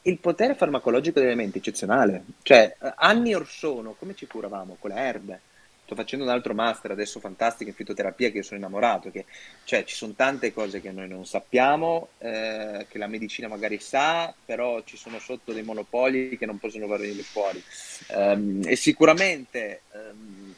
il 0.02 0.18
potere 0.18 0.54
farmacologico 0.54 1.18
delle 1.18 1.34
menti 1.34 1.58
è 1.58 1.60
eccezionale. 1.60 2.22
Cioè, 2.42 2.76
anni 2.96 3.34
or 3.34 3.48
sono, 3.48 3.96
come 3.98 4.14
ci 4.14 4.28
curavamo? 4.28 4.76
Con 4.78 4.90
le 4.90 4.96
erbe 4.96 5.40
sto 5.92 5.94
facendo 5.94 6.24
un 6.24 6.30
altro 6.30 6.54
master 6.54 6.90
adesso 6.90 7.20
fantastico 7.20 7.70
in 7.70 7.76
fitoterapia 7.76 8.30
che 8.30 8.38
io 8.38 8.42
sono 8.42 8.58
innamorato, 8.58 9.10
che, 9.10 9.26
cioè 9.64 9.84
ci 9.84 9.94
sono 9.94 10.14
tante 10.14 10.52
cose 10.52 10.80
che 10.80 10.90
noi 10.90 11.08
non 11.08 11.26
sappiamo, 11.26 12.08
eh, 12.18 12.86
che 12.88 12.98
la 12.98 13.06
medicina 13.06 13.48
magari 13.48 13.78
sa, 13.78 14.34
però 14.44 14.82
ci 14.84 14.96
sono 14.96 15.18
sotto 15.18 15.52
dei 15.52 15.62
monopoli 15.62 16.36
che 16.38 16.46
non 16.46 16.58
possono 16.58 16.86
venire 16.86 17.22
fuori. 17.22 17.62
Um, 18.08 18.62
e 18.64 18.76
sicuramente 18.76 19.82
um, 19.92 20.54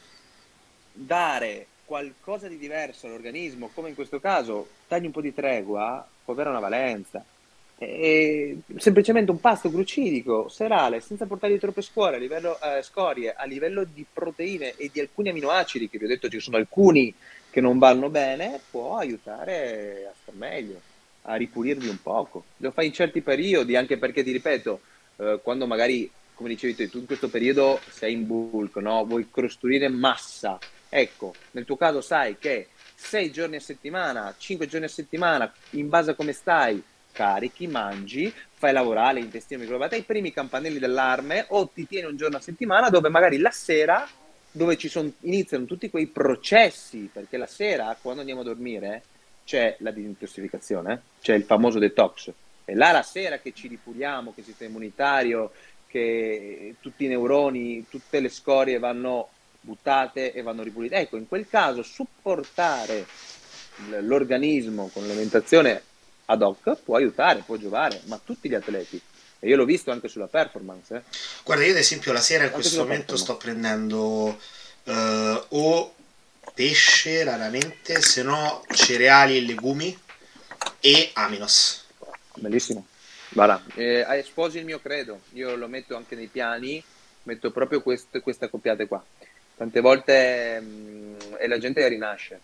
dare 0.93 1.67
qualcosa 1.85 2.49
di 2.49 2.57
diverso 2.57 3.07
all'organismo, 3.07 3.71
come 3.75 3.91
in 3.91 3.95
questo 3.95 4.21
caso, 4.21 4.69
tagli 4.89 5.07
un 5.07 5.13
po' 5.13 5.21
di 5.21 5.35
tregua, 5.35 6.07
può 6.25 6.33
avere 6.33 6.49
una 6.49 6.61
valenza 6.61 7.25
e 7.77 8.59
semplicemente 8.77 9.31
un 9.31 9.41
pasto 9.41 9.71
glucidico 9.71 10.49
serale 10.49 11.01
senza 11.01 11.27
portargli 11.27 11.59
troppe 11.59 11.83
scuole 11.83 12.17
a 12.17 12.19
livello, 12.19 12.59
eh, 12.61 12.83
scorie 12.83 13.35
a 13.35 13.45
livello 13.45 13.85
di 13.85 14.07
proteine 14.11 14.77
e 14.77 14.91
di 14.93 15.01
alcuni 15.01 15.31
aminoacidi 15.31 15.89
che 15.89 15.99
vi 15.99 16.05
ho 16.05 16.09
detto 16.09 16.29
ci 16.29 16.41
sono 16.41 16.57
alcuni 16.57 17.13
che 17.51 17.61
non 17.61 17.79
vanno 17.79 18.11
bene 18.11 18.61
può 18.71 18.97
aiutare 18.97 20.09
a 20.09 20.15
star 20.21 20.35
meglio 20.37 20.81
a 21.23 21.35
ripulirvi 21.35 21.89
un 21.89 22.01
poco 22.01 22.45
lo 22.59 22.71
fai 22.71 22.87
in 22.87 22.93
certi 22.93 23.23
periodi 23.23 23.75
anche 23.75 23.99
perché 23.99 24.23
ti 24.23 24.31
ripeto 24.31 24.81
eh, 25.17 25.41
quando 25.43 25.67
magari 25.67 26.09
come 26.35 26.51
dicevi 26.51 26.89
tu 26.89 26.99
in 26.99 27.07
questo 27.07 27.29
periodo 27.29 27.81
sei 27.91 28.13
in 28.13 28.27
bulk 28.27 28.77
no? 28.77 29.05
vuoi 29.05 29.29
costruire 29.31 29.89
massa 29.89 30.59
ecco 30.89 31.35
nel 31.53 31.65
tuo 31.65 31.77
caso 31.77 32.01
sai 32.01 32.39
che 32.39 32.69
6 32.95 33.33
giorni 33.33 33.57
a 33.57 33.61
settimana 33.61 34.33
5 34.37 34.67
giorni 34.69 34.87
a 34.87 34.91
settimana 34.91 35.53
in 35.71 35.89
base 35.89 36.13
a 36.13 36.15
come 36.15 36.33
stai 36.33 36.81
carichi, 37.15 37.69
mangi, 37.69 38.33
fai 38.53 38.73
lavorare 38.73 39.21
l'intestino 39.21 39.61
microbiota, 39.61 39.95
i 39.95 40.03
primi 40.03 40.33
campanelli 40.33 40.79
d'allarme 40.79 41.47
o 41.49 41.69
ti 41.69 41.87
tieni 41.87 42.09
un 42.09 42.17
giorno 42.17 42.37
a 42.37 42.41
settimana 42.41 42.91
dove 42.91 43.09
magari 43.09 43.39
la 43.39 43.53
sera, 43.53 44.07
dove 44.51 44.77
ci 44.77 44.89
son, 44.89 45.11
iniziano 45.21 45.65
tutti 45.65 45.89
quei 45.89 46.09
processi, 46.09 47.09
perché 47.11 47.37
la 47.37 47.47
sera 47.47 47.97
quando 48.01 48.21
andiamo 48.21 48.43
a 48.43 48.45
dormire 48.45 49.03
c'è 49.45 49.77
la 49.79 49.91
disintossicazione, 49.91 51.03
c'è 51.21 51.35
il 51.35 51.45
famoso 51.45 51.79
detox. 51.79 52.33
È 52.65 52.75
là 52.75 52.91
la 52.91 53.03
sera 53.03 53.39
che 53.39 53.53
ci 53.53 53.69
ripuliamo, 53.69 54.33
che 54.33 54.41
il 54.41 54.47
sistema 54.47 54.71
immunitario, 54.71 55.53
che 55.87 56.75
tutti 56.81 57.05
i 57.05 57.09
neuroni, 57.09 57.87
tutte 57.89 58.21
le 58.21 58.29
scorie 58.29 58.79
vanno 58.79 59.29
buttate 59.61 60.33
e 60.33 60.43
vanno 60.43 60.63
ripulite. 60.63 60.97
Ecco, 60.97 61.17
in 61.17 61.29
quel 61.29 61.47
caso 61.49 61.83
supportare 61.83 63.07
l'organismo 64.01 64.89
con 64.93 65.07
l'alimentazione 65.07 65.83
ad 66.27 66.43
hoc 66.43 66.77
può 66.83 66.97
aiutare, 66.97 67.43
può 67.45 67.57
giovare, 67.57 68.01
ma 68.05 68.21
tutti 68.23 68.49
gli 68.49 68.55
atleti. 68.55 69.01
E 69.39 69.49
io 69.49 69.57
l'ho 69.57 69.65
visto 69.65 69.91
anche 69.91 70.09
sulla 70.09 70.27
performance. 70.27 70.95
Eh. 70.97 71.03
Guarda, 71.45 71.65
io 71.65 71.73
ad 71.73 71.79
esempio 71.79 72.13
la 72.13 72.21
sera 72.21 72.45
in 72.45 72.49
anche 72.49 72.61
questo 72.61 72.83
momento 72.83 73.17
sto 73.17 73.37
prendendo 73.37 74.39
uh, 74.85 75.45
o 75.49 75.95
pesce 76.55 77.25
raramente, 77.25 78.01
se 78.01 78.23
no 78.23 78.65
cereali 78.71 79.37
e 79.37 79.43
legumi 79.43 79.99
e 80.81 81.11
aminos. 81.15 81.85
Bellissimo. 82.37 82.87
Voilà. 83.31 83.63
Eh, 83.75 84.23
sposi 84.25 84.59
il 84.59 84.65
mio 84.65 84.81
credo, 84.81 85.23
io 85.33 85.57
lo 85.57 85.69
metto 85.69 85.97
anche 85.97 86.15
nei 86.15 86.29
piani, 86.29 86.83
metto 87.25 87.51
proprio 87.51 87.83
quest, 87.83 88.21
queste 88.21 88.47
accoppiate 88.47 88.87
qua. 88.87 89.05
Tante 89.57 89.81
volte 89.81 90.61
mh, 90.61 90.67
mm, 90.67 91.17
e 91.39 91.49
la 91.49 91.59
gente 91.59 91.87
rinasce. 91.87 92.41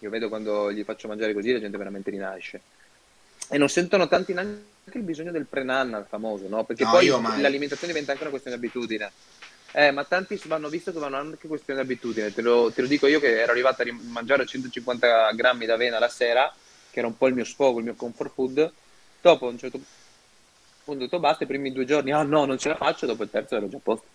Io 0.00 0.10
vedo 0.10 0.28
quando 0.28 0.72
gli 0.72 0.82
faccio 0.84 1.08
mangiare 1.08 1.34
così 1.34 1.52
la 1.52 1.60
gente 1.60 1.76
veramente 1.76 2.10
rinasce 2.10 2.60
e 3.48 3.58
non 3.58 3.68
sentono 3.68 4.08
tanti 4.08 4.32
neanche 4.32 4.64
il 4.92 5.02
bisogno 5.02 5.30
del 5.30 5.46
pre-nanna, 5.46 6.04
famoso, 6.04 6.48
no? 6.48 6.64
Perché 6.64 6.84
no, 6.84 6.90
poi 6.90 7.06
l'alimentazione 7.08 7.92
diventa 7.92 8.12
anche 8.12 8.22
una 8.22 8.30
questione 8.30 8.58
di 8.58 8.66
abitudine. 8.66 9.10
Eh, 9.72 9.90
ma 9.90 10.04
tanti 10.04 10.40
vanno 10.46 10.68
visto 10.68 10.92
che 10.92 10.98
vanno 10.98 11.16
anche 11.16 11.48
questione 11.48 11.80
di 11.80 11.86
abitudine. 11.86 12.32
Te 12.32 12.40
lo, 12.40 12.70
te 12.72 12.82
lo, 12.82 12.86
dico 12.86 13.06
io 13.06 13.20
che 13.20 13.40
ero 13.40 13.52
arrivato 13.52 13.82
a 13.82 13.86
mangiare 14.10 14.46
150 14.46 15.32
grammi 15.32 15.66
d'avena 15.66 15.98
la 15.98 16.08
sera, 16.08 16.52
che 16.90 16.98
era 16.98 17.08
un 17.08 17.16
po' 17.16 17.26
il 17.28 17.34
mio 17.34 17.44
sfogo, 17.44 17.78
il 17.78 17.84
mio 17.84 17.94
comfort 17.94 18.32
food. 18.32 18.72
Dopo 19.20 19.46
a 19.46 19.50
un 19.50 19.58
certo 19.58 19.78
punto 19.78 21.02
ho 21.02 21.04
detto 21.04 21.18
basta, 21.18 21.44
i 21.44 21.46
primi 21.46 21.72
due 21.72 21.84
giorni, 21.84 22.12
ah 22.12 22.20
oh, 22.20 22.22
no, 22.22 22.44
non 22.44 22.58
ce 22.58 22.68
la 22.68 22.76
faccio, 22.76 23.06
dopo 23.06 23.22
il 23.24 23.30
terzo 23.30 23.56
ero 23.56 23.68
già 23.68 23.76
a 23.76 23.80
posto. 23.82 24.06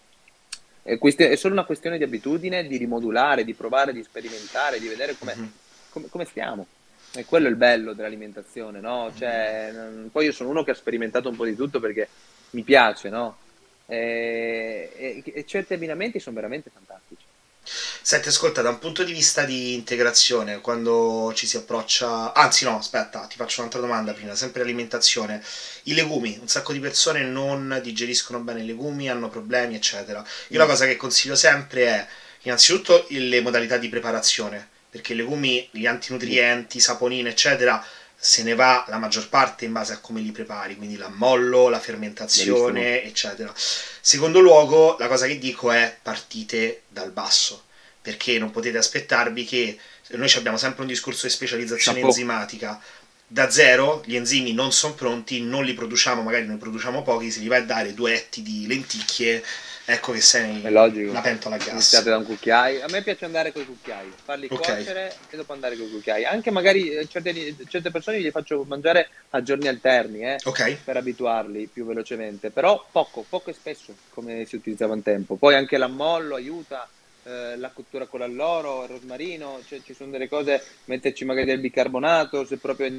E 0.83 0.97
questi, 0.97 1.23
è 1.23 1.35
solo 1.35 1.53
una 1.53 1.65
questione 1.65 1.97
di 1.97 2.03
abitudine, 2.03 2.65
di 2.65 2.77
rimodulare, 2.77 3.43
di 3.43 3.53
provare, 3.53 3.93
di 3.93 4.01
sperimentare, 4.03 4.79
di 4.79 4.87
vedere 4.87 5.15
mm-hmm. 5.23 5.45
come, 5.89 6.07
come 6.09 6.25
stiamo. 6.25 6.65
E 7.13 7.25
quello 7.25 7.47
è 7.47 7.49
il 7.49 7.57
bello 7.57 7.93
dell'alimentazione, 7.93 8.79
no? 8.79 9.11
Cioè, 9.17 9.73
poi 10.11 10.25
io 10.25 10.31
sono 10.31 10.49
uno 10.49 10.63
che 10.63 10.71
ha 10.71 10.75
sperimentato 10.75 11.27
un 11.27 11.35
po' 11.35 11.43
di 11.43 11.55
tutto 11.55 11.81
perché 11.81 12.07
mi 12.51 12.63
piace, 12.63 13.09
no? 13.09 13.37
E, 13.85 14.89
e, 14.95 15.23
e 15.25 15.45
certi 15.45 15.73
abbinamenti 15.73 16.19
sono 16.19 16.35
veramente 16.35 16.71
fantastici. 16.73 17.23
Senti, 17.63 18.29
ascolta, 18.29 18.61
da 18.61 18.69
un 18.69 18.79
punto 18.79 19.03
di 19.03 19.11
vista 19.11 19.43
di 19.43 19.73
integrazione, 19.73 20.61
quando 20.61 21.31
ci 21.35 21.45
si 21.45 21.57
approccia... 21.57 22.33
Anzi 22.33 22.63
no, 22.63 22.77
aspetta, 22.77 23.27
ti 23.27 23.35
faccio 23.35 23.59
un'altra 23.59 23.81
domanda 23.81 24.13
prima, 24.13 24.33
sempre 24.33 24.61
l'alimentazione. 24.61 25.43
I 25.83 25.93
legumi, 25.93 26.37
un 26.39 26.47
sacco 26.47 26.71
di 26.71 26.79
persone 26.79 27.23
non 27.23 27.79
digeriscono 27.83 28.39
bene 28.39 28.61
i 28.61 28.65
legumi, 28.65 29.09
hanno 29.09 29.29
problemi, 29.29 29.75
eccetera. 29.75 30.25
Io 30.47 30.57
mm. 30.57 30.61
la 30.61 30.65
cosa 30.65 30.85
che 30.85 30.95
consiglio 30.95 31.35
sempre 31.35 31.85
è, 31.85 32.07
innanzitutto, 32.43 33.05
le 33.09 33.41
modalità 33.41 33.77
di 33.77 33.89
preparazione 33.89 34.70
perché 34.91 35.13
i 35.13 35.15
legumi, 35.15 35.67
gli 35.71 35.85
antinutrienti, 35.85 36.81
saponine, 36.81 37.29
eccetera, 37.29 37.83
se 38.15 38.43
ne 38.43 38.53
va 38.53 38.85
la 38.89 38.97
maggior 38.97 39.29
parte 39.29 39.65
in 39.65 39.71
base 39.71 39.93
a 39.93 39.99
come 39.99 40.19
li 40.19 40.31
prepari, 40.31 40.75
quindi 40.75 40.97
l'ammollo, 40.97 41.69
la 41.69 41.79
fermentazione, 41.79 43.01
eccetera. 43.03 43.51
Secondo 43.55 44.41
luogo, 44.41 44.97
la 44.99 45.07
cosa 45.07 45.25
che 45.25 45.39
dico 45.39 45.71
è 45.71 45.97
partite 45.99 46.81
dal 46.89 47.11
basso, 47.11 47.63
perché 48.01 48.37
non 48.37 48.51
potete 48.51 48.77
aspettarvi 48.77 49.45
che 49.45 49.79
noi 50.09 50.31
abbiamo 50.35 50.57
sempre 50.57 50.81
un 50.81 50.89
discorso 50.89 51.25
di 51.25 51.31
specializzazione 51.31 51.99
Chapeau. 51.99 52.07
enzimatica. 52.07 52.79
Da 53.25 53.49
zero 53.49 54.03
gli 54.05 54.17
enzimi 54.17 54.51
non 54.51 54.73
sono 54.73 54.93
pronti, 54.93 55.41
non 55.41 55.63
li 55.63 55.73
produciamo, 55.73 56.21
magari 56.21 56.45
ne 56.45 56.57
produciamo 56.57 57.01
pochi, 57.01 57.31
se 57.31 57.39
gli 57.39 57.47
vai 57.47 57.59
a 57.59 57.63
dare 57.63 57.93
due 57.93 58.13
etti 58.13 58.41
di 58.41 58.67
lenticchie 58.67 59.41
ecco 59.85 60.11
che 60.11 60.21
sei 60.21 60.61
una 60.63 61.21
pentola 61.21 61.55
a 61.55 61.57
gas. 61.57 61.71
Iniziate 61.71 62.09
da 62.09 62.17
un 62.17 62.25
cucchiaio. 62.25 62.83
A 62.83 62.87
me 62.89 63.01
piace 63.01 63.25
andare 63.25 63.51
con 63.51 63.61
i 63.61 63.65
cucchiai, 63.65 64.11
farli 64.23 64.47
okay. 64.49 64.57
cuocere 64.57 65.15
e 65.29 65.35
dopo 65.37 65.53
andare 65.53 65.75
con 65.75 65.87
i 65.87 65.91
cucchiai. 65.91 66.25
Anche 66.25 66.51
magari 66.51 66.89
eh, 66.89 67.07
certe, 67.07 67.55
certe 67.67 67.91
persone 67.91 68.19
li 68.19 68.31
faccio 68.31 68.63
mangiare 68.67 69.09
a 69.31 69.41
giorni 69.41 69.67
alterni, 69.67 70.21
eh, 70.21 70.37
okay. 70.43 70.77
per 70.83 70.97
abituarli 70.97 71.69
più 71.71 71.85
velocemente. 71.85 72.49
Però 72.49 72.85
poco, 72.91 73.25
poco 73.27 73.49
e 73.49 73.53
spesso, 73.53 73.95
come 74.09 74.45
si 74.45 74.55
utilizzava 74.55 74.93
un 74.93 75.03
tempo. 75.03 75.35
Poi 75.35 75.55
anche 75.55 75.77
l'ammollo 75.77 76.35
aiuta 76.35 76.87
eh, 77.23 77.55
la 77.57 77.69
cottura 77.69 78.05
con 78.07 78.19
l'alloro, 78.19 78.83
il 78.83 78.89
rosmarino, 78.89 79.61
cioè 79.67 79.81
ci 79.83 79.93
sono 79.93 80.11
delle 80.11 80.27
cose, 80.27 80.63
metterci 80.85 81.23
magari 81.25 81.45
del 81.45 81.59
bicarbonato, 81.59 82.45
se 82.45 82.57
proprio 82.57 82.91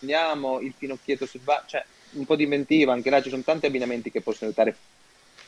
andiamo, 0.00 0.60
il 0.60 0.72
finocchietto 0.76 1.26
selvaggio, 1.26 1.66
cioè 1.68 1.84
un 2.12 2.24
po' 2.24 2.36
di 2.36 2.44
inventiva, 2.44 2.92
anche 2.92 3.10
là 3.10 3.20
ci 3.20 3.28
sono 3.28 3.42
tanti 3.42 3.66
abbinamenti 3.66 4.10
che 4.10 4.22
possono 4.22 4.46
aiutare. 4.46 4.76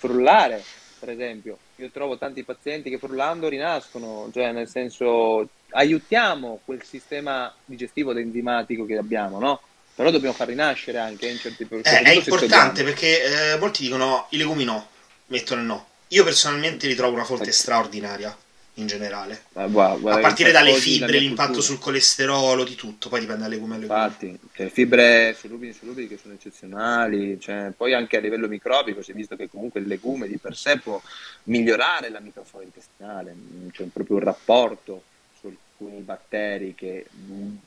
Frullare, 0.03 0.61
per 0.99 1.11
esempio, 1.11 1.59
io 1.77 1.89
trovo 1.93 2.19
tanti 2.19 2.43
pazienti 2.43 2.91
che 2.91 2.99
frullando 2.99 3.47
rinascono, 3.47 4.29
cioè 4.33 4.51
nel 4.51 4.67
senso 4.67 5.49
aiutiamo 5.71 6.59
quel 6.65 6.83
sistema 6.83 7.55
digestivo 7.65 8.11
ed 8.11 8.17
enzimatico 8.17 8.85
che 8.85 8.97
abbiamo, 8.97 9.39
no? 9.39 9.61
Però 9.95 10.11
dobbiamo 10.11 10.35
far 10.35 10.49
rinascere 10.49 10.99
anche 10.99 11.29
in 11.29 11.39
certi 11.39 11.69
eh, 11.71 11.81
È 11.83 12.11
importante 12.11 12.83
perché 12.83 13.53
eh, 13.53 13.59
molti 13.59 13.85
dicono 13.85 14.27
i 14.31 14.39
legumi 14.39 14.65
no, 14.65 14.89
mettono 15.27 15.61
il 15.61 15.67
no. 15.69 15.87
Io 16.09 16.25
personalmente 16.25 16.89
li 16.89 16.97
trovo 16.97 17.15
una 17.15 17.25
fonte 17.25 17.53
straordinaria 17.53 18.37
in 18.75 18.87
generale. 18.87 19.43
Ah, 19.55 19.67
guarda, 19.67 20.15
a 20.15 20.19
partire 20.19 20.51
dalle 20.51 20.75
fibre, 20.75 21.19
l'impatto 21.19 21.53
cultura. 21.53 21.67
sul 21.67 21.79
colesterolo, 21.79 22.65
di 22.65 22.75
tutto, 22.75 23.09
poi 23.09 23.21
dipende 23.21 23.43
dalle 23.43 23.55
legume 23.57 23.77
Infatti, 23.77 24.39
cioè, 24.55 24.69
fibre 24.69 25.35
solubili 25.39 25.69
e 25.69 25.73
insolubili 25.73 26.09
che 26.09 26.17
sono 26.17 26.35
eccezionali, 26.35 27.39
cioè, 27.39 27.73
poi 27.77 27.93
anche 27.93 28.17
a 28.17 28.21
livello 28.21 28.49
microbico 28.49 29.03
si 29.03 29.11
è 29.11 29.15
visto 29.15 29.37
che 29.37 29.49
comunque 29.49 29.81
il 29.81 29.87
legume 29.87 30.27
di 30.27 30.39
per 30.39 30.57
sé 30.57 30.79
può 30.79 31.01
migliorare 31.45 32.09
la 32.09 32.21
microflora 32.21 32.65
intestinale, 32.65 33.35
c'è 33.73 33.85
proprio 33.93 34.17
un 34.17 34.23
rapporto 34.23 35.03
su 35.39 35.49
alcuni 35.49 36.01
batteri 36.01 36.75
che 36.75 37.07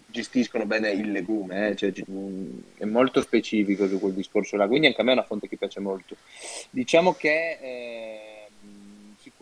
gestiscono 0.08 0.66
bene 0.66 0.89
il 0.89 1.12
legume, 1.12 1.70
eh? 1.70 1.76
cioè, 1.76 1.93
è 1.93 2.86
molto 2.86 3.22
specifico 3.22 3.88
su 3.88 3.99
quel 3.99 4.14
discorso 4.14 4.56
là, 4.56 4.66
quindi 4.66 4.88
anche 4.88 5.01
a 5.01 5.03
me 5.03 5.12
è 5.12 5.16
una 5.16 5.24
fonte 5.24 5.47
che 5.47 5.58
piace 5.58 5.80
molto. 5.80 6.16
Diciamo 6.72 7.14
che... 7.14 7.60
Eh, 7.62 8.30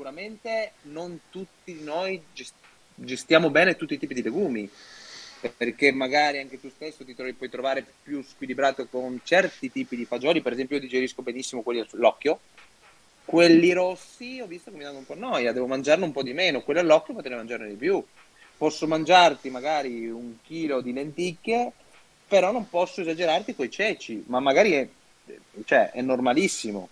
sicuramente 0.03 0.73
non 0.83 1.17
tutti 1.29 1.81
noi 1.81 2.21
gestiamo 2.95 3.49
bene 3.49 3.77
tutti 3.77 3.93
i 3.93 3.97
tipi 3.97 4.13
di 4.13 4.21
legumi, 4.21 4.69
perché 5.55 5.93
magari 5.93 6.39
anche 6.39 6.59
tu 6.59 6.69
stesso 6.69 7.05
ti 7.05 7.15
trovi, 7.15 7.31
puoi 7.31 7.49
trovare 7.49 7.85
più 8.03 8.21
squilibrato 8.21 8.85
con 8.87 9.21
certi 9.23 9.71
tipi 9.71 9.95
di 9.95 10.03
fagioli, 10.03 10.41
per 10.41 10.51
esempio 10.51 10.75
io 10.75 10.81
digerisco 10.81 11.21
benissimo 11.21 11.61
quelli 11.61 11.85
all'occhio, 11.93 12.41
quelli 13.23 13.71
rossi 13.71 14.41
ho 14.41 14.45
visto 14.45 14.71
che 14.71 14.77
mi 14.77 14.83
danno 14.83 14.97
un 14.97 15.05
po' 15.05 15.15
noia, 15.15 15.53
devo 15.53 15.67
mangiarne 15.67 16.03
un 16.03 16.11
po' 16.11 16.21
di 16.21 16.33
meno, 16.33 16.63
quelli 16.63 16.81
all'occhio 16.81 17.13
potrei 17.13 17.37
mangiarne 17.37 17.69
di 17.69 17.75
più, 17.75 18.03
posso 18.57 18.87
mangiarti 18.87 19.49
magari 19.49 20.09
un 20.09 20.35
chilo 20.43 20.81
di 20.81 20.91
lenticchie, 20.91 21.71
però 22.27 22.51
non 22.51 22.67
posso 22.67 22.99
esagerarti 22.99 23.55
con 23.55 23.65
i 23.67 23.71
ceci, 23.71 24.21
ma 24.27 24.41
magari 24.41 24.73
è, 24.73 24.87
cioè, 25.63 25.91
è 25.91 26.01
normalissimo. 26.01 26.89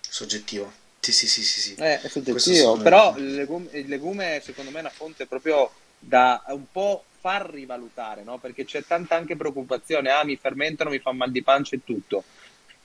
Soggettivo. 0.00 0.86
Sì, 1.00 1.12
sì, 1.12 1.26
sì, 1.26 1.42
sì. 1.42 1.60
sì. 1.60 1.74
Eh, 1.76 2.00
soggettivo, 2.06 2.76
però 2.76 3.16
il 3.16 3.34
legume, 3.34 3.68
il 3.72 3.88
legume 3.88 4.40
secondo 4.42 4.70
me 4.70 4.78
è 4.78 4.80
una 4.80 4.90
fonte 4.90 5.26
proprio 5.26 5.70
da 5.98 6.42
un 6.48 6.70
po' 6.70 7.04
far 7.20 7.50
rivalutare, 7.50 8.22
no? 8.22 8.38
Perché 8.38 8.64
c'è 8.64 8.84
tanta 8.84 9.16
anche 9.16 9.36
preoccupazione, 9.36 10.10
ah 10.10 10.24
mi 10.24 10.36
fermentano, 10.36 10.90
mi 10.90 10.98
fa 10.98 11.12
mal 11.12 11.30
di 11.30 11.42
pancia 11.42 11.76
e 11.76 11.84
tutto. 11.84 12.24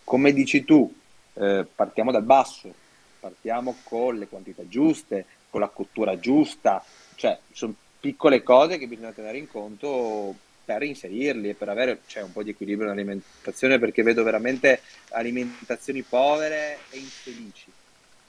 Come 0.03 0.33
dici 0.33 0.63
tu, 0.63 0.93
eh, 1.33 1.65
partiamo 1.73 2.11
dal 2.11 2.23
basso, 2.23 2.73
partiamo 3.19 3.77
con 3.83 4.17
le 4.17 4.27
quantità 4.27 4.67
giuste, 4.67 5.25
con 5.49 5.59
la 5.61 5.69
cottura 5.69 6.19
giusta, 6.19 6.83
cioè 7.15 7.37
sono 7.51 7.75
piccole 7.99 8.43
cose 8.43 8.77
che 8.77 8.87
bisogna 8.87 9.11
tenere 9.11 9.37
in 9.37 9.47
conto 9.47 10.35
per 10.65 10.83
inserirli 10.83 11.49
e 11.49 11.53
per 11.55 11.69
avere 11.69 12.01
cioè, 12.07 12.23
un 12.23 12.31
po' 12.31 12.43
di 12.43 12.51
equilibrio 12.51 12.87
nell'alimentazione 12.87 13.79
perché 13.79 14.01
vedo 14.01 14.23
veramente 14.23 14.81
alimentazioni 15.09 16.01
povere 16.01 16.79
e 16.89 16.97
infelici 16.97 17.71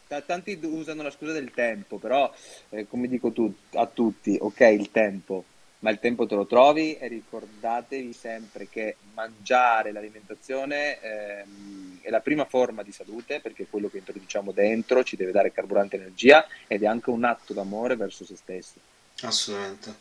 tanti 0.07 0.59
usano 0.62 1.02
la 1.02 1.11
scusa 1.11 1.32
del 1.32 1.50
tempo, 1.50 1.98
però 1.98 2.32
eh, 2.70 2.86
come 2.86 3.09
dico 3.09 3.32
tu, 3.32 3.52
a 3.74 3.86
tutti, 3.86 4.36
ok 4.40 4.61
il 4.61 4.90
tempo, 4.90 5.44
ma 5.80 5.90
il 5.90 5.98
tempo 5.98 6.26
te 6.26 6.34
lo 6.34 6.46
trovi 6.46 6.96
e 6.96 7.09
ricordatevi 7.09 8.12
sempre 8.12 8.68
che 8.68 8.96
mangiare, 9.12 9.92
l'alimentazione 9.92 11.00
ehm, 11.00 11.98
è 12.00 12.11
la 12.11 12.20
prima 12.20 12.46
forma 12.46 12.82
di 12.82 12.90
salute 12.90 13.40
perché 13.40 13.66
quello 13.68 13.90
che 13.90 13.98
introduciamo 13.98 14.52
dentro 14.52 15.05
ci 15.05 15.16
deve 15.16 15.32
dare 15.32 15.52
carburante 15.52 15.96
e 15.96 16.00
energia 16.00 16.46
ed 16.66 16.82
è 16.82 16.86
anche 16.86 17.11
un 17.11 17.24
atto 17.24 17.52
d'amore 17.52 17.96
verso 17.96 18.24
se 18.24 18.36
stessi. 18.36 18.80
Assolutamente. 19.22 19.94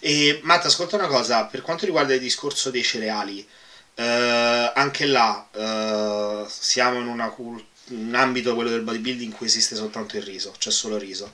E 0.00 0.40
Matta, 0.42 0.66
ascolta 0.66 0.96
una 0.96 1.06
cosa, 1.06 1.46
per 1.46 1.62
quanto 1.62 1.84
riguarda 1.86 2.14
il 2.14 2.20
discorso 2.20 2.70
dei 2.70 2.82
cereali, 2.82 3.46
eh, 3.94 4.72
anche 4.74 5.06
là 5.06 5.48
eh, 5.52 6.44
siamo 6.48 6.98
in 6.98 7.06
una 7.06 7.28
cultura 7.30 7.68
un 7.90 8.14
ambito, 8.14 8.54
quello 8.54 8.70
del 8.70 8.82
bodybuilding, 8.82 9.30
in 9.30 9.36
cui 9.36 9.46
esiste 9.46 9.74
soltanto 9.74 10.16
il 10.16 10.22
riso, 10.22 10.54
c'è 10.58 10.70
solo 10.70 10.98
riso. 10.98 11.30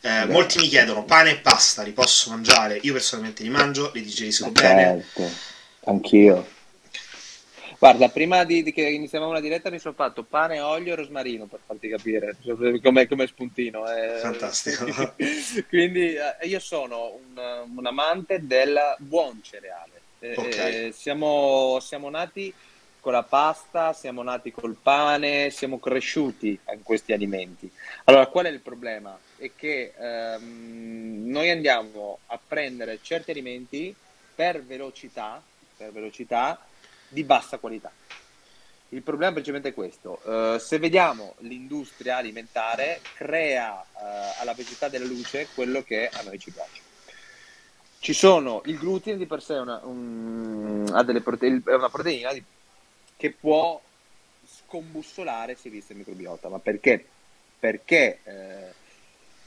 Eh, 0.00 0.26
molti 0.26 0.58
mi 0.58 0.68
chiedono 0.68 1.04
pane 1.04 1.32
e 1.32 1.36
pasta 1.38 1.82
li 1.82 1.92
posso 1.92 2.30
mangiare? 2.30 2.78
Io 2.82 2.92
personalmente 2.92 3.42
li 3.42 3.50
mangio, 3.50 3.90
li 3.94 4.02
digerisco 4.02 4.52
certo. 4.52 4.60
bene. 4.60 5.04
Anch'io. 5.84 6.58
Guarda, 7.80 8.10
prima 8.10 8.44
di, 8.44 8.62
di, 8.62 8.74
che 8.74 8.82
iniziamo 8.82 9.32
la 9.32 9.40
diretta 9.40 9.70
mi 9.70 9.78
sono 9.78 9.94
fatto 9.94 10.22
pane, 10.22 10.60
olio 10.60 10.92
e 10.92 10.96
rosmarino 10.96 11.46
per 11.46 11.60
farti 11.64 11.88
capire 11.88 12.36
come, 12.82 13.08
come 13.08 13.26
spuntino. 13.26 13.90
Eh. 13.90 14.18
Fantastico. 14.18 14.84
Quindi 15.66 16.12
eh, 16.12 16.46
io 16.46 16.60
sono 16.60 17.18
un, 17.34 17.68
un, 17.74 17.86
amante 17.86 18.46
del 18.46 18.78
buon 18.98 19.40
cereale. 19.42 19.92
Eh, 20.18 20.34
okay. 20.36 20.86
Eh, 20.88 20.92
siamo, 20.92 21.78
siamo 21.80 22.10
nati 22.10 22.52
con 23.00 23.12
la 23.12 23.22
pasta, 23.22 23.92
siamo 23.92 24.22
nati 24.22 24.52
col 24.52 24.76
pane, 24.80 25.50
siamo 25.50 25.78
cresciuti 25.78 26.58
in 26.72 26.82
questi 26.82 27.12
alimenti. 27.12 27.70
Allora, 28.04 28.26
qual 28.26 28.46
è 28.46 28.50
il 28.50 28.60
problema? 28.60 29.18
È 29.36 29.50
che 29.56 29.94
ehm, 29.96 31.24
noi 31.26 31.50
andiamo 31.50 32.18
a 32.26 32.38
prendere 32.46 32.98
certi 33.02 33.30
alimenti 33.30 33.94
per 34.34 34.62
velocità, 34.62 35.42
per 35.76 35.92
velocità 35.92 36.60
di 37.08 37.24
bassa 37.24 37.58
qualità. 37.58 37.90
Il 38.92 39.02
problema 39.02 39.32
principalmente 39.32 39.70
è 39.70 39.74
questo. 39.74 40.20
Uh, 40.24 40.58
se 40.58 40.78
vediamo 40.78 41.34
l'industria 41.38 42.16
alimentare 42.16 43.00
crea 43.14 43.72
uh, 43.74 43.98
alla 44.40 44.52
velocità 44.52 44.88
della 44.88 45.04
luce 45.04 45.46
quello 45.54 45.82
che 45.82 46.08
a 46.08 46.22
noi 46.22 46.38
ci 46.38 46.50
piace. 46.50 46.82
Ci 48.00 48.12
sono 48.12 48.62
il 48.64 48.78
glutine 48.78 49.16
di 49.16 49.26
per 49.26 49.42
sé 49.42 49.54
è 49.54 49.60
una, 49.60 49.80
un, 49.84 50.86
una 50.88 51.88
proteina 51.88 52.32
di 52.32 52.42
che 53.20 53.32
può 53.32 53.78
scombussolare 54.46 55.54
se 55.54 55.68
viste 55.68 55.92
il 55.92 55.98
microbiota. 55.98 56.48
Ma 56.48 56.58
perché? 56.58 57.04
Perché 57.58 58.20
eh, 58.24 58.72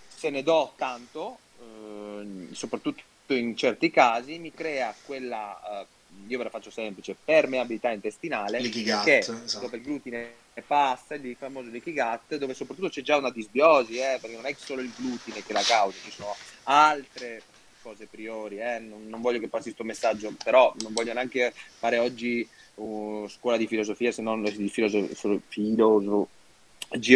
se 0.08 0.30
ne 0.30 0.44
do 0.44 0.74
tanto, 0.76 1.40
eh, 1.60 2.50
soprattutto 2.52 3.02
in 3.34 3.58
certi 3.58 3.90
casi, 3.90 4.38
mi 4.38 4.54
crea 4.54 4.94
quella, 5.04 5.82
eh, 5.82 5.86
io 6.28 6.38
ve 6.38 6.44
la 6.44 6.52
faccio 6.52 6.70
semplice, 6.70 7.16
permeabilità 7.26 7.90
intestinale, 7.90 8.60
gut, 8.62 9.04
che 9.04 9.18
esatto. 9.18 9.60
dove 9.60 9.78
il 9.78 9.84
glutine 9.84 10.32
passa, 10.68 11.16
il 11.16 11.36
famoso 11.36 11.72
leaky 11.72 11.94
gut, 11.94 12.38
dove 12.38 12.54
soprattutto 12.54 12.90
c'è 12.90 13.02
già 13.02 13.18
una 13.18 13.32
disbiosi, 13.32 13.98
eh, 13.98 14.20
perché 14.22 14.36
non 14.36 14.46
è 14.46 14.56
solo 14.56 14.82
il 14.82 14.94
glutine 14.96 15.44
che 15.44 15.52
la 15.52 15.64
causa, 15.64 15.98
ci 16.04 16.12
sono 16.12 16.36
altre 16.66 17.42
cose 17.82 18.06
priori, 18.06 18.60
eh, 18.60 18.78
non, 18.78 19.10
non, 19.10 19.20
voglio 19.20 19.40
che 19.40 19.48
passi 19.48 19.74
questo 19.74 19.84
messaggio, 19.84 20.32
però 20.44 20.74
non 20.82 20.94
voglio 20.94 21.12
neanche 21.12 21.52
fare 21.80 21.98
oggi 21.98 22.48
uh, 22.76 23.28
scuola 23.28 23.58
di 23.58 23.68
filosofia, 23.68 24.12
se 24.12 24.22
non 24.22 24.44
di 24.44 24.70
filosofia 24.70 25.86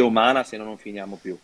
umana, 0.03 0.43
se 0.43 0.58
no 0.58 0.64
non 0.64 0.78
finiamo 0.78 1.18
più. 1.22 1.38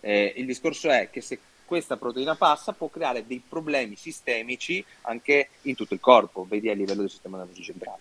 Eh, 0.00 0.34
il 0.36 0.46
discorso 0.46 0.88
è 0.90 1.10
che 1.10 1.20
se 1.20 1.38
questa 1.64 1.96
proteina 1.96 2.34
passa 2.34 2.72
può 2.72 2.88
creare 2.88 3.26
dei 3.26 3.42
problemi 3.46 3.96
sistemici 3.96 4.84
anche 5.02 5.50
in 5.62 5.74
tutto 5.74 5.94
il 5.94 6.00
corpo, 6.00 6.46
vedi 6.48 6.70
a 6.70 6.74
livello 6.74 7.02
del 7.02 7.10
sistema 7.10 7.36
nervoso 7.36 7.62
centrale. 7.62 8.00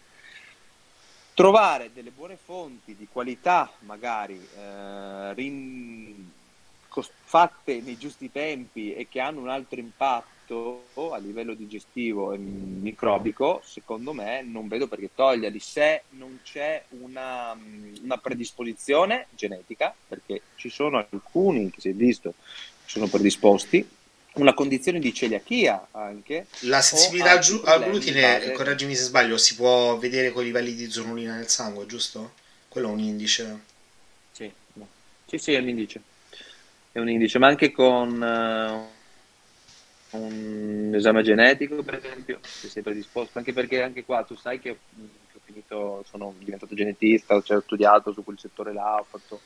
Trovare 1.34 1.92
delle 1.94 2.12
buone 2.12 2.38
fonti 2.42 2.96
di 2.96 3.08
qualità, 3.12 3.72
magari 3.80 4.36
eh, 4.58 5.34
rin- 5.34 6.32
fatte 7.24 7.82
nei 7.82 7.98
giusti 7.98 8.32
tempi 8.32 8.96
e 8.96 9.08
che 9.08 9.20
hanno 9.20 9.42
un 9.42 9.50
altro 9.50 9.80
impatto 9.80 10.37
effetto 10.48 11.14
a 11.14 11.18
livello 11.18 11.54
digestivo 11.54 12.32
e 12.34 12.38
microbico, 12.38 13.62
secondo 13.66 14.14
me 14.14 14.42
non 14.42 14.68
vedo 14.68 14.88
perché 14.88 15.10
toglierli 15.14 15.60
se 15.60 16.04
non 16.12 16.40
c'è 16.44 16.82
una, 17.02 17.58
una 18.02 18.18
predisposizione 18.18 19.28
genetica, 19.32 19.94
perché 20.08 20.42
ci 20.56 20.70
sono 20.70 21.06
alcuni 21.10 21.70
che 21.70 21.82
si 21.82 21.90
è 21.90 21.94
visto 21.94 22.34
sono 22.86 23.08
predisposti, 23.08 23.86
una 24.36 24.54
condizione 24.54 25.00
di 25.00 25.14
celiachia 25.14 25.90
anche. 25.92 26.48
La 26.62 26.82
sensibilità 26.82 27.32
al, 27.32 27.40
giu- 27.40 27.66
al 27.68 27.84
glutine, 27.84 28.52
correggimi 28.52 28.96
se 28.96 29.04
sbaglio, 29.04 29.38
si 29.38 29.56
può 29.56 29.98
vedere 29.98 30.32
con 30.32 30.44
i 30.44 30.46
livelli 30.46 30.74
di 30.74 30.90
zonulina 30.90 31.36
nel 31.36 31.50
sangue, 31.50 31.86
giusto? 31.86 32.34
Quello 32.70 32.88
è 32.88 32.92
un 32.92 33.00
indice. 33.00 33.60
Sì, 34.32 34.50
sì, 35.26 35.38
sì, 35.38 35.54
è 35.54 35.58
un 35.58 35.68
indice. 35.68 36.02
È 36.94 37.00
un 37.00 37.10
indice, 37.10 37.40
ma 37.40 37.48
anche 37.48 37.72
con 37.72 38.22
uh, 38.22 38.97
un 40.12 40.92
esame 40.96 41.22
genetico, 41.24 41.84
per 41.84 41.96
esempio, 41.96 42.40
se 42.42 42.70
sei 42.70 42.84
predisposto, 42.84 43.38
anche 43.38 43.54
perché 43.54 43.82
anche 43.82 44.06
qua 44.06 44.24
tu 44.24 44.36
sai 44.36 44.60
che, 44.60 44.70
ho 44.70 45.40
finito, 45.44 46.04
sono 46.08 46.34
diventato 46.40 46.76
genetista, 46.76 47.42
cioè 47.42 47.58
ho 47.58 47.62
studiato 47.62 48.14
su 48.14 48.24
quel 48.24 48.40
settore 48.40 48.74
là, 48.74 48.98
ho 49.00 49.06
fatto 49.10 49.42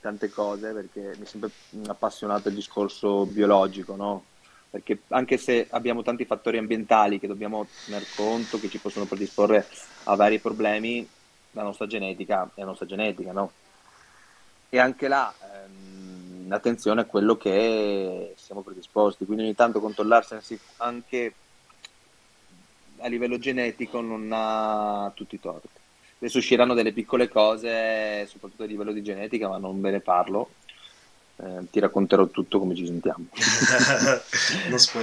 tante 0.00 0.30
cose 0.30 0.72
perché 0.72 1.14
mi 1.16 1.24
è 1.24 1.26
sempre 1.26 1.50
appassionato 1.86 2.48
il 2.48 2.54
discorso 2.54 3.24
biologico, 3.24 3.96
no? 3.96 4.24
Perché 4.70 5.00
anche 5.08 5.36
se 5.36 5.66
abbiamo 5.70 6.02
tanti 6.02 6.24
fattori 6.24 6.58
ambientali 6.58 7.18
che 7.18 7.26
dobbiamo 7.26 7.66
tener 7.84 8.04
conto, 8.14 8.60
che 8.60 8.68
ci 8.68 8.78
possono 8.78 9.06
predisporre 9.06 9.66
a 10.04 10.14
vari 10.14 10.40
problemi, 10.40 11.08
la 11.52 11.62
nostra 11.62 11.86
genetica 11.86 12.50
è 12.54 12.60
la 12.60 12.66
nostra 12.66 12.86
genetica, 12.86 13.32
no? 13.32 13.52
E 14.68 14.78
anche 14.78 15.08
là, 15.08 15.32
ehm, 15.40 15.93
attenzione 16.50 17.02
a 17.02 17.04
quello 17.04 17.36
che 17.36 18.34
siamo 18.36 18.62
predisposti, 18.62 19.24
quindi 19.24 19.44
ogni 19.44 19.54
tanto 19.54 19.80
controllarsi 19.80 20.58
anche 20.78 21.34
a 22.98 23.08
livello 23.08 23.38
genetico 23.38 24.00
non 24.00 24.30
ha 24.32 25.10
tutti 25.14 25.34
i 25.34 25.40
torti. 25.40 25.68
Adesso 26.18 26.38
usciranno 26.38 26.74
delle 26.74 26.92
piccole 26.92 27.28
cose, 27.28 28.26
soprattutto 28.26 28.62
a 28.62 28.66
livello 28.66 28.92
di 28.92 29.02
genetica, 29.02 29.48
ma 29.48 29.58
non 29.58 29.80
ve 29.80 29.90
ne 29.90 30.00
parlo. 30.00 30.50
Eh, 31.36 31.68
ti 31.70 31.80
racconterò 31.80 32.26
tutto 32.28 32.58
come 32.58 32.74
ci 32.74 32.86
sentiamo. 32.86 33.26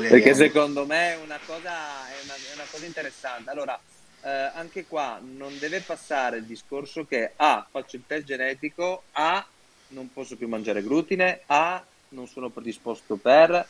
Perché 0.10 0.34
secondo 0.34 0.86
me 0.86 1.14
è 1.14 1.18
una 1.24 1.38
cosa, 1.46 2.08
è 2.08 2.24
una, 2.24 2.34
è 2.34 2.54
una 2.56 2.66
cosa 2.72 2.86
interessante. 2.86 3.52
Allora, 3.52 3.80
eh, 4.24 4.30
anche 4.30 4.86
qua 4.86 5.20
non 5.22 5.58
deve 5.60 5.82
passare 5.82 6.38
il 6.38 6.46
discorso 6.46 7.06
che 7.06 7.34
A, 7.36 7.58
ah, 7.58 7.68
faccio 7.70 7.98
il 7.98 8.04
test 8.08 8.26
genetico, 8.26 9.04
A, 9.12 9.46
non 9.92 10.12
posso 10.12 10.36
più 10.36 10.48
mangiare 10.48 10.84
glutine, 10.84 11.42
A, 11.48 11.84
non 12.10 12.28
sono 12.28 12.50
predisposto 12.50 13.16
per, 13.16 13.66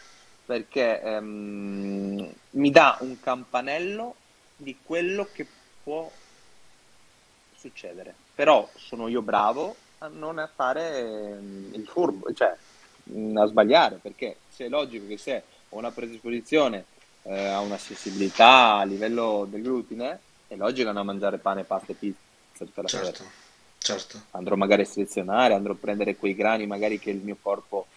perché 0.46 1.02
ehm, 1.02 2.34
mi 2.52 2.72
dà 2.72 2.98
un 3.02 3.20
campanello 3.20 4.16
di 4.56 4.78
quello 4.84 5.28
che 5.32 5.46
può 5.84 6.12
succedere. 7.56 8.16
Però 8.34 8.68
sono 8.76 9.08
io 9.08 9.22
bravo 9.22 9.76
a 10.00 10.08
non 10.08 10.50
fare 10.56 11.00
ehm, 11.00 11.72
il 11.74 11.86
furbo, 11.88 12.34
cioè 12.34 12.56
a 13.36 13.46
sbagliare, 13.46 14.00
perché 14.02 14.38
se 14.50 14.66
è 14.66 14.70
logico 14.70 15.08
che 15.08 15.18
se 15.18 15.44
ho 15.70 15.78
una 15.78 15.92
predisposizione 15.92 16.86
eh, 17.24 17.48
a 17.48 17.60
una 17.60 17.78
sensibilità 17.78 18.76
a 18.76 18.84
livello 18.84 19.48
del 19.50 19.62
glutine, 19.62 20.20
è 20.48 20.56
logico 20.56 20.92
non 20.92 21.06
mangiare 21.06 21.38
pane, 21.38 21.64
pasta 21.64 21.92
e 21.92 21.96
pizza 21.96 22.20
tutta 22.66 22.82
la 22.82 22.88
certo. 22.88 23.50
Certo. 23.84 24.26
Andrò 24.32 24.56
magari 24.56 24.84
a 24.84 24.86
selezionare, 24.86 25.56
andrò 25.56 25.74
a 25.74 25.78
prendere 25.80 26.16
quei 26.16 26.36
grani 26.36 26.68
magari 26.68 27.00
che 27.00 27.10
il 27.10 27.18
mio 27.18 27.36
corpo 27.42 27.88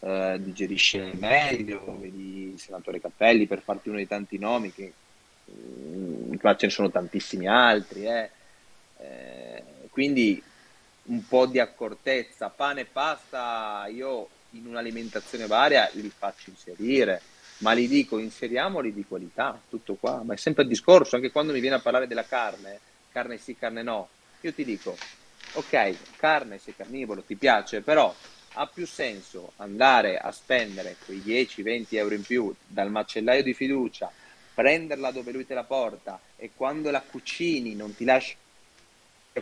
eh, 0.00 0.38
digerisce 0.40 1.12
meglio, 1.18 1.98
vedi 2.00 2.54
senatore 2.56 2.98
Cappelli 2.98 3.46
per 3.46 3.60
farti 3.60 3.88
uno 3.88 3.98
dei 3.98 4.06
tanti 4.06 4.38
nomi 4.38 4.72
che 4.72 4.90
mm, 5.50 6.34
ce 6.34 6.56
ne 6.66 6.70
sono 6.70 6.90
tantissimi 6.90 7.46
altri, 7.46 8.06
eh. 8.06 8.30
Eh, 9.00 9.62
quindi 9.90 10.42
un 11.04 11.26
po' 11.28 11.44
di 11.44 11.60
accortezza, 11.60 12.48
pane 12.48 12.80
e 12.80 12.86
pasta 12.86 13.86
io 13.92 14.28
in 14.52 14.66
un'alimentazione 14.66 15.46
varia 15.46 15.90
li 15.92 16.10
faccio 16.16 16.48
inserire, 16.48 17.20
ma 17.58 17.72
li 17.72 17.86
dico 17.86 18.18
inseriamoli 18.18 18.94
di 18.94 19.04
qualità, 19.06 19.60
tutto 19.68 19.94
qua, 19.94 20.22
ma 20.24 20.32
è 20.32 20.38
sempre 20.38 20.62
il 20.62 20.70
discorso, 20.70 21.16
anche 21.16 21.30
quando 21.30 21.52
mi 21.52 21.60
viene 21.60 21.76
a 21.76 21.80
parlare 21.80 22.06
della 22.06 22.24
carne, 22.24 22.80
carne 23.12 23.36
sì, 23.36 23.56
carne 23.56 23.82
no, 23.82 24.08
io 24.40 24.52
ti 24.52 24.64
dico, 24.64 24.96
ok, 25.52 26.16
carne 26.16 26.58
sei 26.58 26.76
carnivoro, 26.76 27.22
ti 27.22 27.36
piace, 27.36 27.80
però 27.80 28.14
ha 28.54 28.66
più 28.66 28.86
senso 28.86 29.52
andare 29.56 30.18
a 30.18 30.32
spendere 30.32 30.96
quei 31.04 31.22
10-20 31.24 31.86
euro 31.90 32.14
in 32.14 32.22
più 32.22 32.54
dal 32.66 32.90
macellaio 32.90 33.42
di 33.42 33.54
fiducia, 33.54 34.10
prenderla 34.54 35.10
dove 35.10 35.32
lui 35.32 35.46
te 35.46 35.54
la 35.54 35.64
porta 35.64 36.18
e 36.36 36.50
quando 36.54 36.90
la 36.90 37.00
cucini 37.00 37.74
non 37.74 37.94
ti 37.94 38.04
lascia 38.04 38.36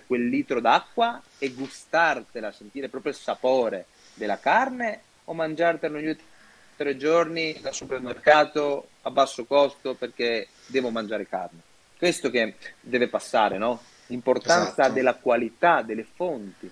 quel 0.07 0.29
litro 0.29 0.61
d'acqua 0.61 1.23
e 1.39 1.51
gustartela, 1.51 2.53
sentire 2.53 2.89
proprio 2.89 3.13
il 3.13 3.19
sapore 3.19 3.87
della 4.13 4.39
carne 4.39 5.01
o 5.25 5.33
mangiartela 5.33 5.97
ogni 5.97 6.17
tre 6.77 6.97
giorni 6.99 7.59
dal 7.61 7.73
supermercato 7.73 8.89
a 9.03 9.11
basso 9.11 9.47
costo 9.47 9.95
perché 9.95 10.49
devo 10.67 10.91
mangiare 10.91 11.27
carne. 11.27 11.61
Questo 11.97 12.29
che 12.29 12.57
deve 12.81 13.09
passare, 13.09 13.57
no? 13.57 13.83
L'importanza 14.07 14.71
esatto. 14.71 14.93
della 14.93 15.15
qualità 15.15 15.83
delle 15.83 16.07
fonti 16.15 16.71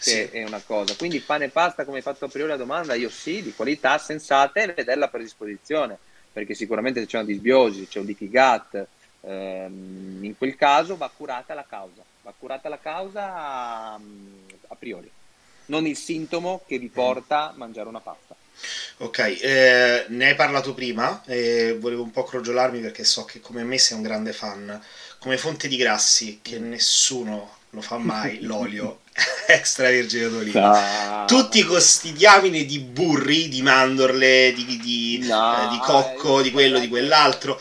che 0.00 0.28
sì. 0.30 0.36
è 0.36 0.44
una 0.44 0.62
cosa. 0.64 0.94
Quindi 0.94 1.20
pane 1.20 1.46
e 1.46 1.48
pasta, 1.48 1.84
come 1.84 1.96
hai 1.96 2.02
fatto 2.02 2.26
a 2.26 2.28
priori 2.28 2.50
la 2.50 2.56
domanda, 2.56 2.94
io 2.94 3.10
sì, 3.10 3.42
di 3.42 3.52
qualità 3.52 3.98
sensate 3.98 4.62
e 4.62 4.66
vedere 4.66 4.98
la 4.98 5.08
predisposizione, 5.08 5.98
perché 6.32 6.54
sicuramente 6.54 7.00
se 7.00 7.06
c'è 7.06 7.18
una 7.18 7.26
disbiosi, 7.26 7.88
c'è 7.88 7.98
un 7.98 8.06
gut, 8.16 8.86
ehm, 9.22 10.18
in 10.22 10.38
quel 10.38 10.54
caso 10.54 10.96
va 10.96 11.10
curata 11.14 11.54
la 11.54 11.66
causa, 11.68 12.02
va 12.22 12.32
curata 12.38 12.68
la 12.68 12.78
causa 12.78 13.34
a, 13.34 13.94
a 13.94 14.74
priori, 14.76 15.10
non 15.66 15.84
il 15.86 15.96
sintomo 15.96 16.62
che 16.66 16.78
vi 16.78 16.88
porta 16.88 17.50
a 17.50 17.52
mangiare 17.56 17.88
una 17.88 18.00
pasta. 18.00 18.36
Ok, 18.98 19.18
eh, 19.40 20.06
ne 20.08 20.26
hai 20.26 20.34
parlato 20.34 20.74
prima 20.74 21.22
e 21.24 21.76
volevo 21.78 22.02
un 22.02 22.10
po' 22.10 22.24
crogiolarmi 22.24 22.80
perché 22.80 23.04
so 23.04 23.24
che 23.24 23.40
come 23.40 23.62
me 23.62 23.78
sei 23.78 23.96
un 23.96 24.02
grande 24.02 24.32
fan. 24.32 24.82
Come 25.18 25.36
fonte 25.36 25.68
di 25.68 25.76
grassi, 25.76 26.40
che 26.42 26.58
mm. 26.58 26.68
nessuno 26.70 27.56
lo 27.70 27.80
fa 27.80 27.98
mai, 27.98 28.40
l'olio 28.46 29.00
extravergine 29.46 30.28
d'oliva. 30.28 31.20
No. 31.20 31.24
Tutti 31.26 31.62
questi 31.64 32.12
diamine 32.12 32.64
di 32.64 32.78
burri, 32.78 33.48
di 33.48 33.62
mandorle, 33.62 34.52
di, 34.54 34.78
di, 34.78 35.26
no, 35.26 35.64
eh, 35.64 35.68
di 35.70 35.78
cocco, 35.78 36.42
di 36.42 36.50
quello, 36.50 36.78
di 36.78 36.88
quell'altro. 36.88 37.60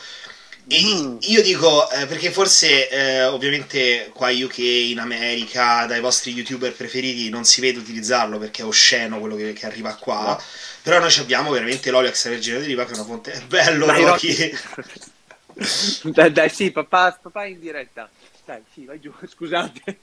E 0.70 0.84
mm. 0.84 1.18
io 1.22 1.42
dico, 1.42 1.90
eh, 1.92 2.06
perché 2.08 2.30
forse 2.30 2.90
eh, 2.90 3.24
ovviamente 3.24 4.12
qua 4.14 4.30
UK, 4.30 4.58
in 4.58 5.00
America, 5.00 5.86
dai 5.86 6.02
vostri 6.02 6.34
youtuber 6.34 6.74
preferiti 6.74 7.30
non 7.30 7.46
si 7.46 7.62
vede 7.62 7.80
utilizzarlo 7.80 8.38
perché 8.38 8.64
è 8.64 8.66
osceno 8.66 9.20
quello 9.20 9.36
che, 9.36 9.54
che 9.54 9.66
arriva 9.66 9.96
qua. 9.96 10.22
No. 10.22 10.42
Però 10.82 11.00
noi 11.00 11.14
abbiamo 11.20 11.52
veramente 11.52 11.90
l'olio 11.90 12.10
extravergine 12.10 12.60
d'oliva 12.60 12.86
che 12.86 12.92
è 12.92 12.96
una 12.96 13.06
fonte... 13.06 13.32
È 13.32 13.42
bello, 13.42 13.90
Rocky! 13.90 14.54
dai, 16.14 16.32
dai, 16.32 16.50
sì, 16.50 16.72
papà, 16.72 17.18
papà 17.22 17.46
in 17.46 17.60
diretta. 17.60 18.10
Dai, 18.46 18.64
sì, 18.72 18.86
vai 18.86 19.00
giù, 19.00 19.14
scusate. 19.26 19.98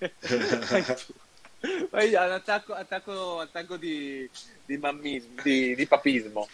vai 0.69 0.85
giù. 0.85 1.15
Vai, 1.91 2.15
attacco, 2.15 2.75
attacco, 2.75 3.41
attacco 3.41 3.77
di, 3.79 4.29
di 4.67 4.77
mammismo, 4.77 5.41
di, 5.43 5.75
di 5.75 5.87
papismo. 5.87 6.47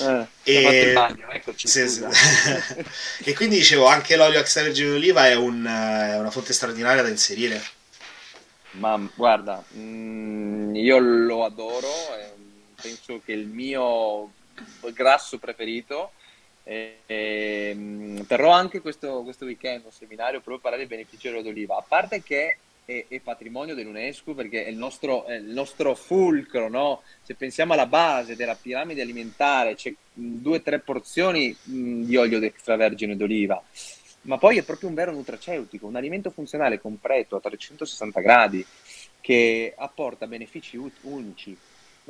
Eh, 0.00 0.26
e... 0.44 0.92
Bagno, 0.94 1.28
eccoci, 1.28 1.68
sì, 1.68 1.86
sì. 1.86 2.02
e 3.22 3.34
quindi 3.34 3.56
dicevo, 3.56 3.86
anche 3.86 4.16
l'olio 4.16 4.40
extravergine 4.40 4.90
d'oliva 4.90 5.26
è, 5.28 5.34
un, 5.34 5.62
è 5.64 6.18
una 6.18 6.30
fonte 6.30 6.54
straordinaria 6.54 7.02
da 7.02 7.08
inserire. 7.08 7.62
Ma 8.72 8.98
guarda, 9.14 9.62
mh, 9.68 9.80
mm, 9.80 10.74
io 10.76 10.98
lo 10.98 11.44
adoro, 11.44 11.92
penso 12.80 13.20
che 13.22 13.32
il 13.32 13.46
mio 13.46 14.32
grasso 14.94 15.38
preferito. 15.38 16.12
E, 16.62 16.98
e, 17.06 17.72
mm, 17.74 18.20
terrò 18.26 18.50
anche 18.50 18.80
questo, 18.80 19.22
questo, 19.22 19.44
weekend 19.44 19.84
un 19.84 19.92
seminario 19.92 20.40
proprio 20.40 20.58
per 20.58 20.70
parlare 20.70 20.86
dei 20.86 20.96
benefici 20.96 21.28
dell'olio 21.28 21.50
d'oliva. 21.50 21.76
A 21.76 21.84
parte 21.86 22.22
che 22.22 22.58
è, 22.84 23.06
è, 23.08 23.20
patrimonio 23.20 23.74
dell'UNESCO 23.74 24.34
perché 24.34 24.64
è 24.64 24.68
il 24.68 24.76
nostro, 24.76 25.24
è 25.24 25.34
il 25.34 25.44
nostro 25.44 25.94
fulcro, 25.94 26.68
no? 26.68 27.02
Se 27.22 27.34
pensiamo 27.34 27.72
alla 27.72 27.86
base 27.86 28.36
della 28.36 28.54
piramide 28.54 29.02
alimentare, 29.02 29.74
c'è 29.74 29.92
due 30.12 30.58
o 30.58 30.62
tre 30.62 30.80
porzioni 30.80 31.56
di 31.62 32.16
olio 32.16 32.40
extravergine 32.40 33.16
d'oliva 33.16 33.62
ma 34.22 34.36
poi 34.36 34.58
è 34.58 34.62
proprio 34.62 34.88
un 34.88 34.94
vero 34.94 35.12
nutraceutico, 35.12 35.86
un 35.86 35.96
alimento 35.96 36.30
funzionale 36.30 36.80
completo 36.80 37.36
a 37.36 37.40
360 37.40 38.20
gradi 38.20 38.64
che 39.20 39.72
apporta 39.76 40.26
benefici 40.26 40.78
unici 41.02 41.56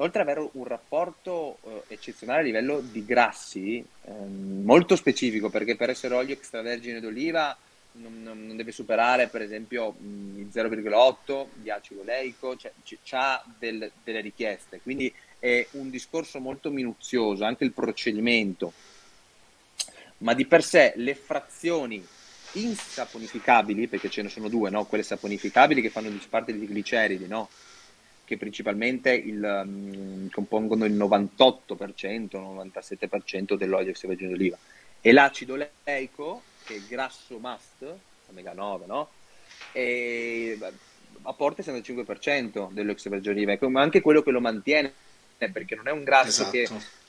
oltre 0.01 0.23
ad 0.23 0.29
avere 0.29 0.49
un 0.53 0.65
rapporto 0.65 1.59
eh, 1.65 1.95
eccezionale 1.95 2.41
a 2.41 2.45
livello 2.45 2.81
di 2.81 3.05
grassi, 3.05 3.85
ehm, 4.05 4.63
molto 4.65 4.97
specifico, 4.97 5.51
perché 5.51 5.77
per 5.77 5.91
essere 5.91 6.15
olio 6.15 6.35
extravergine 6.35 7.01
d'oliva 7.01 7.57
non, 7.93 8.23
non, 8.23 8.47
non 8.47 8.57
deve 8.57 8.73
superare 8.73 9.29
per 9.29 9.43
esempio 9.43 9.95
il 10.01 10.49
0,8 10.53 11.47
di 11.55 11.71
acido 11.71 12.01
oleico, 12.01 12.57
cioè 12.57 12.73
ha 13.13 13.45
del, 13.59 13.91
delle 14.03 14.21
richieste, 14.21 14.81
quindi 14.81 15.13
è 15.39 15.67
un 15.73 15.91
discorso 15.91 16.39
molto 16.39 16.71
minuzioso, 16.71 17.45
anche 17.45 17.65
il 17.65 17.73
procedimento, 17.73 18.73
ma 20.19 20.35
di 20.35 20.47
per 20.47 20.63
sé 20.63 20.93
le 20.97 21.15
frazioni 21.15 22.07
insaponificabili, 22.53 23.87
perché 23.87 24.11
ce 24.11 24.23
ne 24.23 24.29
sono 24.29 24.49
due, 24.49 24.71
no? 24.71 24.85
quelle 24.85 25.05
saponificabili 25.05 25.81
che 25.81 25.91
fanno 25.91 26.11
parte 26.29 26.57
di 26.57 26.67
gliceridi, 26.67 27.27
no? 27.27 27.49
Che 28.31 28.37
principalmente 28.37 29.11
il, 29.11 29.43
um, 29.43 30.31
compongono 30.31 30.85
il 30.85 30.93
98%, 30.93 32.37
97% 32.39 33.57
dell'olio 33.57 33.91
extravergine 33.91 34.31
d'oliva. 34.31 34.57
E 35.01 35.11
l'acido 35.11 35.55
oleico, 35.55 36.43
che 36.63 36.75
è 36.75 36.77
il 36.77 36.87
grasso 36.87 37.41
must, 37.41 37.93
omega 38.29 38.53
9, 38.53 38.87
no? 38.87 39.09
E 39.73 40.57
apporta 41.23 41.61
il 41.61 41.83
65% 41.83 42.71
dell'olio 42.71 42.93
extravergine 42.93 43.35
d'oliva, 43.35 43.69
ma 43.69 43.83
anche 43.83 44.01
quello 44.01 44.23
che 44.23 44.31
lo 44.31 44.41
mantiene, 44.41 44.93
perché 45.37 45.75
non 45.75 45.89
è 45.89 45.91
un 45.91 46.05
grasso 46.05 46.49
esatto. 46.49 46.51
che 46.51 46.69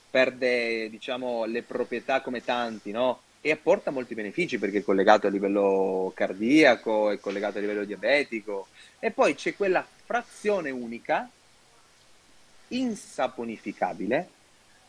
perde 0.10 0.90
diciamo, 0.90 1.46
le 1.46 1.62
proprietà 1.62 2.22
come 2.22 2.44
tanti, 2.44 2.90
no? 2.90 3.22
E 3.42 3.52
apporta 3.52 3.92
molti 3.92 4.16
benefici 4.16 4.58
perché 4.58 4.80
è 4.80 4.84
collegato 4.84 5.28
a 5.28 5.30
livello 5.30 6.12
cardiaco, 6.16 7.12
è 7.12 7.20
collegato 7.20 7.60
a 7.60 7.62
livello 7.62 7.84
diabetico. 7.84 8.70
E 8.98 9.12
poi 9.12 9.36
c'è 9.36 9.56
quella 9.56 9.86
frazione 10.12 10.70
unica 10.72 11.30
insaponificabile 12.68 14.28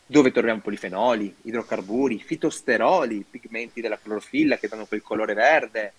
dove 0.05 0.31
troviamo 0.31 0.59
polifenoli, 0.59 1.33
idrocarburi, 1.43 2.19
fitosteroli, 2.19 3.25
pigmenti 3.29 3.79
della 3.79 3.97
clorofilla 3.97 4.57
che 4.57 4.67
danno 4.67 4.85
quel 4.85 5.01
colore 5.01 5.33
verde, 5.33 5.93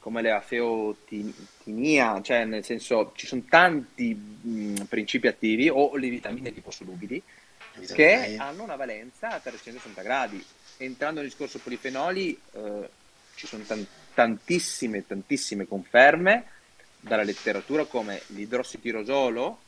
come 0.00 0.20
le 0.20 0.32
afeotinia, 0.32 2.20
cioè 2.20 2.44
nel 2.44 2.62
senso 2.62 3.12
ci 3.16 3.26
sono 3.26 3.42
tanti 3.48 4.14
mh, 4.14 4.82
principi 4.82 5.28
attivi 5.28 5.70
o 5.70 5.96
le 5.96 6.10
vitamine 6.10 6.50
liposolubili 6.50 7.22
che 7.94 8.36
hanno 8.38 8.64
una 8.64 8.76
valenza 8.76 9.30
a 9.30 9.38
360 9.38 10.02
gradi. 10.02 10.44
Entrando 10.76 11.20
nel 11.20 11.30
discorso 11.30 11.58
polifenoli 11.58 12.38
eh, 12.52 12.88
ci 13.34 13.46
sono 13.46 13.64
t- 13.64 13.86
tantissime, 14.12 15.06
tantissime 15.06 15.66
conferme 15.66 16.44
dalla 17.08 17.24
letteratura 17.24 17.84
come 17.86 18.22
l'idrossitirosolo 18.28 19.58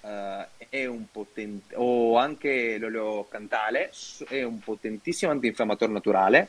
eh, 0.00 0.46
è 0.68 0.86
un 0.86 1.04
potente, 1.10 1.74
o 1.76 2.16
anche 2.16 2.78
l'olio 2.78 3.26
cantale 3.28 3.92
è 4.28 4.42
un 4.42 4.58
potentissimo 4.58 5.30
antinfiammatore 5.30 5.92
naturale 5.92 6.48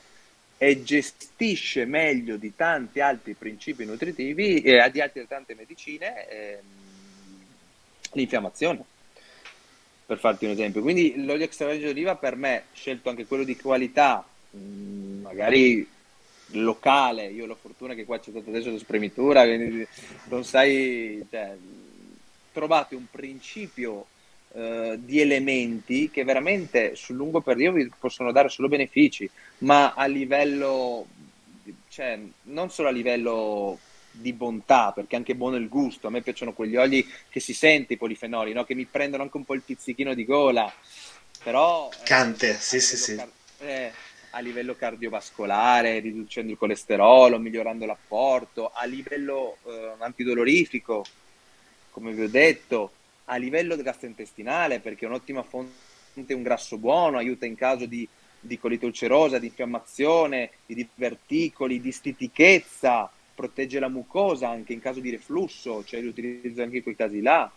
e 0.58 0.82
gestisce 0.82 1.84
meglio 1.84 2.36
di 2.36 2.54
tanti 2.54 3.00
altri 3.00 3.34
principi 3.34 3.84
nutritivi 3.84 4.60
e 4.60 4.90
di 4.90 5.00
altre 5.00 5.26
tante 5.26 5.54
medicine 5.54 6.28
ehm, 6.28 6.58
l'infiammazione 8.12 8.84
per 10.04 10.18
farti 10.18 10.44
un 10.44 10.50
esempio. 10.50 10.82
Quindi 10.82 11.24
l'olio 11.24 11.44
extravergine 11.44 11.86
d'oliva 11.86 12.16
per 12.16 12.34
me 12.34 12.64
scelto 12.72 13.08
anche 13.08 13.26
quello 13.26 13.44
di 13.44 13.56
qualità 13.56 14.26
mh, 14.50 15.20
magari 15.22 15.88
locale 16.52 17.26
io 17.26 17.44
ho 17.44 17.46
la 17.46 17.54
fortuna 17.54 17.94
che 17.94 18.04
qua 18.04 18.18
c'è 18.18 18.30
stato 18.30 18.48
adesso 18.48 18.70
la 18.70 18.78
spremitura 18.78 19.44
quindi 19.44 19.86
non 20.24 20.44
sai 20.44 21.24
cioè, 21.30 21.56
trovate 22.52 22.94
un 22.94 23.06
principio 23.10 24.06
eh, 24.52 24.98
di 24.98 25.20
elementi 25.20 26.10
che 26.10 26.24
veramente 26.24 26.96
sul 26.96 27.14
lungo 27.14 27.40
periodo 27.40 27.76
vi 27.76 27.90
possono 27.98 28.32
dare 28.32 28.48
solo 28.48 28.66
benefici, 28.66 29.30
ma 29.58 29.94
a 29.94 30.06
livello, 30.06 31.06
cioè 31.88 32.18
non 32.42 32.70
solo 32.70 32.88
a 32.88 32.92
livello 32.92 33.78
di 34.10 34.32
bontà, 34.32 34.90
perché 34.92 35.14
anche 35.14 35.36
buono 35.36 35.54
il 35.54 35.68
gusto, 35.68 36.08
a 36.08 36.10
me 36.10 36.20
piacciono 36.20 36.52
quegli 36.52 36.74
oli 36.74 37.08
che 37.28 37.38
si 37.38 37.54
sente 37.54 37.92
i 37.92 37.96
polifenoli, 37.96 38.52
no? 38.52 38.64
che 38.64 38.74
mi 38.74 38.86
prendono 38.86 39.22
anche 39.22 39.36
un 39.36 39.44
po' 39.44 39.54
il 39.54 39.62
pizzichino 39.62 40.14
di 40.14 40.24
gola, 40.24 40.72
però... 41.44 41.88
Eh, 41.92 42.02
Cante, 42.02 42.50
eh, 42.50 42.54
sì 42.54 42.80
sì 42.80 42.96
sì. 42.96 43.14
Car- 43.14 43.30
eh, 43.60 43.92
a 44.30 44.40
livello 44.40 44.74
cardiovascolare, 44.74 45.98
riducendo 45.98 46.52
il 46.52 46.58
colesterolo, 46.58 47.38
migliorando 47.38 47.84
l'apporto, 47.86 48.70
a 48.72 48.84
livello 48.84 49.56
eh, 49.64 49.94
antidolorifico, 49.98 51.04
come 51.90 52.12
vi 52.12 52.22
ho 52.22 52.28
detto, 52.28 52.92
a 53.26 53.36
livello 53.36 53.76
gastrointestinale, 53.76 54.80
perché 54.80 55.04
è 55.04 55.08
un'ottima 55.08 55.42
fonte, 55.42 56.34
un 56.34 56.42
grasso 56.42 56.78
buono, 56.78 57.18
aiuta 57.18 57.46
in 57.46 57.56
caso 57.56 57.86
di, 57.86 58.06
di 58.38 58.58
colite 58.58 58.86
ulcerosa, 58.86 59.38
di 59.38 59.46
infiammazione, 59.46 60.50
di 60.66 60.74
diverticoli, 60.74 61.80
di 61.80 61.92
stitichezza, 61.92 63.10
protegge 63.34 63.78
la 63.78 63.88
mucosa 63.88 64.48
anche 64.48 64.72
in 64.72 64.80
caso 64.80 65.00
di 65.00 65.10
reflusso, 65.10 65.82
cioè 65.84 66.00
l'utilizzo 66.00 66.62
anche 66.62 66.78
in 66.78 66.82
quei 66.82 66.96
casi 66.96 67.20
là, 67.20 67.50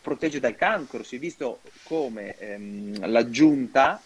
protegge 0.00 0.40
dal 0.40 0.56
cancro, 0.56 1.02
si 1.02 1.16
è 1.16 1.18
visto 1.18 1.60
come 1.82 2.36
ehm, 2.38 3.08
l'aggiunta 3.08 4.00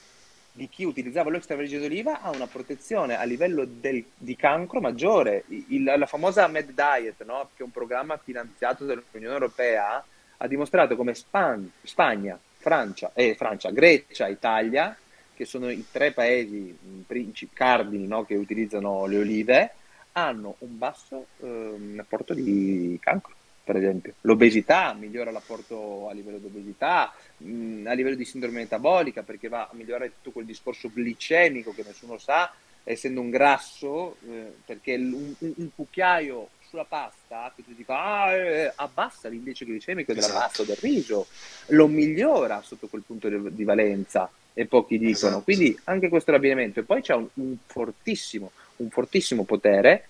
di 0.57 0.69
chi 0.69 0.85
utilizzava 0.85 1.25
l'olio 1.25 1.39
extravergine 1.39 1.81
d'oliva 1.81 2.21
ha 2.21 2.31
una 2.31 2.47
protezione 2.47 3.19
a 3.19 3.25
livello 3.25 3.65
del, 3.65 4.05
di 4.17 4.37
cancro 4.37 4.81
maggiore. 4.81 5.43
Il, 5.49 5.83
la 5.83 6.07
famosa 6.07 6.47
Med 6.47 6.71
Diet, 6.71 7.25
no? 7.25 7.51
che 7.57 7.63
è 7.63 7.67
un 7.67 7.73
programma 7.73 8.17
finanziato 8.19 8.85
dall'Unione 8.85 9.35
Europea, 9.35 10.05
ha 10.37 10.47
dimostrato 10.47 10.95
come 10.95 11.15
Span- 11.15 11.69
Spagna, 11.83 12.39
Francia, 12.59 13.11
eh, 13.15 13.35
Francia, 13.35 13.71
Grecia, 13.71 14.29
Italia, 14.29 14.97
che 15.35 15.45
sono 15.45 15.69
i 15.69 15.85
tre 15.91 16.13
paesi 16.13 16.79
principi, 17.05 17.53
cardini 17.53 18.07
no? 18.07 18.25
che 18.25 18.37
utilizzano 18.37 19.07
le 19.07 19.19
olive, 19.19 19.75
hanno 20.13 20.55
un 20.61 20.79
basso 20.79 21.27
eh, 21.41 21.97
apporto 21.99 22.33
di 22.33 22.97
cancro 23.03 23.35
per 23.65 23.77
esempio. 23.77 24.13
L'obesità 24.21 24.93
migliora 24.93 25.31
l'apporto 25.31 26.09
a 26.09 26.13
livello 26.13 26.37
di 26.37 26.45
obesità, 26.45 27.13
mh, 27.39 27.49
mm, 27.49 27.87
a 27.87 27.93
livello 27.95 28.15
di 28.15 28.25
sindrome 28.27 28.61
metabolica, 28.61 29.23
perché 29.23 29.49
va 29.49 29.63
a 29.63 29.71
migliorare 29.73 30.13
tutto 30.17 30.33
quel 30.33 30.45
discorso 30.45 30.91
glicemico 30.93 31.73
che 31.73 31.83
nessuno 31.85 32.19
sa, 32.19 32.53
essendo 32.85 33.23
un 33.23 33.31
grasso, 33.31 34.17
eh, 34.29 34.53
perché 34.67 34.97
un, 34.97 35.35
un, 35.39 35.69
cucchiaio 35.75 36.51
sulla 36.69 36.85
pasta 36.85 37.51
che 37.57 37.65
tu 37.65 37.71
dici 37.71 37.85
ah, 37.87 38.33
eh, 38.35 38.73
abbassa 38.75 39.29
l'indice 39.29 39.65
glicemico 39.65 40.13
della 40.13 40.27
esatto. 40.27 40.41
pasta 40.41 40.63
o 40.63 40.65
del 40.67 40.77
riso, 40.77 41.27
lo 41.69 41.87
migliora 41.87 42.61
sotto 42.61 42.87
quel 42.89 43.03
punto 43.07 43.31
di, 43.31 43.55
di 43.55 43.65
valenza 43.65 44.31
e 44.53 44.67
pochi 44.67 44.99
dicono. 44.99 45.39
Esatto. 45.39 45.45
Quindi 45.45 45.81
anche 45.85 46.11
questo 46.11 46.31
è 46.31 46.35
l'abbinamento. 46.35 46.81
E 46.81 46.83
poi 46.83 47.01
c'è 47.01 47.15
un, 47.15 47.27
un 47.33 47.57
fortissimo, 47.65 48.51
un 48.77 48.91
fortissimo 48.91 49.45
potere 49.45 50.09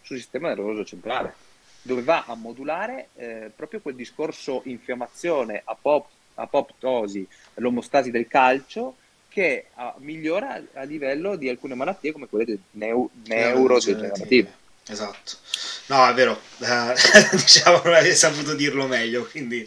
sul 0.00 0.16
sistema 0.16 0.48
nervoso 0.48 0.84
centrale 0.84 1.50
dove 1.82 2.02
va 2.02 2.24
a 2.26 2.34
modulare 2.34 3.08
eh, 3.16 3.50
proprio 3.54 3.80
quel 3.80 3.96
discorso 3.96 4.62
infiammazione, 4.64 5.62
apop- 5.64 6.08
apoptosi, 6.34 7.26
l'omostasi 7.54 8.10
del 8.10 8.28
calcio 8.28 8.96
che 9.28 9.66
uh, 9.74 9.92
migliora 9.98 10.62
a 10.74 10.82
livello 10.82 11.36
di 11.36 11.48
alcune 11.48 11.74
malattie 11.74 12.12
come 12.12 12.28
quelle 12.28 12.58
neu- 12.72 13.10
neurodegenerative. 13.24 14.60
Esatto, 14.86 15.36
no 15.86 16.08
è 16.08 16.12
vero, 16.12 16.38
eh, 16.58 16.94
diciamo 17.32 17.80
non 17.84 17.94
avrei 17.94 18.14
saputo 18.14 18.54
dirlo 18.54 18.86
meglio, 18.86 19.24
quindi 19.26 19.64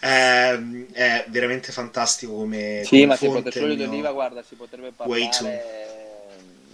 eh, 0.00 0.86
è 0.92 1.24
veramente 1.28 1.72
fantastico 1.72 2.34
come... 2.34 2.82
Sì, 2.84 2.90
come 2.90 3.06
ma 3.06 3.16
se 3.16 3.26
potesse 3.26 3.60
l'olio 3.60 3.76
d'oliva, 3.76 4.12
guarda, 4.12 4.42
si 4.42 4.54
potrebbe 4.54 4.92
parlare 4.92 5.90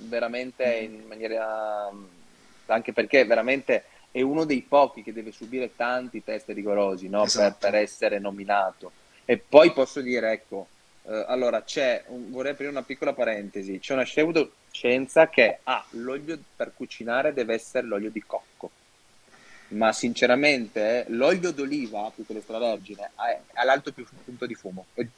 veramente 0.01 0.65
in 0.65 1.03
maniera... 1.09 1.91
anche 2.67 2.93
perché 2.93 3.25
veramente 3.25 3.85
è 4.11 4.21
uno 4.21 4.45
dei 4.45 4.63
pochi 4.63 5.03
che 5.03 5.13
deve 5.13 5.33
subire 5.33 5.75
tanti 5.77 6.25
test 6.25 6.49
rigorosi 6.49 7.09
no? 7.09 7.25
esatto. 7.25 7.57
per, 7.59 7.71
per, 7.71 7.81
essere 7.81 8.19
nominato. 8.19 8.93
E 9.25 9.39
poi 9.39 9.73
posso 9.73 10.01
dire, 10.01 10.33
ecco, 10.33 10.69
eh, 11.05 11.25
allora 11.29 11.63
c'è, 11.63 12.05
un, 12.09 12.31
vorrei 12.31 12.53
aprire 12.53 12.71
una 12.71 12.83
piccola 12.83 13.13
parentesi, 13.13 13.79
c'è 13.79 13.93
una 13.93 14.05
pseudoscienza 14.05 15.29
che 15.29 15.59
ah, 15.65 15.85
l'olio 15.91 16.39
per 16.57 16.73
cucinare 16.75 17.35
deve 17.35 17.55
essere 17.55 17.87
l'olio 17.87 18.11
di 18.11 18.23
cocco, 18.23 18.71
ma 19.69 19.93
sinceramente 19.93 21.05
eh, 21.05 21.11
l'olio 21.11 21.53
d'oliva, 21.53 22.11
più 22.15 22.25
che 22.27 22.33
l'extravergine, 22.33 23.11
ha 23.15 23.65
l'alto 23.65 23.93
più 23.93 24.07
punto 24.25 24.47
di 24.47 24.55
fumo 24.55 24.87
ed 24.95 25.09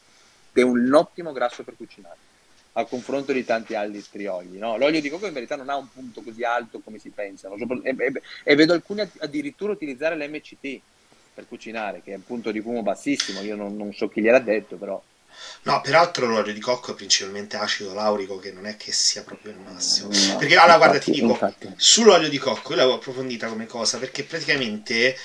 è 0.53 0.62
un 0.62 0.93
ottimo 0.93 1.30
grasso 1.32 1.62
per 1.62 1.76
cucinare 1.76 2.29
a 2.72 2.84
confronto 2.84 3.32
di 3.32 3.44
tanti 3.44 3.74
altri 3.74 4.00
strioli. 4.00 4.58
No? 4.58 4.76
L'olio 4.76 5.00
di 5.00 5.10
cocco 5.10 5.26
in 5.26 5.32
verità 5.32 5.56
non 5.56 5.68
ha 5.68 5.76
un 5.76 5.90
punto 5.92 6.22
così 6.22 6.44
alto 6.44 6.80
come 6.80 6.98
si 6.98 7.10
pensa 7.10 7.48
e, 7.82 7.96
e, 7.96 8.12
e 8.44 8.54
vedo 8.54 8.72
alcuni 8.72 9.08
addirittura 9.18 9.72
utilizzare 9.72 10.16
l'MCT 10.16 10.80
per 11.32 11.46
cucinare, 11.48 12.02
che 12.02 12.12
è 12.12 12.16
un 12.16 12.24
punto 12.24 12.50
di 12.50 12.60
fumo 12.60 12.82
bassissimo, 12.82 13.40
io 13.40 13.56
non, 13.56 13.76
non 13.76 13.92
so 13.92 14.08
chi 14.08 14.20
gliel'ha 14.20 14.40
detto, 14.40 14.76
però... 14.76 15.00
No, 15.62 15.80
peraltro 15.80 16.26
l'olio 16.26 16.52
di 16.52 16.60
cocco 16.60 16.92
è 16.92 16.94
principalmente 16.94 17.56
acido 17.56 17.94
laurico, 17.94 18.38
che 18.38 18.52
non 18.52 18.66
è 18.66 18.76
che 18.76 18.92
sia 18.92 19.22
proprio 19.22 19.52
il 19.52 19.58
massimo. 19.58 20.08
No, 20.08 20.36
perché 20.36 20.56
allora, 20.56 20.74
infatti, 20.74 20.78
guarda, 20.78 20.98
ti 20.98 21.10
dico, 21.12 21.26
infatti. 21.28 21.72
sull'olio 21.76 22.28
di 22.28 22.38
cocco 22.38 22.70
io 22.70 22.76
l'avevo 22.76 22.96
approfondita 22.96 23.46
come 23.46 23.66
cosa, 23.66 23.98
perché 23.98 24.24
praticamente 24.24 25.16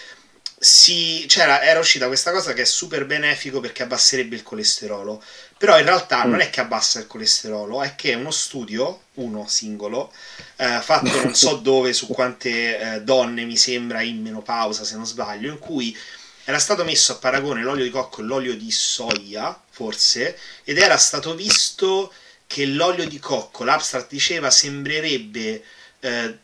si, 0.57 1.25
c'era, 1.27 1.61
era 1.61 1.79
uscita 1.79 2.07
questa 2.07 2.31
cosa 2.31 2.53
che 2.53 2.61
è 2.63 2.65
super 2.65 3.05
benefico 3.05 3.59
perché 3.59 3.83
abbasserebbe 3.83 4.35
il 4.35 4.43
colesterolo. 4.43 5.21
Però 5.57 5.77
in 5.77 5.85
realtà 5.85 6.25
mm. 6.25 6.29
non 6.29 6.39
è 6.41 6.49
che 6.49 6.61
abbassa 6.61 6.99
il 6.99 7.07
colesterolo, 7.07 7.81
è 7.81 7.95
che 7.95 8.13
uno 8.13 8.31
studio, 8.31 9.03
uno 9.15 9.45
singolo, 9.47 10.11
eh, 10.57 10.79
fatto 10.81 11.21
non 11.23 11.35
so 11.35 11.55
dove, 11.63 11.93
su 11.93 12.07
quante 12.07 12.95
eh, 12.95 13.01
donne 13.01 13.45
mi 13.45 13.57
sembra 13.57 14.01
in 14.01 14.21
menopausa, 14.21 14.83
se 14.83 14.95
non 14.95 15.05
sbaglio, 15.05 15.49
in 15.49 15.59
cui 15.59 15.97
era 16.43 16.59
stato 16.59 16.83
messo 16.83 17.13
a 17.13 17.15
paragone 17.15 17.63
l'olio 17.63 17.83
di 17.83 17.89
cocco 17.89 18.21
e 18.21 18.25
l'olio 18.25 18.55
di 18.55 18.69
soia, 18.71 19.59
forse, 19.69 20.37
ed 20.63 20.77
era 20.77 20.97
stato 20.97 21.35
visto 21.35 22.13
che 22.47 22.65
l'olio 22.65 23.07
di 23.07 23.17
cocco, 23.17 23.63
l'abstract 23.63 24.09
diceva, 24.09 24.51
sembrerebbe 24.51 25.63
eh, 25.99 26.37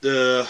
eh, 0.00 0.44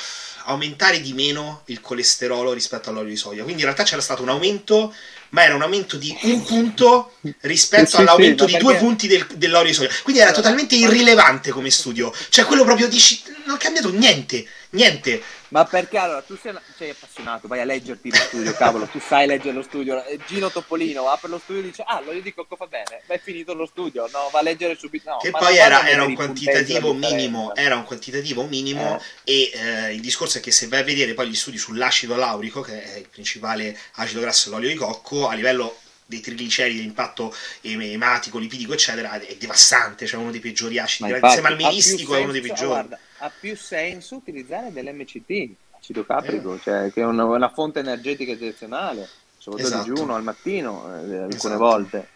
aumentare 0.47 1.01
di 1.01 1.12
meno 1.12 1.62
il 1.66 1.80
colesterolo 1.80 2.53
rispetto 2.53 2.90
all'olio 2.90 3.11
di 3.11 3.16
soia. 3.16 3.42
Quindi 3.42 3.61
in 3.61 3.66
realtà 3.66 3.84
c'era 3.84 4.01
stato 4.01 4.22
un 4.22 4.28
aumento 4.28 4.94
ma 5.30 5.44
era 5.44 5.55
un 5.55 5.62
aumento 5.62 5.97
di 5.97 6.16
un 6.22 6.42
punto 6.44 7.14
rispetto 7.40 7.90
sì, 7.90 7.97
all'aumento 7.97 8.47
sì, 8.47 8.55
di 8.55 8.59
due 8.59 8.76
punti 8.76 9.09
del, 9.09 9.26
dell'olio 9.34 9.68
di 9.68 9.74
soia. 9.74 9.90
Quindi 10.03 10.22
era 10.22 10.32
totalmente 10.32 10.76
irrilevante 10.76 11.51
come 11.51 11.70
studio. 11.70 12.12
Cioè, 12.28 12.44
quello 12.44 12.64
proprio 12.64 12.88
dici, 12.88 13.20
non 13.44 13.57
ha 13.57 13.59
cambiato 13.59 13.90
niente, 13.90 14.47
niente. 14.77 15.22
Ma 15.49 15.64
perché 15.64 15.97
allora 15.97 16.22
tu 16.22 16.37
sei, 16.37 16.53
sei, 16.77 16.91
appassionato, 16.91 17.49
vai 17.49 17.61
a 17.61 17.64
leggerti 17.64 18.11
lo 18.11 18.16
studio, 18.16 18.53
cavolo, 18.55 18.87
tu 18.87 19.01
sai 19.01 19.27
leggere 19.27 19.55
lo 19.55 19.62
studio. 19.62 20.05
Eh, 20.05 20.18
Gino 20.27 20.51
Topolino 20.51 21.09
apre 21.09 21.29
lo 21.29 21.39
studio 21.39 21.62
e 21.62 21.64
dice: 21.64 21.85
Ah, 21.87 22.01
l'olio 22.01 22.20
di 22.20 22.35
cocco 22.35 22.57
fa 22.57 22.66
bene, 22.66 23.03
è 23.07 23.18
finito 23.18 23.55
lo 23.55 23.66
studio, 23.66 24.09
no, 24.12 24.29
va 24.31 24.41
a 24.41 24.43
leggere 24.43 24.77
subito. 24.77 25.11
No, 25.11 25.16
che 25.18 25.31
poi 25.31 25.57
era, 25.57 25.89
era, 25.89 26.05
un 26.05 26.14
quantitativo 26.14 26.93
minimo, 26.93 27.55
era 27.55 27.77
un 27.77 27.85
quantitativo 27.85 28.45
minimo, 28.45 29.01
eh. 29.24 29.33
e 29.33 29.51
eh, 29.55 29.95
il 29.95 30.01
discorso 30.01 30.39
è 30.39 30.41
che 30.41 30.51
se 30.51 30.66
vai 30.68 30.81
a 30.81 30.85
vedere 30.85 31.14
poi 31.14 31.29
gli 31.29 31.35
studi 31.35 31.59
sull'acido 31.59 32.16
laurico, 32.16 32.61
che 32.61 32.83
è 32.83 32.99
il 32.99 33.09
principale 33.09 33.79
acido 33.95 34.20
grasso 34.20 34.51
dell'olio 34.51 34.68
di 34.68 34.74
cocco, 34.74 35.29
a 35.29 35.35
livello 35.35 35.79
dei 36.07 36.20
trigliceridi, 36.20 36.81
l'impatto 36.81 37.35
ematico, 37.62 38.39
lipidico, 38.39 38.72
eccetera, 38.72 39.20
è 39.20 39.37
devastante, 39.37 40.07
cioè 40.07 40.20
uno 40.20 40.31
dei 40.31 40.41
peggiori 40.41 40.79
acidi. 40.79 41.11
Ma 41.11 41.18
Insieme 41.18 41.49
al 41.49 41.57
melistico 41.57 42.14
è 42.14 42.20
uno 42.20 42.33
dei 42.33 42.41
peggiori. 42.41 42.66
guarda, 42.66 42.99
ha 43.18 43.30
più 43.40 43.56
senso 43.56 44.16
utilizzare 44.16 44.72
dell'MCT, 44.72 45.48
acido 45.78 46.04
caprico, 46.04 46.54
Eh. 46.54 46.60
cioè, 46.62 46.92
che 46.92 47.00
è 47.02 47.04
una, 47.04 47.24
una 47.24 47.48
fonte 47.50 47.78
energetica 47.80 48.32
eccezionale, 48.32 49.08
soprattutto 49.38 49.74
Esatto. 49.74 49.90
a 49.90 49.94
digiuno, 49.94 50.14
al 50.14 50.22
mattino, 50.22 50.86
eh, 50.88 51.16
alcune 51.16 51.34
Esatto. 51.34 51.56
volte. 51.58 52.08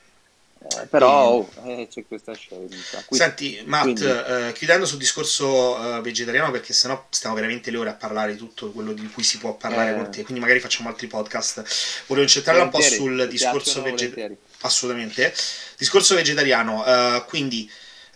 Eh, 0.63 0.87
però 0.89 1.27
oh, 1.31 1.49
eh, 1.65 1.89
c'è 1.91 2.05
questa 2.07 2.35
scelta. 2.35 3.03
Qui- 3.07 3.17
Senti, 3.17 3.63
Matt, 3.65 3.83
quindi- 3.85 4.05
eh, 4.05 4.53
chiudendo 4.53 4.85
sul 4.85 4.99
discorso 4.99 5.97
eh, 5.97 6.01
vegetariano, 6.03 6.51
perché 6.51 6.75
sennò 6.75 7.07
stiamo 7.09 7.35
veramente 7.35 7.71
le 7.71 7.79
ore 7.79 7.89
a 7.89 7.95
parlare 7.95 8.33
di 8.33 8.39
tutto 8.39 8.71
quello 8.71 8.93
di 8.93 9.09
cui 9.09 9.23
si 9.23 9.39
può 9.39 9.55
parlare 9.57 9.93
Eh. 9.93 9.95
con 9.95 10.11
te, 10.11 10.23
quindi 10.23 10.39
magari 10.41 10.61
facciamo 10.61 10.91
altri 10.91 11.07
podcast. 11.07 11.65
Volevo 12.09 12.27
incentrarla 12.27 12.65
un 12.65 12.69
po' 12.69 12.81
sul 12.83 13.27
discorso 13.31 13.81
vegetariano. 13.81 14.37
Assolutamente. 14.61 15.33
Discorso 15.79 16.15
vegetariano, 16.15 16.85
eh, 16.85 17.25
quindi 17.27 17.71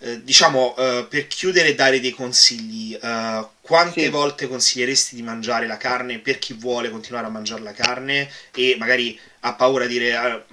eh, 0.05 0.23
diciamo 0.23 0.75
eh, 0.77 1.07
per 1.09 1.27
chiudere 1.27 1.69
e 1.69 1.75
dare 1.75 1.99
dei 1.99 2.11
consigli, 2.11 2.95
eh, 3.01 3.47
quante 3.63 4.03
Sì. 4.03 4.09
volte 4.11 4.47
consiglieresti 4.47 5.15
di 5.15 5.23
mangiare 5.23 5.67
la 5.67 5.79
carne 5.79 6.19
per 6.19 6.39
chi 6.39 6.53
vuole 6.53 6.91
continuare 6.91 7.27
a 7.27 7.31
mangiare 7.31 7.63
la 7.63 7.73
carne 7.73 8.31
e 8.55 8.77
magari 8.79 9.19
ha 9.41 9.55
paura 9.55 9.87
di 9.87 9.95
dire 9.95 10.15
"Ah, 10.15 10.45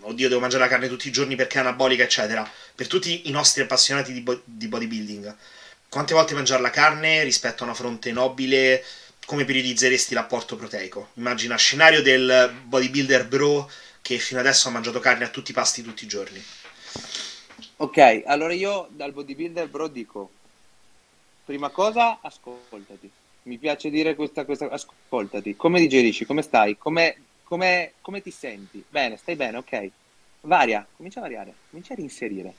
oddio 0.00 0.28
devo 0.28 0.40
mangiare 0.40 0.64
la 0.64 0.68
carne 0.68 0.88
tutti 0.88 1.08
i 1.08 1.12
giorni 1.12 1.36
perché 1.36 1.56
è 1.56 1.60
anabolica 1.60 2.02
eccetera, 2.02 2.48
per 2.74 2.86
tutti 2.86 3.28
i 3.28 3.30
nostri 3.30 3.62
appassionati 3.62 4.12
di, 4.12 4.20
bo- 4.20 4.42
di 4.44 4.68
bodybuilding, 4.68 5.34
quante 5.88 6.12
volte 6.14 6.34
mangiare 6.34 6.60
la 6.60 6.70
carne 6.70 7.22
rispetto 7.22 7.62
a 7.62 7.66
una 7.66 7.74
fronte 7.74 8.12
nobile? 8.12 8.84
Come 9.24 9.44
periodizzeresti 9.44 10.14
l'apporto 10.14 10.56
proteico? 10.56 11.10
Immagina 11.14 11.56
scenario 11.56 12.02
del 12.02 12.52
bodybuilder 12.64 13.26
bro 13.26 13.70
che 14.02 14.18
fino 14.18 14.40
adesso 14.40 14.66
ha 14.68 14.72
mangiato 14.72 14.98
carne 14.98 15.24
a 15.24 15.28
tutti 15.28 15.52
i 15.52 15.54
pasti 15.54 15.80
tutti 15.82 16.04
i 16.04 16.08
giorni. 16.08 16.44
Ok, 17.82 18.22
allora 18.24 18.54
io 18.54 18.88
dal 18.92 19.12
bodybuilder 19.12 19.68
bro 19.68 19.88
dico, 19.88 20.36
prima 21.44 21.70
cosa, 21.70 22.20
ascoltati. 22.20 23.12
Mi 23.42 23.58
piace 23.58 23.90
dire 23.90 24.14
questa 24.14 24.44
cosa, 24.44 24.68
ascoltati. 24.68 25.56
Come 25.56 25.80
digerisci? 25.80 26.24
Come 26.24 26.42
stai? 26.42 26.76
Come, 26.78 27.26
come- 27.42 27.94
come 28.00 28.20
ti 28.20 28.30
senti? 28.30 28.84
Bene, 28.88 29.16
stai 29.16 29.36
bene, 29.36 29.58
ok. 29.58 29.92
Varia, 30.42 30.88
comincia 30.92 31.18
a 31.20 31.22
variare, 31.22 31.58
comincia 31.68 31.92
a 31.94 31.96
reinserire. 31.96 32.58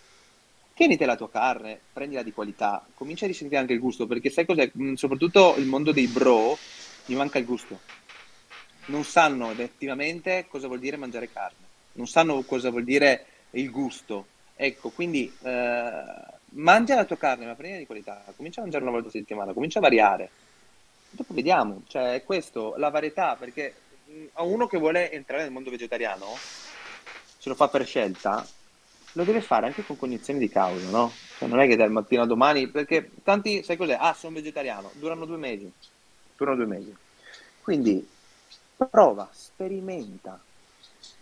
Tieniti 0.74 1.06
la 1.06 1.16
tua 1.16 1.30
carne, 1.30 1.86
prendila 1.92 2.24
di 2.24 2.32
qualità, 2.32 2.86
comincia 2.94 3.26
a 3.26 3.28
risentire 3.28 3.60
anche 3.62 3.74
il 3.74 3.80
gusto, 3.80 4.08
perché 4.08 4.30
sai 4.30 4.46
cos'è? 4.46 4.72
Mm, 4.78 4.94
Soprattutto 4.94 5.56
il 5.58 5.66
mondo 5.68 5.92
dei 5.92 6.08
bro, 6.08 6.64
gli 7.06 7.16
manca 7.16 7.38
il 7.38 7.46
gusto. 7.46 7.84
Non 8.86 9.04
sanno 9.04 9.52
effettivamente 9.52 10.48
cosa 10.48 10.68
vuol 10.68 10.80
dire 10.80 10.98
mangiare 10.98 11.30
carne, 11.30 11.72
non 11.94 12.08
sanno 12.08 12.44
cosa 12.46 12.70
vuol 12.70 12.84
dire 12.84 13.48
il 13.52 13.70
gusto. 13.70 14.33
Ecco, 14.56 14.90
quindi 14.92 15.32
eh, 15.44 16.04
mangia 16.52 16.96
la 16.96 17.06
tua 17.06 17.18
carne, 17.18 17.46
ma 17.46 17.56
prendila 17.56 17.80
di 17.80 17.86
qualità, 17.86 18.24
comincia 18.36 18.60
a 18.60 18.64
mangiare 18.64 18.84
una 18.84 18.94
volta 18.94 19.08
a 19.08 19.12
settimana, 19.12 19.54
comincia 19.54 19.80
a 19.80 19.82
variare. 19.82 20.30
Dopo 21.10 21.34
vediamo, 21.34 21.84
cioè 21.88 22.14
è 22.16 22.24
questo, 22.24 22.76
la 22.78 22.90
varietà, 22.90 23.36
perché 23.36 23.74
mh, 24.06 24.26
a 24.34 24.44
uno 24.44 24.68
che 24.68 24.78
vuole 24.78 25.12
entrare 25.12 25.44
nel 25.44 25.52
mondo 25.52 25.70
vegetariano, 25.70 26.26
se 27.38 27.50
lo 27.50 27.56
fa 27.56 27.68
per 27.68 27.86
scelta, 27.86 28.46
lo 29.14 29.24
deve 29.24 29.42
fare 29.42 29.66
anche 29.68 29.84
con 29.86 29.98
cognizione 29.98 30.40
di 30.40 30.50
causa, 30.50 30.90
no? 30.90 31.12
Cioè 31.38 31.48
non 31.48 31.60
è 31.60 31.68
che 31.68 31.76
dal 31.76 31.92
mattino 31.92 32.22
al 32.22 32.28
domani, 32.28 32.68
perché 32.68 33.12
tanti, 33.24 33.64
sai 33.64 33.78
cos'è? 33.78 33.98
Ah, 34.00 34.14
sono 34.14 34.36
vegetariano, 34.36 34.92
durano 34.94 35.26
due 35.26 35.38
mesi, 35.38 35.72
durano 36.38 36.58
due 36.58 36.66
mesi. 36.66 36.96
Quindi 37.62 38.08
prova, 38.76 39.30
sperimenta, 39.32 40.40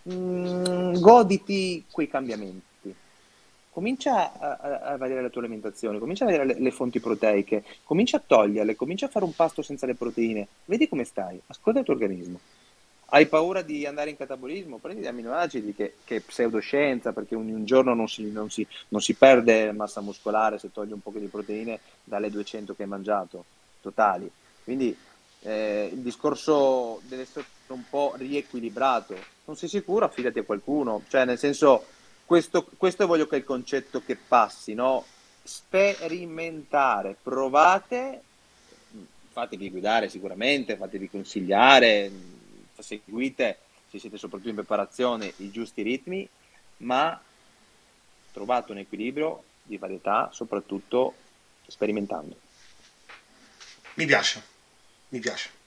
Mm, 0.10 0.96
goditi 1.00 1.86
quei 1.92 2.08
cambiamenti. 2.08 2.71
Comincia 3.72 4.38
a, 4.38 4.82
a, 4.82 4.98
variare 4.98 5.22
la 5.22 5.30
tua 5.30 5.42
alimentazione, 5.42 5.98
comincia 5.98 6.26
a 6.26 6.28
vedere 6.28 6.46
le, 6.46 6.60
le 6.60 6.72
fonti 6.72 7.00
proteiche, 7.00 7.64
comincia 7.84 8.18
a 8.18 8.24
toglierle, 8.26 8.76
comincia 8.76 9.06
a 9.06 9.10
fare 9.10 9.24
un 9.24 9.34
pasto 9.34 9.62
senza 9.62 9.86
le 9.86 9.96
proteine, 9.96 10.48
vedi 10.66 10.90
come 10.90 11.06
stai, 11.06 11.40
ascolta 11.48 11.80
il 11.80 11.86
tuo 11.86 11.94
organismo. 11.94 12.40
Hai 13.14 13.28
paura 13.28 13.62
di 13.62 13.86
andare 13.86 14.10
in 14.10 14.16
catabolismo? 14.16 14.78
Prendi 14.78 15.02
gli 15.02 15.08
aminoacidi 15.08 15.74
che, 15.74 15.96
che 16.06 16.18
è 16.18 16.20
pseudoscienza 16.22 17.12
perché 17.12 17.36
in 17.36 17.54
un 17.54 17.66
giorno 17.66 17.94
non 17.94 18.08
si, 18.08 18.32
non, 18.32 18.50
si, 18.50 18.66
non 18.90 19.02
si 19.02 19.16
perde 19.16 19.74
massa 19.74 20.00
muscolare 20.00 20.58
se 20.60 20.72
togli 20.72 20.94
un 20.94 21.02
po' 21.02 21.12
di 21.14 21.28
proteine 21.28 21.80
dalle 22.06 22.30
200 22.30 22.74
che 22.74 22.84
hai 22.84 22.90
mangiato, 22.90 23.44
totali. 23.82 24.32
Quindi 24.64 24.96
eh, 25.42 25.90
il 25.92 26.00
discorso 26.00 27.02
deve 27.04 27.24
essere 27.24 27.46
un 27.68 27.84
po' 27.90 28.14
riequilibrato. 28.16 29.16
Non 29.46 29.58
sei 29.58 29.68
sicuro? 29.68 30.06
Affidati 30.06 30.40
a 30.40 30.44
qualcuno. 30.44 31.04
Cioè, 31.10 31.26
nel 31.26 31.38
senso, 31.38 31.86
questo, 32.32 32.66
questo 32.78 33.08
voglio 33.08 33.28
che 33.28 33.36
è 33.36 33.40
il 33.40 33.44
concetto 33.44 34.02
che 34.06 34.16
passi, 34.16 34.74
no? 34.74 35.06
Sperimentare, 35.44 37.18
provate, 37.22 38.22
fatevi 39.34 39.70
guidare 39.70 40.08
sicuramente, 40.08 40.78
fatevi 40.78 41.10
consigliare, 41.10 42.10
seguite, 42.80 43.58
se 43.90 44.00
siete 44.00 44.18
soprattutto 44.18 44.48
in 44.48 44.56
preparazione, 44.56 45.34
i 45.38 45.52
giusti 45.52 45.82
ritmi, 45.82 46.26
ma 46.78 47.22
trovate 48.32 48.72
un 48.72 48.78
equilibrio 48.78 49.44
di 49.64 49.76
varietà, 49.76 50.30
soprattutto 50.32 51.14
sperimentando. 51.68 52.38
Mi 53.96 54.06
piace, 54.06 54.42
mi 55.10 55.20
piace. 55.20 55.61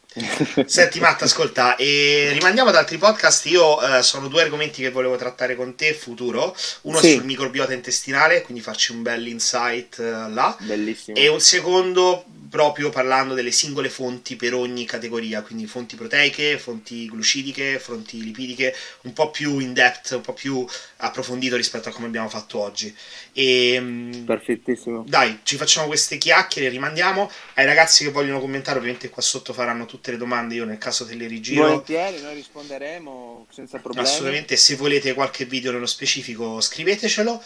Senti 0.67 1.01
Matt, 1.01 1.23
ascolta, 1.23 1.75
e 1.77 2.31
rimandiamo 2.33 2.71
ad 2.71 2.77
altri 2.77 2.99
podcast. 2.99 3.47
Io 3.47 3.81
eh, 3.83 4.03
sono 4.03 4.29
due 4.29 4.43
argomenti 4.43 4.81
che 4.83 4.91
volevo 4.91 5.17
trattare 5.17 5.57
con 5.57 5.75
te 5.75 5.93
futuro. 5.93 6.55
Uno 6.83 6.99
Sì. 7.01 7.15
sul 7.15 7.25
microbiota 7.25 7.73
intestinale, 7.73 8.43
quindi 8.43 8.63
farci 8.63 8.93
un 8.93 9.03
bel 9.03 9.27
insight 9.27 9.99
eh, 9.99 10.29
là. 10.31 10.57
Bellissimo. 10.61 11.17
E 11.17 11.29
un 11.29 11.41
secondo 11.41 12.25
proprio 12.55 12.89
parlando 12.89 13.35
delle 13.35 13.51
singole 13.51 13.89
fonti 13.89 14.37
per 14.37 14.55
ogni 14.55 14.85
categoria, 14.85 15.43
quindi 15.43 15.67
fonti 15.67 15.97
proteiche, 15.97 16.57
fonti 16.57 17.07
glucidiche, 17.07 17.81
fonti 17.81 18.23
lipidiche, 18.23 18.73
un 19.03 19.13
po' 19.13 19.33
più 19.33 19.59
in 19.59 19.73
depth, 19.73 20.13
un 20.13 20.21
po' 20.21 20.35
più 20.35 20.65
approfondito 20.99 21.57
rispetto 21.57 21.89
a 21.89 21.93
come 21.93 22.07
abbiamo 22.07 22.29
fatto 22.29 22.61
oggi. 22.61 22.95
E 23.33 23.77
mm, 23.81 24.25
Perfettissimo. 24.25 25.05
dai, 25.05 25.41
ci 25.43 25.57
facciamo 25.57 25.89
queste 25.89 26.17
chiacchiere, 26.17 26.69
rimandiamo 26.69 27.29
ai 27.55 27.67
ragazzi 27.67 28.05
che 28.05 28.13
vogliono 28.13 28.39
commentare, 28.39 28.79
ovviamente 28.79 29.09
qua 29.09 29.21
sotto 29.21 29.53
faranno 29.53 29.85
tutte 29.85 30.13
le 30.13 30.17
domande, 30.17 30.55
io 30.55 30.65
nel 30.65 30.79
caso 30.79 31.05
te 31.05 31.17
le 31.17 31.27
rigiro. 31.27 31.65
Volentieri, 31.65 32.23
noi 32.23 32.35
risponderemo 32.35 33.49
senza 33.51 33.79
problemi. 33.81 34.07
Assolutamente, 34.07 34.55
se 34.55 34.77
volete 34.77 35.13
qualche 35.13 35.45
video 35.45 35.73
nello 35.73 35.87
specifico 35.87 36.61
scrivetecelo. 36.61 37.43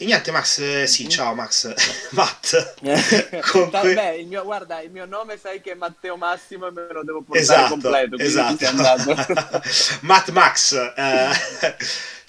E 0.00 0.04
niente, 0.04 0.30
Max, 0.30 0.58
eh, 0.58 0.86
sì, 0.86 1.02
Mhm. 1.04 1.08
ciao 1.10 1.34
Max, 1.34 1.74
Matt. 2.12 2.74
Con 3.50 3.68
que- 3.70 3.94
Beh, 3.94 4.16
il 4.18 4.26
mio, 4.28 4.44
guarda, 4.44 4.80
il 4.80 4.90
mio 4.92 5.06
nome 5.06 5.36
sai 5.38 5.60
che 5.60 5.72
è 5.72 5.74
Matteo 5.74 6.16
Massimo 6.16 6.68
e 6.68 6.70
me 6.70 6.86
lo 6.90 7.02
devo 7.02 7.22
portare 7.22 7.40
Esatto, 7.40 7.68
completo. 7.70 8.16
esatto. 8.16 8.64
Matt 10.06 10.28
Max, 10.30 10.72
eh, 10.96 11.76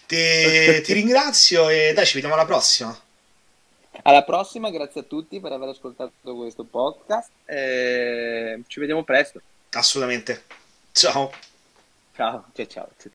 ti, 0.07 0.82
ti 0.82 0.93
ringrazio 0.93 1.70
e 1.70 1.93
dai, 1.93 2.05
ci 2.07 2.13
vediamo 2.15 2.34
alla 2.36 2.45
prossima. 2.45 2.97
Alla 4.01 4.24
prossima, 4.24 4.72
grazie 4.72 5.01
a 5.01 5.03
tutti 5.03 5.39
per 5.39 5.51
aver 5.51 5.70
ascoltato 5.70 6.11
questo 6.36 6.63
podcast. 6.63 7.30
e 7.45 8.61
ci 8.65 8.80
vediamo 8.80 9.03
presto. 9.03 9.41
Assolutamente. 9.72 10.43
Ciao, 10.91 11.32
ciao, 12.15 12.45
ciao. 12.55 12.65
ciao. 12.97 13.11